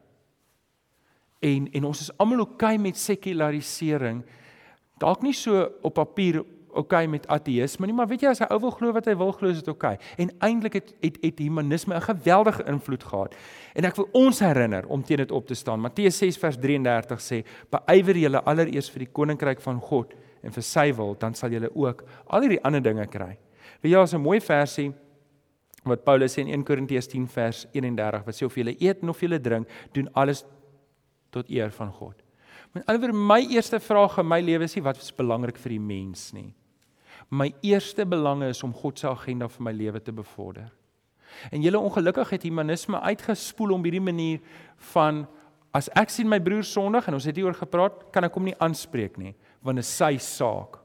En 1.40 1.68
en 1.72 1.84
ons 1.84 2.00
is 2.00 2.18
almal 2.18 2.38
oukei 2.38 2.74
okay 2.74 2.76
met 2.76 2.96
sekularisering. 2.96 4.24
Dalk 5.02 5.22
nie 5.22 5.34
so 5.34 5.66
op 5.82 5.94
papier 5.98 6.42
okay 6.72 7.06
met 7.10 7.26
ateïsme 7.28 7.86
nie, 7.88 7.94
maar 7.96 8.08
weet 8.08 8.24
jy 8.24 8.30
as 8.32 8.40
hy 8.40 8.48
ou 8.54 8.58
wil 8.62 8.72
glo 8.72 8.94
wat 8.96 9.08
hy 9.10 9.14
wil 9.20 9.32
glo, 9.36 9.50
is 9.52 9.60
dit 9.60 9.68
okay. 9.68 9.98
En 10.20 10.30
eintlik 10.46 10.78
het 10.78 10.92
het 11.02 11.18
het 11.22 11.40
humanisme 11.42 11.94
'n 11.96 12.00
geweldige 12.00 12.64
invloed 12.64 13.04
gehad. 13.04 13.34
En 13.74 13.84
ek 13.84 13.96
wil 13.96 14.08
ons 14.12 14.40
herinner 14.40 14.86
om 14.88 15.02
teen 15.02 15.16
dit 15.16 15.30
op 15.30 15.46
te 15.46 15.54
staan. 15.54 15.80
Matteus 15.80 16.18
6 16.18 16.38
vers 16.38 16.56
33 16.56 17.20
sê: 17.20 17.44
"Beywer 17.70 18.16
julle 18.16 18.44
allereers 18.44 18.90
vir 18.90 18.98
die 18.98 19.12
koninkryk 19.12 19.60
van 19.60 19.80
God 19.80 20.14
en 20.42 20.52
vir 20.52 20.62
sy 20.62 20.94
wil, 20.94 21.14
dan 21.18 21.34
sal 21.34 21.50
julle 21.50 21.70
ook 21.74 22.04
al 22.26 22.40
hierdie 22.40 22.62
ander 22.64 22.82
dinge 22.82 23.06
kry." 23.06 23.38
Weet 23.80 23.92
jy, 23.92 23.98
daar's 23.98 24.14
'n 24.14 24.20
mooi 24.20 24.40
versie 24.40 24.92
wat 25.84 26.04
Paulus 26.04 26.34
sê 26.34 26.40
in 26.40 26.48
1 26.48 26.64
Korintiërs 26.64 27.06
10 27.06 27.26
vers 27.28 27.66
31 27.72 28.24
wat 28.24 28.34
sê 28.34 28.44
of 28.44 28.54
julle 28.54 28.76
eet 28.78 29.02
of 29.02 29.20
julle 29.20 29.40
drink, 29.40 29.68
doen 29.92 30.08
alles 30.12 30.44
tot 31.30 31.50
eer 31.50 31.70
van 31.70 31.90
God. 31.90 32.21
Met 32.72 32.86
ander 32.86 33.00
woorde, 33.00 33.18
my 33.18 33.40
eerste 33.52 33.80
vraag 33.80 34.18
in 34.18 34.28
my 34.28 34.40
lewe 34.40 34.64
is 34.64 34.74
nie 34.76 34.84
wat 34.84 35.00
is 35.00 35.12
belangrik 35.12 35.58
vir 35.60 35.76
die 35.76 35.82
mens 35.82 36.30
nie 36.32 36.50
my 37.32 37.48
eerste 37.64 38.04
belang 38.06 38.42
is 38.44 38.62
om 38.62 38.74
God 38.76 38.98
se 39.00 39.08
agenda 39.08 39.48
vir 39.48 39.64
my 39.64 39.72
lewe 39.72 40.00
te 40.04 40.12
bevorder. 40.12 40.68
En 41.48 41.62
julle 41.64 41.80
ongelukkig 41.80 42.34
het 42.34 42.44
humanisme 42.44 43.00
uitgespoel 43.00 43.72
om 43.72 43.84
hierdie 43.86 44.04
manier 44.04 44.42
van 44.92 45.24
as 45.72 45.88
ek 45.96 46.12
sien 46.12 46.28
my 46.28 46.36
broer 46.44 46.66
sondig 46.68 47.08
en 47.08 47.16
ons 47.16 47.24
het 47.24 47.38
hieroor 47.38 47.56
gepraat, 47.56 48.04
kan 48.12 48.28
ek 48.28 48.34
hom 48.36 48.50
nie 48.50 48.58
aanspreek 48.60 49.16
nie, 49.16 49.32
want 49.64 49.80
dit 49.80 49.86
is 49.86 49.94
sy 49.96 50.18
saak. 50.20 50.76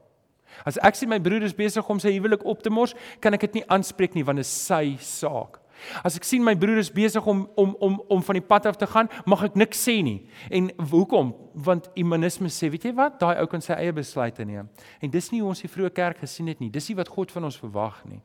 As 0.64 0.80
ek 0.80 0.96
sien 0.96 1.10
my 1.12 1.18
broer 1.20 1.44
is 1.44 1.52
besig 1.52 1.84
om 1.92 2.00
sy 2.00 2.14
huwelik 2.14 2.46
op 2.48 2.64
te 2.64 2.72
mors, 2.72 2.96
kan 3.20 3.36
ek 3.36 3.44
dit 3.44 3.60
nie 3.60 3.66
aanspreek 3.68 4.16
nie 4.16 4.24
want 4.24 4.40
dit 4.40 4.48
is 4.48 4.54
sy 4.70 4.96
saak. 5.04 5.60
As 6.04 6.16
ek 6.18 6.26
sien 6.26 6.44
my 6.44 6.54
broer 6.58 6.80
is 6.82 6.90
besig 6.92 7.26
om 7.26 7.46
om 7.56 7.74
om 7.80 7.98
om 8.08 8.22
van 8.22 8.38
die 8.38 8.44
pad 8.44 8.66
af 8.66 8.76
te 8.76 8.86
gaan, 8.86 9.08
mag 9.26 9.44
ek 9.48 9.58
niks 9.58 9.80
sê 9.88 9.98
nie. 10.02 10.28
En 10.50 10.70
hoekom? 10.90 11.34
Want 11.54 11.90
humanisme 11.94 12.50
sê, 12.52 12.70
weet 12.70 12.88
jy 12.88 12.94
wat? 12.94 13.18
Daai 13.20 13.40
ou 13.42 13.46
kan 13.50 13.62
sy 13.64 13.72
eie 13.76 13.92
besluite 13.92 14.44
neem. 14.44 14.68
En 15.02 15.10
dis 15.10 15.30
nie 15.32 15.40
hoe 15.40 15.50
ons 15.50 15.62
die 15.62 15.70
vroeë 15.70 15.92
kerk 15.94 16.18
gesien 16.24 16.50
het 16.50 16.60
nie. 16.60 16.70
Dis 16.70 16.88
nie 16.88 16.96
wat 16.98 17.08
God 17.08 17.32
van 17.34 17.48
ons 17.48 17.58
verwag 17.58 18.02
nie. 18.06 18.20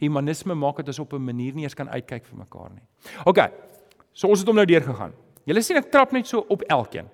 Humanisme 0.00 0.54
maak 0.54 0.80
dit 0.80 0.88
ons 0.88 0.98
op 0.98 1.12
'n 1.12 1.24
manier 1.24 1.54
nie 1.54 1.64
eens 1.64 1.74
kan 1.74 1.88
uitkyk 1.88 2.24
vir 2.24 2.38
mekaar 2.38 2.70
nie. 2.70 2.86
OK. 3.26 3.38
So 4.12 4.28
ons 4.28 4.40
het 4.40 4.48
hom 4.48 4.56
nou 4.56 4.66
deurgegaan. 4.66 5.12
Julle 5.46 5.62
sien 5.62 5.76
ek 5.76 5.90
trap 5.90 6.12
net 6.12 6.26
so 6.26 6.44
op 6.48 6.62
elkeen. 6.62 7.08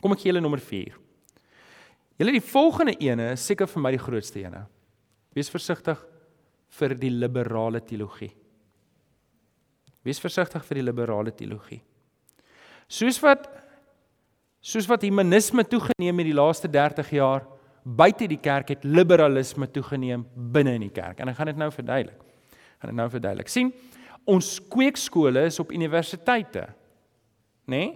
Kom 0.00 0.12
ek 0.12 0.18
gee 0.18 0.32
julle 0.32 0.40
nommer 0.40 0.60
4. 0.60 0.96
Julle 2.18 2.32
die 2.32 2.40
volgende 2.40 2.96
ene 3.00 3.32
is 3.32 3.44
seker 3.46 3.66
vir 3.66 3.82
my 3.82 3.90
die 3.90 4.00
grootste 4.00 4.40
ene. 4.40 4.66
Wees 5.36 5.50
versigtig 5.52 6.00
vir 6.78 6.94
die 6.94 7.10
liberale 7.10 7.80
teologie. 7.80 8.32
Wees 10.06 10.22
versigtig 10.22 10.64
vir 10.68 10.80
die 10.80 10.86
liberale 10.86 11.32
teologie. 11.34 11.80
Soos 12.86 13.18
wat 13.24 13.48
soos 14.66 14.86
wat 14.90 15.04
humanisme 15.06 15.62
toegeneem 15.66 16.22
het 16.22 16.26
die 16.26 16.34
laaste 16.34 16.68
30 16.70 17.10
jaar 17.14 17.44
buite 17.86 18.26
die 18.26 18.40
kerk 18.42 18.72
het 18.74 18.86
liberalisme 18.86 19.68
toegeneem 19.70 20.24
binne 20.34 20.72
in 20.74 20.86
die 20.88 20.94
kerk. 20.94 21.20
En 21.22 21.30
ek 21.30 21.38
gaan 21.38 21.52
dit 21.52 21.60
nou 21.60 21.68
verduidelik. 21.70 22.18
Gaan 22.80 22.90
dit 22.90 22.98
nou 22.98 23.06
verduidelik. 23.10 23.48
sien, 23.48 23.70
ons 24.26 24.56
kweekskole 24.70 25.44
is 25.46 25.60
op 25.62 25.70
universiteite. 25.72 26.66
Né? 27.66 27.76
Nee? 27.76 27.94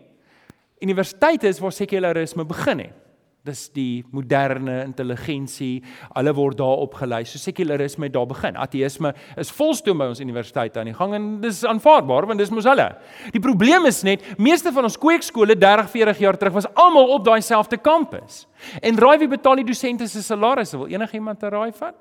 Universiteite 0.81 1.49
is 1.49 1.59
waar 1.61 1.75
sekularisme 1.75 2.45
begin 2.49 2.87
het. 2.87 3.00
Dis 3.49 3.71
die 3.73 4.03
moderne 4.13 4.83
intelligensie, 4.85 5.81
hulle 6.13 6.33
word 6.37 6.59
daar 6.61 6.83
opgelei. 6.83 7.23
So 7.25 7.41
sekularisme 7.41 8.11
het 8.11 8.13
daar 8.13 8.27
begin. 8.29 8.59
Ateïsme 8.61 9.15
is 9.41 9.53
volstoom 9.57 10.03
by 10.03 10.11
ons 10.13 10.21
universiteite 10.21 10.83
aan 10.83 10.91
die 10.91 10.97
gang 10.99 11.15
en 11.17 11.31
dis 11.41 11.63
aanvaarbaar 11.65 12.29
want 12.29 12.43
dis 12.43 12.53
mos 12.53 12.69
hulle. 12.69 12.91
Die 13.33 13.41
probleem 13.41 13.89
is 13.89 14.03
net 14.05 14.27
meeste 14.37 14.75
van 14.77 14.85
ons 14.85 14.99
kweekskole 15.01 15.57
30, 15.57 15.89
40 15.95 16.21
jaar 16.27 16.37
terug 16.37 16.59
was 16.59 16.69
almal 16.75 17.15
op 17.17 17.25
daai 17.25 17.41
selfde 17.41 17.81
kampus. 17.81 18.45
En 18.85 19.01
raai 19.01 19.17
wie 19.25 19.33
betaal 19.33 19.63
die 19.63 19.69
dosente 19.73 20.09
se 20.09 20.21
salarisse? 20.23 20.77
Wil 20.77 20.93
enigiemand 20.93 21.43
'n 21.43 21.55
raai 21.57 21.73
vat? 21.73 21.97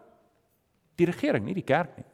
Die 0.97 1.08
regering, 1.08 1.45
nie 1.45 1.56
die 1.56 1.63
kerk 1.63 1.95
nie. 1.95 2.06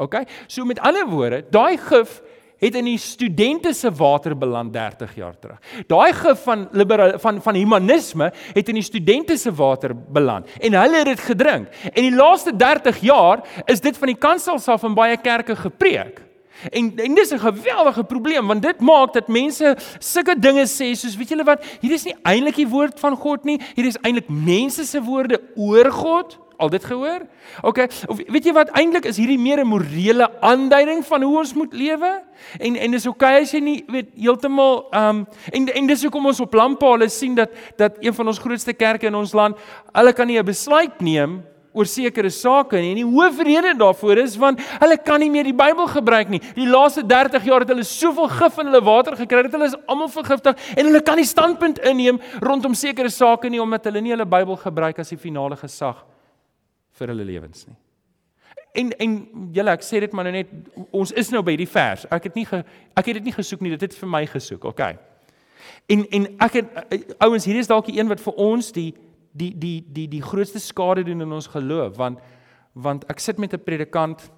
OK? 0.00 0.24
So 0.46 0.64
met 0.64 0.80
ander 0.80 1.04
woorde, 1.06 1.44
daai 1.50 1.76
gif 1.76 2.22
het 2.60 2.74
in 2.74 2.84
die 2.84 2.98
studente 3.00 3.72
se 3.76 3.90
water 3.92 4.36
beland 4.38 4.72
30 4.72 5.14
jaar 5.16 5.38
terug. 5.40 5.58
Daai 5.88 6.12
gif 6.12 6.42
van 6.44 6.68
liberal 6.72 7.18
van 7.18 7.42
van 7.42 7.54
humanisme 7.54 8.32
het 8.52 8.68
in 8.68 8.78
die 8.78 8.86
studente 8.86 9.36
se 9.36 9.52
water 9.54 9.96
beland 9.96 10.48
en 10.60 10.76
hulle 10.76 11.02
het 11.02 11.06
dit 11.14 11.20
gedrink. 11.20 11.68
En 11.92 12.02
die 12.02 12.14
laaste 12.14 12.56
30 12.56 13.00
jaar 13.00 13.44
is 13.64 13.80
dit 13.80 13.96
van 13.96 14.12
die 14.12 14.18
kansels 14.18 14.68
af 14.68 14.82
in 14.82 14.94
baie 14.94 15.16
kerke 15.16 15.56
gepreek. 15.56 16.20
En 16.70 16.92
en 16.96 17.14
dis 17.14 17.32
'n 17.32 17.38
geweldige 17.38 18.04
probleem 18.04 18.46
want 18.46 18.62
dit 18.62 18.80
maak 18.80 19.12
dat 19.12 19.28
mense 19.28 19.76
sulke 19.98 20.38
dinge 20.38 20.66
sê 20.66 20.92
soos 20.94 21.16
weet 21.16 21.28
julle 21.28 21.44
wat 21.44 21.64
hier 21.80 21.92
is 21.92 22.04
nie 22.04 22.16
eintlik 22.22 22.56
die 22.56 22.68
woord 22.68 23.00
van 23.00 23.16
God 23.16 23.44
nie 23.44 23.60
hier 23.74 23.86
is 23.86 23.98
eintlik 24.02 24.28
mense 24.28 24.84
se 24.84 25.02
woorde 25.02 25.40
oor 25.56 25.90
God 25.90 26.38
al 26.60 26.68
dit 26.68 26.84
gehoor? 26.84 27.24
OK. 27.62 27.78
Of 28.06 28.20
weet 28.28 28.44
jy 28.44 28.52
wat 28.52 28.70
eintlik 28.76 29.08
is 29.08 29.16
hierdie 29.16 29.38
meer 29.40 29.64
'n 29.64 29.66
morele 29.66 30.28
aanduiding 30.40 31.04
van 31.06 31.22
hoe 31.22 31.38
ons 31.38 31.54
moet 31.54 31.72
lewe? 31.72 32.22
En 32.58 32.76
en 32.76 32.90
dis 32.90 33.06
OK 33.06 33.22
as 33.22 33.52
jy 33.52 33.60
nie 33.60 33.84
weet 33.88 34.08
heeltemal 34.14 34.86
ehm 34.90 35.08
um, 35.08 35.26
en 35.52 35.68
en 35.74 35.86
dis 35.86 36.02
hoekom 36.02 36.26
ons 36.26 36.40
op 36.40 36.54
lamppale 36.54 37.08
sien 37.08 37.34
dat 37.34 37.50
dat 37.76 37.96
een 38.00 38.14
van 38.14 38.26
ons 38.26 38.38
grootste 38.38 38.72
kerke 38.72 39.06
in 39.06 39.14
ons 39.14 39.32
land, 39.32 39.56
hulle 39.92 40.12
kan 40.12 40.26
nie 40.26 40.38
'n 40.38 40.44
besluit 40.44 41.00
neem 41.00 41.42
oor 41.72 41.86
sekere 41.86 42.30
sake 42.34 42.80
nie. 42.80 42.90
En 42.94 43.00
die 43.00 43.06
hoofrede 43.06 43.74
daarvoor 43.78 44.22
is 44.24 44.36
want 44.40 44.62
hulle 44.82 44.96
kan 44.98 45.20
nie 45.22 45.30
meer 45.30 45.46
die 45.46 45.56
Bybel 45.56 45.86
gebruik 45.90 46.30
nie. 46.32 46.40
Die 46.56 46.68
laaste 46.68 47.04
30 47.06 47.44
jaar 47.46 47.64
het 47.64 47.70
hulle 47.70 47.86
soveel 47.86 48.30
gif 48.32 48.58
in 48.58 48.70
hulle 48.70 48.82
water 48.86 49.18
gekry 49.18 49.44
dat 49.46 49.54
hulle 49.54 49.68
is 49.70 49.76
almal 49.86 50.10
vergiftig 50.12 50.58
en 50.74 50.90
hulle 50.90 51.02
kan 51.06 51.20
nie 51.20 51.28
standpunt 51.28 51.82
inneem 51.90 52.18
rondom 52.42 52.74
sekere 52.74 53.12
sake 53.12 53.50
nie 53.50 53.62
omdat 53.62 53.86
hulle 53.90 54.02
nie 54.02 54.14
hulle 54.16 54.26
Bybel 54.26 54.58
gebruik 54.58 54.98
as 54.98 55.14
die 55.14 55.20
finale 55.20 55.58
gesag 55.60 56.02
vir 56.98 57.14
hulle 57.14 57.26
lewens 57.28 57.68
nie. 57.68 57.78
En 58.80 58.90
en 59.02 59.14
julle 59.54 59.74
ek 59.74 59.86
sê 59.86 60.02
dit 60.02 60.12
maar 60.14 60.26
nou 60.28 60.34
net 60.34 60.50
ons 60.94 61.12
is 61.18 61.30
nou 61.34 61.42
by 61.42 61.54
hierdie 61.56 61.70
vers. 61.70 62.06
Ek 62.10 62.28
het 62.30 62.36
nie 62.38 62.46
ge, 62.46 62.62
ek 62.98 63.06
het 63.10 63.18
dit 63.18 63.30
nie 63.30 63.34
gesoek 63.34 63.62
nie, 63.62 63.74
dit 63.74 63.86
het 63.86 63.96
vir 63.98 64.10
my 64.10 64.24
gesoek. 64.30 64.66
OK. 64.70 64.82
En 65.90 66.04
en 66.18 66.26
ek 66.46 66.58
het 66.60 66.82
eh, 66.90 67.00
ouens 67.26 67.46
hier 67.46 67.58
is 67.58 67.70
dalk 67.70 67.90
die 67.90 67.98
een 67.98 68.10
wat 68.10 68.22
vir 68.22 68.38
ons 68.38 68.70
die 68.74 68.92
die 69.32 69.54
die 69.58 69.80
die 69.86 70.08
die 70.08 70.22
grootste 70.22 70.58
skade 70.58 71.04
doen 71.04 71.20
in 71.20 71.32
ons 71.32 71.46
geloof 71.46 71.96
want 71.96 72.18
want 72.74 73.04
ek 73.10 73.20
sit 73.20 73.38
met 73.38 73.54
'n 73.54 73.64
predikant 73.64 74.30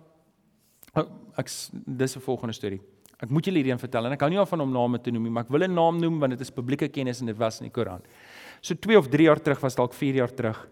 oh, 0.95 1.09
ek 1.37 1.49
dis 1.87 2.17
'n 2.17 2.21
volgende 2.21 2.53
storie. 2.53 2.81
Ek 3.19 3.31
moet 3.31 3.45
julle 3.45 3.59
hierdie 3.59 3.73
een 3.73 3.79
vertel 3.79 4.07
en 4.07 4.13
ek 4.13 4.21
hou 4.21 4.31
nie 4.31 4.39
al 4.39 4.47
van 4.47 4.61
om 4.61 4.73
name 4.73 4.99
te 4.99 5.11
noem 5.11 5.23
nie, 5.23 5.31
maar 5.31 5.45
ek 5.45 5.51
wil 5.51 5.63
'n 5.63 5.75
naam 5.75 5.99
noem 5.99 6.19
want 6.19 6.33
dit 6.33 6.41
is 6.41 6.51
publieke 6.51 6.89
kennis 6.89 7.21
en 7.21 7.27
dit 7.27 7.37
was 7.37 7.61
in 7.61 7.67
die 7.67 7.73
Koran. 7.73 8.03
So 8.61 8.75
2 8.75 8.99
of 8.99 9.09
3 9.09 9.25
jaar 9.25 9.41
terug 9.41 9.61
was 9.61 9.75
dalk 9.75 9.95
4 9.95 10.15
jaar 10.15 10.35
terug 10.35 10.69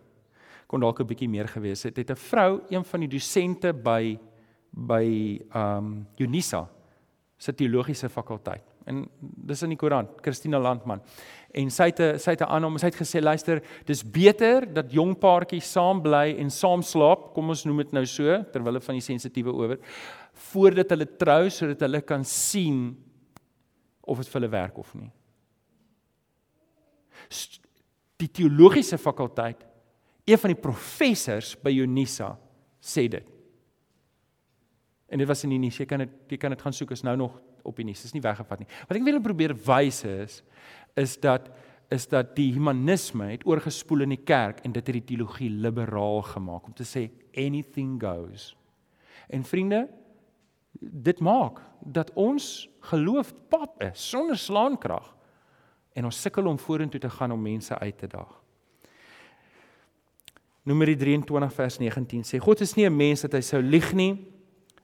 kon 0.67 0.81
dalk 0.81 1.01
'n 1.01 1.07
bietjie 1.07 1.29
meer 1.29 1.49
gewees 1.49 1.83
het. 1.83 1.97
Het 1.97 2.11
'n 2.11 2.17
vrou, 2.17 2.61
een 2.71 2.85
van 2.85 3.01
die 3.01 3.09
dosente 3.09 3.73
by 3.73 4.19
by 4.71 5.41
um 5.55 6.07
Unisa 6.19 6.69
se 7.37 7.53
teologiese 7.53 8.09
fakulteit. 8.09 8.70
En 8.91 9.05
dis 9.21 9.63
in 9.65 9.73
die 9.73 9.79
koerant, 9.79 10.17
Christina 10.25 10.59
Landman. 10.61 11.03
En 11.55 11.71
sy 11.75 11.89
het 11.91 12.21
sy 12.23 12.35
het 12.35 12.43
'n 12.43 12.51
aanhom, 12.51 12.79
sy 12.79 12.91
het 12.91 12.99
gesê 12.99 13.23
luister, 13.23 13.63
dis 13.87 14.03
beter 14.03 14.67
dat 14.67 14.93
jong 14.93 15.17
paartjies 15.19 15.73
saam 15.73 16.03
bly 16.03 16.37
en 16.39 16.51
saam 16.51 16.83
slaap, 16.83 17.33
kom 17.35 17.49
ons 17.49 17.65
noem 17.65 17.79
dit 17.79 17.93
nou 17.93 18.05
so 18.07 18.43
terwyl 18.53 18.75
hulle 18.75 18.81
van 18.81 18.95
die 18.95 19.01
sensitiewe 19.01 19.53
oor 19.53 19.79
voordat 20.53 20.91
hulle 20.91 21.07
trou 21.19 21.51
sodat 21.51 21.81
hulle 21.81 22.01
kan 22.01 22.25
sien 22.25 22.97
of 24.03 24.19
dit 24.19 24.29
vir 24.29 24.41
hulle 24.41 24.53
werk 24.53 24.79
of 24.79 24.95
nie. 24.95 25.11
Die 28.17 28.29
teologiese 28.29 28.99
fakulteit 28.99 29.71
Een 30.31 30.39
van 30.39 30.53
die 30.53 30.63
professors 30.63 31.55
by 31.59 31.73
Unisa 31.83 32.35
sê 32.81 33.07
dit. 33.11 33.27
En 35.11 35.19
dit 35.19 35.27
was 35.27 35.43
in 35.45 35.55
Unisa, 35.57 35.83
jy 35.83 35.89
kan 35.91 36.05
dit 36.05 36.35
jy 36.35 36.39
kan 36.39 36.55
dit 36.55 36.63
gaan 36.63 36.77
soek 36.77 36.93
is 36.95 37.03
nou 37.07 37.17
nog 37.19 37.41
op 37.63 37.79
Unisa, 37.79 38.05
is 38.05 38.15
nie 38.15 38.25
weggevat 38.25 38.63
nie. 38.63 38.69
Wat 38.89 38.97
ek 38.97 39.05
wil 39.05 39.21
probeer 39.21 39.55
wys 39.55 40.05
is 40.05 40.43
is 40.99 41.17
dat 41.21 41.51
is 41.91 42.07
dat 42.07 42.37
die 42.37 42.53
humanisme 42.55 43.33
het 43.33 43.43
oorgespoel 43.47 44.05
in 44.05 44.13
die 44.15 44.23
kerk 44.23 44.61
en 44.63 44.71
dit 44.73 44.87
het 44.87 44.95
die 44.95 45.09
teologie 45.09 45.51
liberaal 45.51 46.23
gemaak 46.23 46.69
om 46.69 46.75
te 46.75 46.87
sê 46.87 47.09
anything 47.35 47.97
goes. 47.99 48.53
En 49.27 49.43
vriende, 49.45 49.89
dit 50.79 51.19
maak 51.21 51.59
dat 51.81 52.13
ons 52.15 52.69
geloof 52.93 53.33
pap 53.51 53.83
is 53.83 54.09
sonder 54.11 54.39
slaankrag 54.39 55.09
en 55.99 56.07
ons 56.07 56.21
sukkel 56.23 56.47
om 56.47 56.59
vorentoe 56.59 57.01
te 57.01 57.11
gaan 57.11 57.35
om 57.35 57.43
mense 57.43 57.79
uit 57.79 57.99
te 57.99 58.07
daag. 58.07 58.37
Numeri 60.63 60.95
23 60.97 61.55
vers 61.57 61.79
19 61.81 62.27
sê 62.29 62.39
God 62.39 62.61
is 62.61 62.77
nie 62.77 62.87
'n 62.87 62.97
mens 62.97 63.23
dat 63.23 63.33
hy 63.33 63.41
sou 63.41 63.63
lieg 63.63 63.93
nie. 63.93 64.27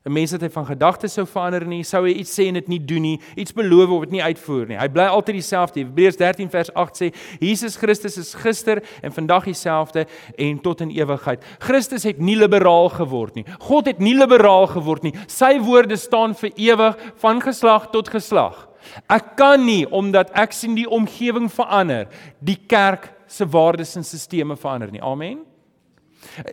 'n 0.07 0.11
mens 0.13 0.31
wat 0.31 0.41
hy 0.41 0.49
van 0.49 0.65
gedagtes 0.65 1.13
sou 1.17 1.25
verander 1.27 1.65
nie, 1.67 1.83
sou 1.83 2.05
hy 2.05 2.13
iets 2.21 2.31
sê 2.31 2.47
en 2.47 2.53
dit 2.53 2.67
nie 2.71 2.79
doen 2.79 3.03
nie, 3.03 3.19
iets 3.35 3.53
beloof 3.55 3.89
of 3.89 4.05
dit 4.05 4.11
nie 4.15 4.23
uitvoer 4.23 4.69
nie. 4.71 4.77
Hy 4.79 4.87
bly 4.93 5.07
altyd 5.11 5.35
dieselfde. 5.41 5.83
Hebreërs 5.83 6.19
13 6.19 6.51
vers 6.53 6.71
8 6.73 7.01
sê 7.01 7.09
Jesus 7.43 7.75
Christus 7.75 8.17
is 8.17 8.33
gister 8.33 8.81
en 9.03 9.11
vandag 9.11 9.49
dieselfde 9.49 10.05
en 10.37 10.61
tot 10.63 10.81
in 10.85 10.93
ewigheid. 10.95 11.43
Christus 11.59 12.07
het 12.07 12.21
nie 12.23 12.37
liberaal 12.39 12.89
geword 12.95 13.35
nie. 13.35 13.45
God 13.59 13.91
het 13.91 13.99
nie 13.99 14.15
liberaal 14.15 14.69
geword 14.71 15.03
nie. 15.03 15.13
Sy 15.27 15.57
woorde 15.59 15.99
staan 15.99 16.35
vir 16.39 16.55
ewig 16.55 16.95
van 17.19 17.43
geslag 17.43 17.91
tot 17.91 18.07
geslag. 18.09 18.63
Ek 19.11 19.35
kan 19.35 19.65
nie 19.65 19.83
omdat 19.91 20.31
ek 20.31 20.55
sien 20.55 20.77
die 20.77 20.87
omgewing 20.87 21.51
verander, 21.51 22.07
die 22.39 22.59
kerk 22.69 23.11
se 23.27 23.43
waardes 23.43 23.97
en 23.99 24.07
sisteme 24.07 24.55
verander 24.55 24.91
nie. 24.91 25.03
Amen. 25.03 25.43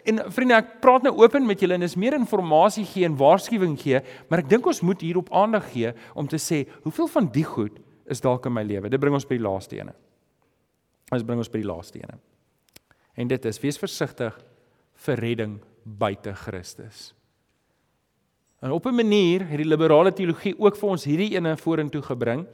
En 0.05 0.21
vriende, 0.33 0.55
ek 0.55 0.81
praat 0.81 1.03
nou 1.03 1.15
open 1.21 1.47
met 1.47 1.61
julle 1.61 1.75
en 1.75 1.83
is 1.83 1.97
meer 1.97 2.15
inligting 2.15 2.87
gee 2.87 3.05
en 3.05 3.17
waarskuwing 3.17 3.77
gee, 3.81 4.01
maar 4.29 4.39
ek 4.39 4.49
dink 4.49 4.67
ons 4.67 4.81
moet 4.81 5.01
hierop 5.01 5.33
aandag 5.33 5.71
gee 5.73 5.93
om 6.15 6.29
te 6.29 6.39
sê, 6.39 6.65
hoeveel 6.83 7.09
van 7.09 7.31
die 7.33 7.45
goed 7.45 7.81
is 8.07 8.21
dalk 8.21 8.47
in 8.47 8.53
my 8.53 8.63
lewe? 8.63 8.89
Dit 8.89 9.01
bring 9.01 9.15
ons 9.15 9.27
by 9.27 9.39
die 9.39 9.45
laaste 9.45 9.77
ene. 9.77 9.95
Ons 11.13 11.25
bring 11.25 11.39
ons 11.39 11.51
by 11.53 11.61
die 11.61 11.69
laaste 11.69 11.99
ene. 11.99 12.19
En 13.17 13.29
dit 13.29 13.45
is 13.45 13.61
wees 13.61 13.79
versigtig 13.79 14.37
vir 15.07 15.21
redding 15.21 15.59
buite 15.85 16.35
Christus. 16.35 17.13
En 18.63 18.73
op 18.73 18.87
'n 18.87 18.95
manier 18.95 19.47
het 19.47 19.59
die 19.59 19.69
liberale 19.69 20.13
teologie 20.13 20.55
ook 20.59 20.77
vir 20.77 20.89
ons 20.89 21.05
hierdie 21.05 21.37
ene 21.37 21.57
vorentoe 21.57 22.03
gebring 22.03 22.47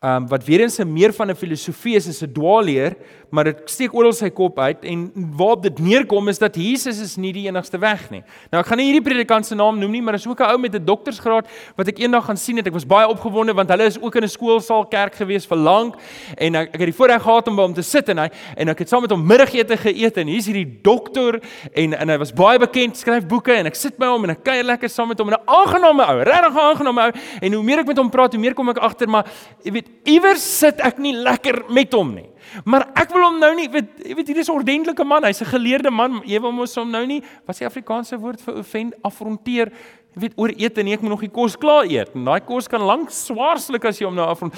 um, 0.00 0.26
wat 0.28 0.44
weer 0.44 0.60
eens 0.60 0.78
'n 0.78 0.92
meer 0.92 1.12
van 1.12 1.30
'n 1.30 1.36
filosofie 1.36 1.96
is, 1.96 2.06
is 2.06 2.22
'n 2.22 2.32
dwaalleer, 2.32 2.96
maar 3.30 3.44
dit 3.44 3.62
steek 3.70 3.94
oral 3.94 4.12
sy 4.16 4.28
kop 4.34 4.58
uit 4.58 4.84
en 4.90 5.04
waarop 5.38 5.62
dit 5.62 5.78
neerkom 5.78 6.28
is 6.28 6.38
dat 6.38 6.56
Jesus 6.58 6.98
is 7.02 7.16
nie 7.20 7.32
die 7.32 7.46
enigste 7.48 7.78
weg 7.78 8.08
nie. 8.10 8.22
Nou 8.50 8.60
ek 8.62 8.70
gaan 8.70 8.80
nie 8.82 8.88
hierdie 8.90 9.04
predikant 9.06 9.46
se 9.46 9.54
naam 9.58 9.78
noem 9.78 9.94
nie, 9.94 10.02
maar 10.02 10.18
is 10.18 10.26
ook 10.26 10.40
'n 10.40 10.50
ou 10.50 10.58
met 10.58 10.74
'n 10.74 10.84
doktorsgraad 10.84 11.46
wat 11.76 11.88
ek 11.88 11.98
eendag 11.98 12.24
gaan 12.24 12.36
sien 12.36 12.56
het. 12.56 12.66
Ek 12.66 12.72
was 12.72 12.86
baie 12.86 13.08
opgewonde 13.08 13.54
want 13.54 13.68
hulle 13.68 13.84
is 13.84 14.00
ook 14.00 14.14
in 14.16 14.24
'n 14.24 14.28
skoolsaal 14.28 14.86
kerk 14.86 15.14
gewees 15.14 15.46
vir 15.46 15.56
lank 15.56 15.94
en 16.36 16.54
ek, 16.54 16.74
ek 16.74 16.80
het 16.80 16.90
die 16.90 16.98
voorreg 16.98 17.22
gehad 17.22 17.48
om 17.48 17.56
by 17.56 17.62
hom 17.62 17.74
te 17.74 17.82
sit 17.82 18.08
en 18.08 18.18
hy 18.18 18.28
en 18.56 18.68
ek 18.68 18.78
het 18.78 18.88
saam 18.88 19.00
met 19.00 19.10
hom 19.10 19.26
middagete 19.26 19.76
geëet 19.76 20.16
en 20.16 20.26
hier's 20.26 20.46
hierdie 20.46 20.80
dokter 20.82 21.40
en 21.74 21.94
en 21.94 22.08
hy 22.08 22.18
was 22.18 22.32
baie 22.32 22.58
bekend, 22.58 22.96
skryf 22.96 23.26
boeke 23.26 23.52
en 23.52 23.66
ek 23.66 23.74
sit 23.74 23.96
by 23.98 24.06
hom 24.06 24.24
en 24.24 24.30
ek 24.30 24.44
kuier 24.44 24.64
lekker 24.64 24.88
saam 24.88 25.08
met 25.08 25.18
hom 25.18 25.28
en 25.28 25.38
'n 25.38 25.46
aangename 25.46 26.02
ou, 26.02 26.22
regtig 26.22 26.54
'n 26.54 26.58
aangename 26.58 27.00
ou 27.00 27.12
en 27.40 27.52
hoe 27.52 27.62
meer 27.62 27.78
ek 27.78 27.86
met 27.86 27.98
hom 27.98 28.10
praat, 28.10 28.32
hoe 28.32 28.40
meer 28.40 28.54
kom 28.54 28.68
ek 28.68 28.78
agter 28.78 29.08
maar 29.08 29.24
jy 29.62 29.72
weet 29.72 29.88
iewers 30.04 30.58
sit 30.58 30.80
ek 30.80 30.98
nie 30.98 31.14
lekker 31.14 31.64
met 31.68 31.92
hom 31.92 32.14
nie. 32.14 32.28
Maar 32.64 32.88
ek 32.94 33.12
wil 33.14 33.22
hom 33.22 33.38
nou 33.38 33.54
nie 33.54 33.68
weet 33.68 34.04
jy 34.06 34.14
weet 34.14 34.26
hierdie 34.26 34.44
is 34.44 34.50
'n 34.50 34.58
ordentlike 34.58 35.04
man, 35.04 35.24
hy's 35.24 35.42
'n 35.42 35.52
geleerde 35.52 35.90
man. 35.90 36.22
Jy 36.24 36.40
wil 36.40 36.52
mos 36.52 36.74
hom 36.74 36.90
nou 36.90 37.06
nie 37.06 37.20
wat 37.46 37.54
is 37.54 37.58
die 37.58 37.66
Afrikaanse 37.66 38.18
woord 38.18 38.40
vir 38.40 38.58
offend 38.58 38.94
afronteer 39.02 39.72
Jy 40.10 40.24
weet 40.24 40.40
oor 40.42 40.50
eet 40.58 40.78
en 40.82 40.88
ek 40.90 41.02
moet 41.04 41.12
nog 41.12 41.20
die 41.22 41.30
kos 41.30 41.52
klaar 41.60 41.86
eet. 41.86 42.08
En 42.18 42.24
daai 42.26 42.40
kos 42.42 42.66
kan 42.70 42.82
lank 42.82 43.12
swaar 43.14 43.60
sluk 43.62 43.84
as 43.86 44.00
jy 44.00 44.08
hom 44.08 44.16
nou 44.18 44.24
afrond. 44.26 44.56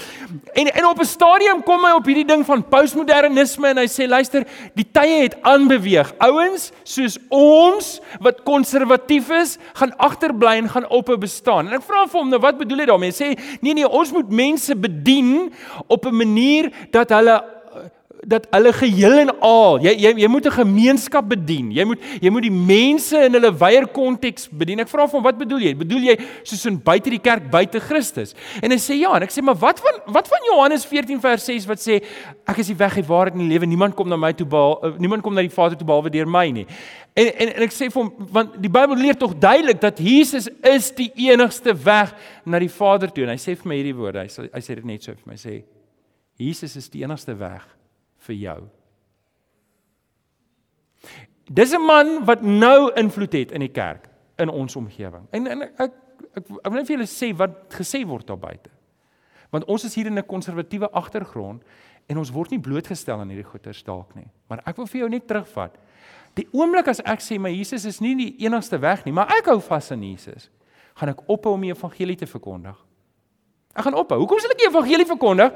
En 0.56 0.70
en 0.72 0.86
op 0.88 1.00
'n 1.00 1.04
stadium 1.04 1.60
kom 1.62 1.84
hy 1.84 1.92
op 1.92 2.06
hierdie 2.08 2.24
ding 2.24 2.44
van 2.46 2.64
postmodernisme 2.64 3.68
en 3.68 3.76
hy 3.76 3.86
sê 3.86 4.08
luister, 4.08 4.46
die 4.74 4.88
tye 4.90 5.28
het 5.28 5.36
aanbeweeg. 5.42 6.14
Ouens 6.18 6.72
soos 6.84 7.18
ons 7.28 8.00
wat 8.20 8.42
konservatief 8.44 9.28
is, 9.30 9.58
gaan 9.74 9.92
agterbly 9.98 10.56
en 10.56 10.68
gaan 10.68 10.88
ophou 10.88 11.18
bestaan. 11.18 11.68
En 11.68 11.74
ek 11.74 11.82
vra 11.82 12.06
vir 12.06 12.20
hom 12.20 12.30
nou 12.30 12.40
wat 12.40 12.58
bedoel 12.58 12.78
hy 12.78 12.86
daarmee? 12.86 13.10
Hy 13.10 13.24
sê 13.24 13.60
nee 13.60 13.74
nee, 13.74 13.88
ons 13.88 14.12
moet 14.12 14.30
mense 14.30 14.74
bedien 14.74 15.52
op 15.86 16.06
'n 16.06 16.16
manier 16.16 16.72
dat 16.90 17.10
hulle 17.10 17.44
dat 18.26 18.46
hulle 18.50 18.70
geheel 18.72 19.16
en 19.24 19.30
al 19.42 19.80
jy 19.82 19.92
jy 19.98 20.10
jy 20.22 20.28
moet 20.30 20.46
'n 20.46 20.54
gemeenskap 20.54 21.28
bedien. 21.28 21.72
Jy 21.72 21.84
moet 21.84 21.98
jy 22.22 22.30
moet 22.30 22.42
die 22.42 22.54
mense 22.54 23.18
in 23.18 23.32
hulle 23.34 23.50
wyeer 23.50 23.86
konteks 23.86 24.48
bedien. 24.48 24.78
Ek 24.78 24.88
vra 24.88 25.06
hom 25.06 25.22
wat 25.22 25.38
bedoel 25.38 25.58
jy? 25.58 25.74
Bedoel 25.76 26.02
jy 26.02 26.16
soos 26.44 26.64
in 26.66 26.78
buite 26.78 27.10
die 27.10 27.18
kerk 27.18 27.50
buite 27.50 27.80
Christus? 27.80 28.34
En 28.62 28.70
hy 28.70 28.78
sê 28.78 28.94
ja, 28.94 29.10
en 29.16 29.22
ek 29.22 29.30
sê 29.30 29.42
maar 29.42 29.58
wat 29.58 29.80
van 29.80 29.98
wat 30.06 30.28
van 30.28 30.38
Johannes 30.52 30.86
14 30.86 31.20
vers 31.20 31.44
6 31.44 31.66
wat 31.66 31.78
sê 31.78 32.02
ek 32.46 32.58
is 32.58 32.66
die 32.66 32.78
weg, 32.78 32.94
die 32.94 33.02
waarheid 33.02 33.34
en 33.34 33.40
die 33.40 33.48
lewe. 33.48 33.66
Niemand 33.66 33.94
kom 33.94 34.08
na 34.08 34.16
my 34.16 34.32
toe 34.32 34.46
behalwe 34.46 34.86
eh, 34.86 34.98
niemand 34.98 35.22
kom 35.22 35.34
na 35.34 35.42
die 35.42 35.50
Vader 35.50 35.76
toe 35.76 35.86
behalwe 35.86 36.10
deur 36.10 36.26
my 36.26 36.50
nie. 36.50 36.66
En, 37.14 37.26
en 37.26 37.48
en 37.56 37.62
ek 37.62 37.72
sê 37.72 37.90
vir 37.90 38.02
hom 38.02 38.14
want 38.30 38.54
die 38.62 38.70
Bybel 38.70 38.96
leer 38.96 39.18
tog 39.18 39.34
duidelik 39.34 39.80
dat 39.80 39.98
Jesus 39.98 40.48
is 40.62 40.92
die 40.94 41.10
enigste 41.16 41.74
weg 41.74 42.14
na 42.46 42.58
die 42.58 42.70
Vader 42.70 43.10
toe. 43.10 43.24
En 43.24 43.34
hy 43.34 43.38
sê 43.38 43.58
vir 43.58 43.66
my 43.66 43.74
hierdie 43.74 43.96
woorde. 43.98 44.22
Hy 44.22 44.28
sê 44.30 44.46
hy 44.46 44.60
sê 44.60 44.74
dit 44.74 44.84
net 44.84 45.02
so 45.02 45.10
vir 45.10 45.26
my 45.26 45.34
sê 45.34 45.64
Jesus 46.38 46.76
is 46.76 46.88
die 46.88 47.02
enigste 47.02 47.34
weg 47.34 47.66
vir 48.26 48.36
jou. 48.36 48.60
Dis 51.50 51.72
'n 51.72 51.86
man 51.86 52.24
wat 52.24 52.42
nou 52.42 52.92
invloed 52.94 53.32
het 53.32 53.52
in 53.52 53.60
die 53.60 53.72
kerk 53.72 54.08
in 54.38 54.48
ons 54.48 54.76
omgewing. 54.76 55.26
En 55.30 55.46
en 55.46 55.62
ek 55.62 55.72
ek, 55.80 55.92
ek, 56.34 56.44
ek 56.48 56.70
wil 56.70 56.78
net 56.80 56.86
vir 56.86 56.96
julle 56.96 57.10
sê 57.10 57.36
wat 57.36 57.74
gesê 57.74 58.06
word 58.06 58.26
daar 58.26 58.38
buite. 58.38 58.70
Want 59.50 59.64
ons 59.64 59.84
is 59.84 59.94
hier 59.94 60.06
in 60.06 60.18
'n 60.18 60.26
konservatiewe 60.26 60.90
agtergrond 60.90 61.62
en 62.06 62.18
ons 62.18 62.30
word 62.30 62.50
nie 62.50 62.60
blootgestel 62.60 63.20
aan 63.20 63.28
hierdie 63.28 63.50
goeters 63.50 63.82
dalk 63.82 64.14
nie. 64.14 64.28
Maar 64.48 64.62
ek 64.66 64.76
wil 64.76 64.86
vir 64.86 65.00
jou 65.00 65.08
net 65.08 65.26
terugvat. 65.26 65.76
Die 66.34 66.48
oomblik 66.52 66.88
as 66.88 67.00
ek 67.00 67.20
sê 67.20 67.38
my 67.38 67.50
Jesus 67.52 67.84
is 67.84 68.00
nie 68.00 68.14
die 68.16 68.46
enigste 68.46 68.80
weg 68.80 69.04
nie, 69.04 69.12
maar 69.12 69.28
ek 69.28 69.50
hou 69.52 69.60
vas 69.60 69.90
aan 69.92 70.02
Jesus, 70.02 70.50
gaan 70.94 71.08
ek 71.08 71.28
ophou 71.28 71.54
om 71.54 71.60
die 71.60 71.72
evangelie 71.72 72.16
te 72.16 72.26
verkondig. 72.26 72.76
Ek 73.72 73.84
gaan 73.84 73.96
ophou. 73.96 74.18
Hoekom 74.20 74.40
sal 74.40 74.52
ek 74.52 74.58
die 74.58 74.68
evangelie 74.68 75.08
verkondig 75.08 75.52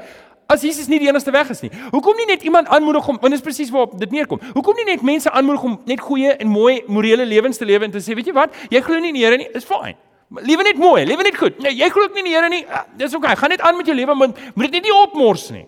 as 0.47 0.63
Jesus 0.63 0.89
nie 0.91 0.99
die 1.03 1.09
enigste 1.11 1.33
weg 1.35 1.51
is 1.51 1.63
nie. 1.65 1.71
Hoekom 1.93 2.17
nie 2.21 2.27
net 2.31 2.45
iemand 2.47 2.71
aanmoedig 2.73 3.09
om, 3.11 3.19
want 3.21 3.35
dit 3.35 3.41
is 3.41 3.45
presies 3.45 3.71
waarop 3.75 3.97
dit 4.01 4.11
neerkom. 4.15 4.41
Hoekom 4.55 4.79
nie 4.81 4.87
net 4.89 5.05
mense 5.07 5.31
aanmoedig 5.31 5.63
om 5.67 5.79
net 5.89 6.03
goeie 6.03 6.35
en 6.35 6.51
mooi 6.51 6.81
morele 6.87 7.27
lewens 7.27 7.59
te 7.59 7.67
lewe 7.69 7.89
en 7.89 7.95
te 7.95 8.03
sê, 8.03 8.15
weet 8.19 8.31
jy 8.31 8.35
wat? 8.37 8.55
Jy 8.71 8.83
glo 8.87 9.01
nie 9.03 9.13
in 9.15 9.19
die 9.19 9.25
Here 9.27 9.39
nie, 9.41 9.49
is 9.59 9.67
fyn. 9.67 9.97
Lewe 10.43 10.67
net 10.67 10.79
mooi, 10.79 11.05
lewe 11.07 11.27
net 11.27 11.39
goed. 11.39 11.59
Nee, 11.63 11.75
jy 11.79 11.89
glo 11.95 12.07
nie 12.13 12.23
in 12.23 12.31
die 12.31 12.37
Here 12.37 12.51
nie. 12.53 12.63
Ah, 12.67 12.85
dis 12.99 13.15
oké. 13.15 13.25
Okay. 13.25 13.41
Gaan 13.43 13.55
net 13.55 13.65
aan 13.67 13.79
met 13.79 13.91
jou 13.91 13.97
lewe, 13.97 14.15
maar 14.15 14.53
moet 14.55 14.79
dit 14.79 14.87
nie 14.87 14.95
opmors 14.95 15.49
nie. 15.55 15.67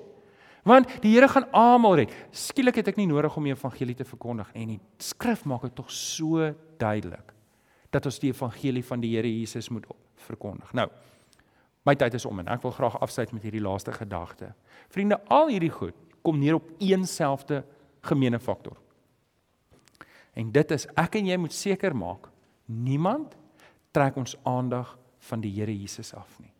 Want 0.68 0.98
die 1.02 1.14
Here 1.14 1.30
gaan 1.30 1.48
almal 1.56 1.98
red. 2.02 2.14
Skielik 2.34 2.78
het 2.78 2.92
ek 2.92 3.00
nie 3.00 3.08
nodig 3.10 3.34
om 3.38 3.46
die 3.46 3.54
evangelie 3.54 3.96
te 3.98 4.06
verkondig 4.06 4.50
en 4.54 4.74
die 4.76 4.80
skrif 5.02 5.46
maak 5.48 5.66
dit 5.66 5.74
tog 5.78 5.90
so 5.94 6.52
duidelik 6.78 7.34
dat 7.94 8.04
ons 8.04 8.18
die 8.20 8.34
evangelie 8.34 8.84
van 8.84 9.00
die 9.00 9.14
Here 9.16 9.30
Jesus 9.30 9.70
moet 9.72 9.86
verkondig. 10.28 10.74
Nou, 10.76 10.90
My 11.88 11.94
tyd 11.96 12.18
is 12.18 12.26
om 12.28 12.42
en 12.42 12.50
ek 12.52 12.60
wil 12.66 12.74
graag 12.76 12.98
afsluit 13.00 13.30
met 13.32 13.44
hierdie 13.46 13.62
laaste 13.64 13.94
gedagte. 13.96 14.50
Vriende, 14.88 15.20
al 15.28 15.52
hierdie 15.52 15.72
goed 15.72 15.96
kom 16.22 16.38
neer 16.40 16.58
op 16.58 16.68
een 16.82 17.06
selfde 17.06 17.62
gemeene 18.04 18.38
faktor. 18.38 18.76
En 20.36 20.52
dit 20.52 20.70
is 20.70 20.86
ek 20.98 21.18
en 21.18 21.28
jy 21.30 21.38
moet 21.40 21.54
seker 21.54 21.96
maak 21.96 22.28
niemand 22.66 23.34
trek 23.96 24.16
ons 24.20 24.36
aandag 24.46 24.96
van 25.30 25.40
die 25.40 25.52
Here 25.56 25.74
Jesus 25.74 26.12
af 26.14 26.38
nie. 26.38 26.52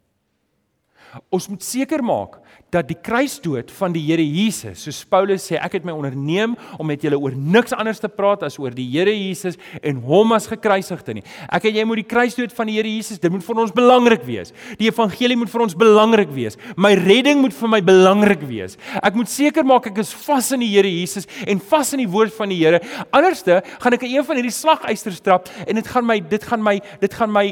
Ons 1.32 1.48
moet 1.48 1.64
seker 1.64 2.02
maak 2.04 2.38
dat 2.72 2.88
die 2.88 2.96
kruisdood 3.00 3.70
van 3.78 3.94
die 3.94 4.02
Here 4.04 4.24
Jesus, 4.24 4.82
soos 4.84 5.00
Paulus 5.08 5.46
sê, 5.48 5.56
ek 5.56 5.78
het 5.78 5.86
my 5.88 5.92
onderneem 5.96 6.54
om 6.76 6.88
met 6.88 7.00
julle 7.04 7.16
oor 7.16 7.32
niks 7.32 7.72
anders 7.72 8.00
te 8.02 8.10
praat 8.12 8.44
as 8.44 8.58
oor 8.60 8.74
die 8.76 8.84
Here 8.90 9.12
Jesus 9.14 9.56
en 9.80 10.02
hom 10.04 10.34
as 10.36 10.48
gekruisigde 10.50 11.16
nie. 11.16 11.24
Ek 11.48 11.68
en 11.70 11.78
jy 11.78 11.84
moet 11.88 12.02
die 12.02 12.08
kruisdood 12.10 12.52
van 12.56 12.68
die 12.68 12.76
Here 12.76 12.90
Jesus, 12.92 13.20
dit 13.22 13.32
moet 13.32 13.44
vir 13.46 13.62
ons 13.64 13.72
belangrik 13.74 14.26
wees. 14.28 14.52
Die 14.80 14.90
evangelie 14.90 15.38
moet 15.40 15.52
vir 15.52 15.64
ons 15.64 15.76
belangrik 15.80 16.34
wees. 16.34 16.58
My 16.76 16.92
redding 16.98 17.40
moet 17.40 17.56
vir 17.56 17.72
my 17.72 17.80
belangrik 17.84 18.44
wees. 18.48 18.76
Ek 19.00 19.16
moet 19.16 19.32
seker 19.32 19.64
maak 19.68 19.88
ek 19.88 20.02
is 20.04 20.12
vas 20.26 20.52
in 20.56 20.64
die 20.64 20.70
Here 20.74 20.92
Jesus 20.92 21.28
en 21.48 21.64
vas 21.72 21.94
in 21.96 22.04
die 22.04 22.10
woord 22.10 22.36
van 22.36 22.52
die 22.52 22.60
Here. 22.60 22.82
Anderste 23.16 23.62
gaan 23.80 23.96
ek 23.96 24.04
een 24.04 24.28
van 24.28 24.42
hierdie 24.42 24.54
slagysters 24.54 25.22
trap 25.24 25.48
en 25.64 25.80
dit 25.80 25.88
gaan 25.88 26.04
my 26.04 26.18
dit 26.20 26.44
gaan 26.44 26.62
my 26.64 26.76
dit 27.00 27.16
gaan 27.16 27.32
my 27.32 27.46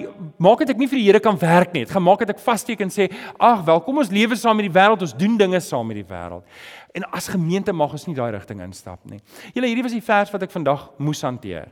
maak 0.45 0.61
dit 0.65 0.77
ek 0.77 0.85
nie 0.85 0.91
vir 0.93 1.01
die 1.01 1.09
Here 1.09 1.25
kan 1.25 1.41
werk 1.41 1.73
nie. 1.73 1.87
Dit 1.89 1.97
gaan 1.97 2.05
maak 2.05 2.21
dat 2.27 2.37
ek 2.37 2.45
vassteek 2.45 2.85
en 2.85 2.93
sê 2.93 3.09
ag 3.47 3.63
wel, 3.67 3.81
kom 3.87 4.01
ons 4.03 4.11
lewe 4.13 4.37
saam 4.39 4.59
met 4.59 4.67
die 4.67 4.75
wêreld, 4.75 5.03
ons 5.07 5.15
doen 5.17 5.37
dinge 5.39 5.61
saam 5.63 5.87
met 5.87 6.01
die 6.01 6.09
wêreld. 6.09 6.45
En 6.97 7.07
as 7.15 7.29
gemeente 7.33 7.75
mag 7.77 7.93
ons 7.95 8.07
nie 8.09 8.17
daai 8.17 8.33
rigting 8.35 8.63
instap 8.65 9.05
nie. 9.11 9.21
Julle, 9.55 9.69
hierdie 9.71 9.85
was 9.87 9.95
die 9.97 10.05
vers 10.05 10.33
wat 10.35 10.47
ek 10.47 10.55
vandag 10.55 10.89
moes 10.99 11.23
hanteer. 11.27 11.71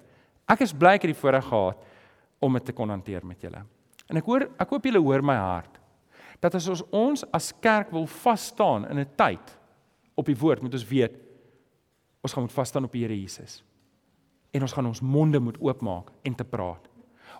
Ek 0.50 0.64
is 0.66 0.74
bly 0.76 0.98
ek 0.98 1.06
het 1.06 1.14
die 1.14 1.20
voorreg 1.20 1.46
gehad 1.48 1.80
om 2.44 2.58
dit 2.58 2.66
te 2.68 2.74
kon 2.76 2.92
hanteer 2.92 3.24
met 3.26 3.40
julle. 3.42 3.62
En 4.10 4.20
ek 4.20 4.28
hoor 4.28 4.46
ek 4.60 4.74
hoop 4.74 4.88
julle 4.88 5.02
hoor 5.02 5.24
my 5.24 5.36
hart. 5.40 5.80
Dat 6.44 6.58
as 6.58 6.68
ons 6.68 6.82
ons 6.92 7.24
as 7.32 7.52
kerk 7.64 7.92
wil 7.94 8.06
vas 8.20 8.50
staan 8.52 8.84
in 8.90 8.98
'n 9.00 9.08
tyd 9.16 9.56
op 10.14 10.26
die 10.26 10.36
woord, 10.36 10.62
moet 10.62 10.74
ons 10.74 10.88
weet 10.88 11.16
ons 12.22 12.32
gaan 12.32 12.44
moet 12.44 12.52
vas 12.52 12.68
staan 12.68 12.84
op 12.84 12.92
die 12.92 13.02
Here 13.02 13.20
Jesus. 13.20 13.62
En 14.52 14.62
ons 14.62 14.72
gaan 14.72 14.86
ons 14.86 15.00
monde 15.00 15.40
moet 15.40 15.58
oopmaak 15.60 16.10
en 16.22 16.34
te 16.34 16.44
praat. 16.44 16.88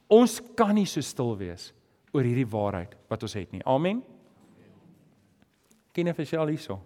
Ons 0.09 0.41
kan 0.57 0.75
nie 0.75 0.87
so 0.87 1.01
stil 1.01 1.37
wees 1.37 1.73
oor 2.13 2.23
hierdie 2.23 2.49
waarheid 2.49 2.97
wat 3.09 3.23
ons 3.23 3.35
het 3.35 3.53
nie. 3.53 3.63
Amen. 3.65 4.03
Ken 5.95 6.11
offisieel 6.11 6.51
hierso. 6.51 6.81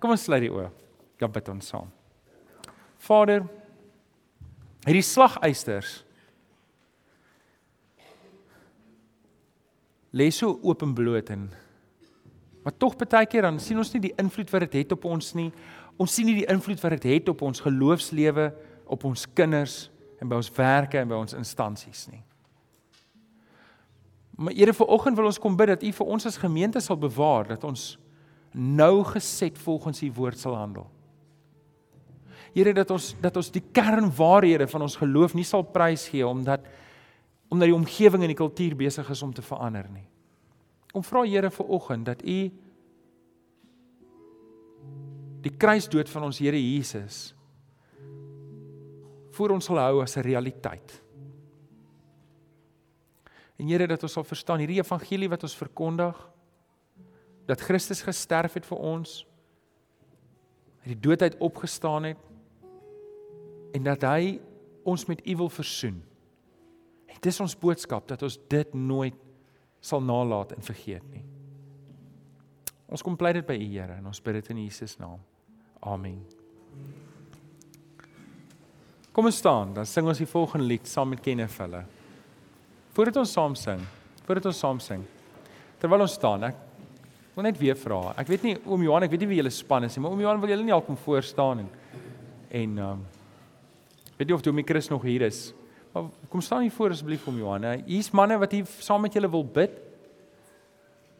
Kom 0.00 0.12
ons 0.12 0.26
sluit 0.28 0.44
die 0.44 0.52
oë. 0.52 0.68
Dan 1.20 1.32
bid 1.32 1.48
ons 1.52 1.72
saam. 1.72 1.88
Vader, 3.00 3.46
hierdie 4.84 5.04
slagysters 5.04 6.00
lê 10.16 10.26
so 10.34 10.58
openbloot 10.66 11.30
en 11.32 11.48
maar 12.60 12.74
tog 12.76 12.96
baie 13.00 13.28
keer 13.30 13.46
dan 13.46 13.60
sien 13.62 13.78
ons 13.80 13.92
nie 13.94 14.02
die 14.04 14.16
invloed 14.20 14.50
wat 14.52 14.66
dit 14.66 14.82
het 14.82 14.92
op 14.92 15.06
ons 15.08 15.30
nie. 15.38 15.48
Ons 15.96 16.12
sien 16.16 16.28
nie 16.28 16.42
die 16.42 16.48
invloed 16.52 16.82
wat 16.82 16.98
dit 16.98 17.06
het 17.14 17.30
op 17.32 17.40
ons 17.46 17.62
geloofslewe, 17.64 18.50
op 18.84 19.06
ons 19.08 19.24
kinders 19.32 19.86
en 20.20 20.28
by 20.28 20.36
ons 20.36 20.50
werke 20.52 21.00
en 21.00 21.08
by 21.08 21.22
ons 21.24 21.36
instansies 21.38 22.04
nie. 22.12 22.20
Maar 24.40 24.56
Here, 24.56 24.72
vanoggend 24.72 25.16
wil 25.16 25.28
ons 25.28 25.38
kom 25.38 25.56
bid 25.56 25.68
dat 25.68 25.82
U 25.84 25.90
vir 25.92 26.12
ons 26.14 26.26
as 26.26 26.38
gemeente 26.40 26.80
sal 26.80 26.96
bewaar 26.96 27.50
dat 27.50 27.64
ons 27.68 27.98
nou 28.56 29.02
geset 29.12 29.58
volgens 29.60 30.00
U 30.02 30.08
woord 30.16 30.40
sal 30.40 30.56
handel. 30.56 30.86
Here 32.54 32.72
dat 32.74 32.90
ons 32.90 33.12
dat 33.20 33.36
ons 33.36 33.50
die 33.52 33.62
kernwaarhede 33.76 34.66
van 34.72 34.86
ons 34.86 34.96
geloof 34.96 35.36
nie 35.36 35.44
sal 35.44 35.66
prys 35.68 36.08
gee 36.08 36.26
omdat 36.26 36.64
omdat 37.50 37.66
die 37.68 37.74
omgewing 37.74 38.22
en 38.22 38.30
die 38.30 38.38
kultuur 38.38 38.76
besig 38.78 39.08
is 39.10 39.22
om 39.26 39.32
te 39.34 39.42
verander 39.42 39.88
nie. 39.92 40.06
Kom 40.94 41.04
vra 41.04 41.26
Here 41.28 41.50
vir 41.50 41.76
oggend 41.76 42.08
dat 42.08 42.24
U 42.24 42.38
die 45.44 45.52
kruisdood 45.52 46.08
van 46.08 46.30
ons 46.30 46.40
Here 46.40 46.56
Jesus 46.56 47.34
voor 49.36 49.52
ons 49.52 49.68
sal 49.68 49.78
hou 49.84 50.00
as 50.02 50.16
'n 50.16 50.24
realiteit. 50.24 50.99
En 53.60 53.68
Here 53.68 53.86
dat 53.86 54.02
ons 54.06 54.14
sal 54.16 54.24
verstaan 54.24 54.62
hierdie 54.62 54.80
evangelie 54.80 55.28
wat 55.28 55.44
ons 55.44 55.56
verkondig 55.58 56.16
dat 57.50 57.60
Christus 57.60 58.00
gesterf 58.06 58.54
het 58.56 58.66
vir 58.68 58.78
ons, 58.78 59.24
uit 60.80 60.92
die 60.94 61.00
dood 61.02 61.22
uit 61.22 61.36
opgestaan 61.44 62.06
het 62.08 62.28
en 63.76 63.84
dat 63.84 64.06
hy 64.06 64.38
ons 64.88 65.04
met 65.10 65.20
U 65.26 65.36
wil 65.42 65.50
versoen. 65.52 65.98
En 67.10 67.20
dis 67.20 67.40
ons 67.42 67.58
boodskap 67.58 68.08
dat 68.08 68.22
ons 68.24 68.38
dit 68.48 68.74
nooit 68.74 69.18
sal 69.84 70.00
nalat 70.00 70.54
en 70.56 70.64
vergeet 70.64 71.04
nie. 71.12 71.24
Ons 72.90 73.04
kom 73.04 73.18
pleit 73.18 73.42
dit 73.42 73.46
by 73.46 73.58
U 73.60 73.68
Here 73.74 74.00
en 74.00 74.08
ons 74.08 74.24
bid 74.24 74.40
dit 74.40 74.52
in 74.54 74.64
Jesus 74.64 74.96
naam. 75.02 75.20
Amen. 75.84 76.22
Kom 79.12 79.26
ons 79.26 79.36
staan, 79.42 79.74
dan 79.74 79.88
sing 79.90 80.06
ons 80.08 80.20
die 80.22 80.28
volgende 80.28 80.70
lied 80.70 80.88
saam 80.88 81.12
met 81.12 81.20
Kenneth 81.24 81.58
hulle. 81.60 81.84
Voordat 82.94 83.20
ons 83.22 83.32
saam 83.32 83.54
sing, 83.54 83.82
voordat 84.26 84.50
ons 84.50 84.58
saam 84.58 84.80
sing. 84.82 85.04
Terwyl 85.80 86.02
ons 86.04 86.16
staan, 86.18 86.48
ek 86.50 86.56
wil 87.36 87.46
net 87.46 87.60
weer 87.60 87.78
vra. 87.78 88.00
Ek 88.18 88.28
weet 88.30 88.46
nie 88.48 88.56
oom 88.64 88.82
Johan, 88.84 89.06
ek 89.06 89.14
weet 89.14 89.24
nie 89.24 89.30
wie 89.30 89.38
julle 89.38 89.52
span 89.54 89.86
is 89.86 89.96
nie, 89.96 90.02
maar 90.04 90.16
oom 90.16 90.22
Johan 90.24 90.42
wil 90.42 90.52
julle 90.52 90.66
nie 90.66 90.74
al 90.74 90.84
kom 90.84 90.98
voor 91.06 91.24
staan 91.26 91.64
en 91.64 91.70
en 92.50 92.78
ehm 92.78 92.86
um, 92.98 93.02
weet 94.18 94.28
nie 94.28 94.34
of 94.34 94.42
Domie 94.42 94.66
Chris 94.66 94.90
nog 94.90 95.06
hier 95.06 95.22
is. 95.22 95.52
Maar 95.94 96.10
kom 96.28 96.42
staan 96.44 96.66
hier 96.66 96.74
voor 96.74 96.90
asseblief 96.90 97.26
oom 97.28 97.38
Johan. 97.38 97.64
Hier's 97.86 98.10
manne 98.10 98.36
wat 98.38 98.52
hier 98.52 98.66
saam 98.82 99.00
met 99.00 99.14
julle 99.14 99.30
wil 99.30 99.46
bid. 99.46 99.78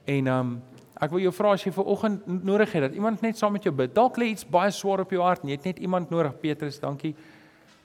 En 0.05 0.27
ehm 0.27 0.39
um, 0.41 0.59
ek 1.01 1.15
wil 1.15 1.23
jou 1.23 1.33
vra 1.33 1.55
as 1.57 1.63
jy 1.65 1.71
vir 1.73 1.87
oggend 1.89 2.27
nodig 2.45 2.73
het 2.77 2.83
dat 2.91 2.97
iemand 2.99 3.23
net 3.25 3.39
saam 3.39 3.55
met 3.57 3.65
jou 3.65 3.73
bid. 3.73 3.95
Dalk 3.95 4.19
lê 4.21 4.35
iets 4.35 4.45
baie 4.45 4.71
swaar 4.75 5.01
op 5.07 5.15
jou 5.15 5.23
hart 5.25 5.47
en 5.47 5.49
jy 5.49 5.57
het 5.57 5.71
net 5.71 5.79
iemand 5.81 6.11
nodig, 6.13 6.35
Petrus, 6.43 6.77
dankie 6.83 7.15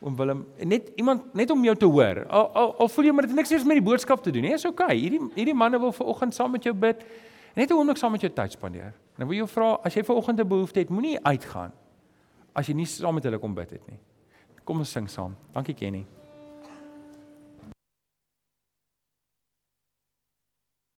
oom 0.06 0.16
Willem. 0.16 0.46
Net 0.62 0.92
iemand 0.96 1.34
net 1.34 1.52
om 1.52 1.64
jou 1.66 1.76
te 1.76 1.86
hoor. 1.90 2.26
Al 2.30 2.50
al, 2.54 2.74
al 2.80 2.90
voel 2.94 3.06
jy 3.10 3.14
maar 3.18 3.28
dit 3.28 3.36
niks 3.36 3.52
eers 3.52 3.66
met 3.66 3.80
die 3.80 3.86
boodskap 3.86 4.24
te 4.24 4.32
doen 4.32 4.46
nie. 4.46 4.54
Is 4.54 4.66
okay. 4.66 4.96
Hierdie 4.98 5.22
hierdie 5.36 5.58
manne 5.58 5.80
wil 5.82 5.94
vir 5.96 6.12
oggend 6.14 6.38
saam 6.38 6.54
met 6.54 6.64
jou 6.64 6.74
bid. 6.74 7.02
Net 7.56 7.72
'n 7.72 7.74
oomblik 7.74 7.98
saam 7.98 8.12
met 8.12 8.22
jou 8.22 8.32
tyd 8.32 8.52
spandeer. 8.52 8.94
Nou 9.18 9.28
wil 9.30 9.38
jy 9.38 9.48
vra 9.48 9.80
as 9.84 9.96
jy 9.96 10.04
vir 10.04 10.16
oggend 10.16 10.40
'n 10.40 10.48
behoefte 10.48 10.80
het, 10.80 10.90
moenie 10.90 11.18
uitgaan 11.24 11.72
as 12.54 12.68
jy 12.68 12.76
nie 12.76 12.86
saam 12.86 13.16
met 13.16 13.24
hulle 13.24 13.40
kom 13.40 13.54
bid 13.54 13.72
het 13.72 13.88
nie. 13.88 14.00
Kom 14.64 14.78
ons 14.78 14.92
sing 14.92 15.10
saam. 15.10 15.36
Dankie 15.54 15.76
Kenny. 15.76 16.06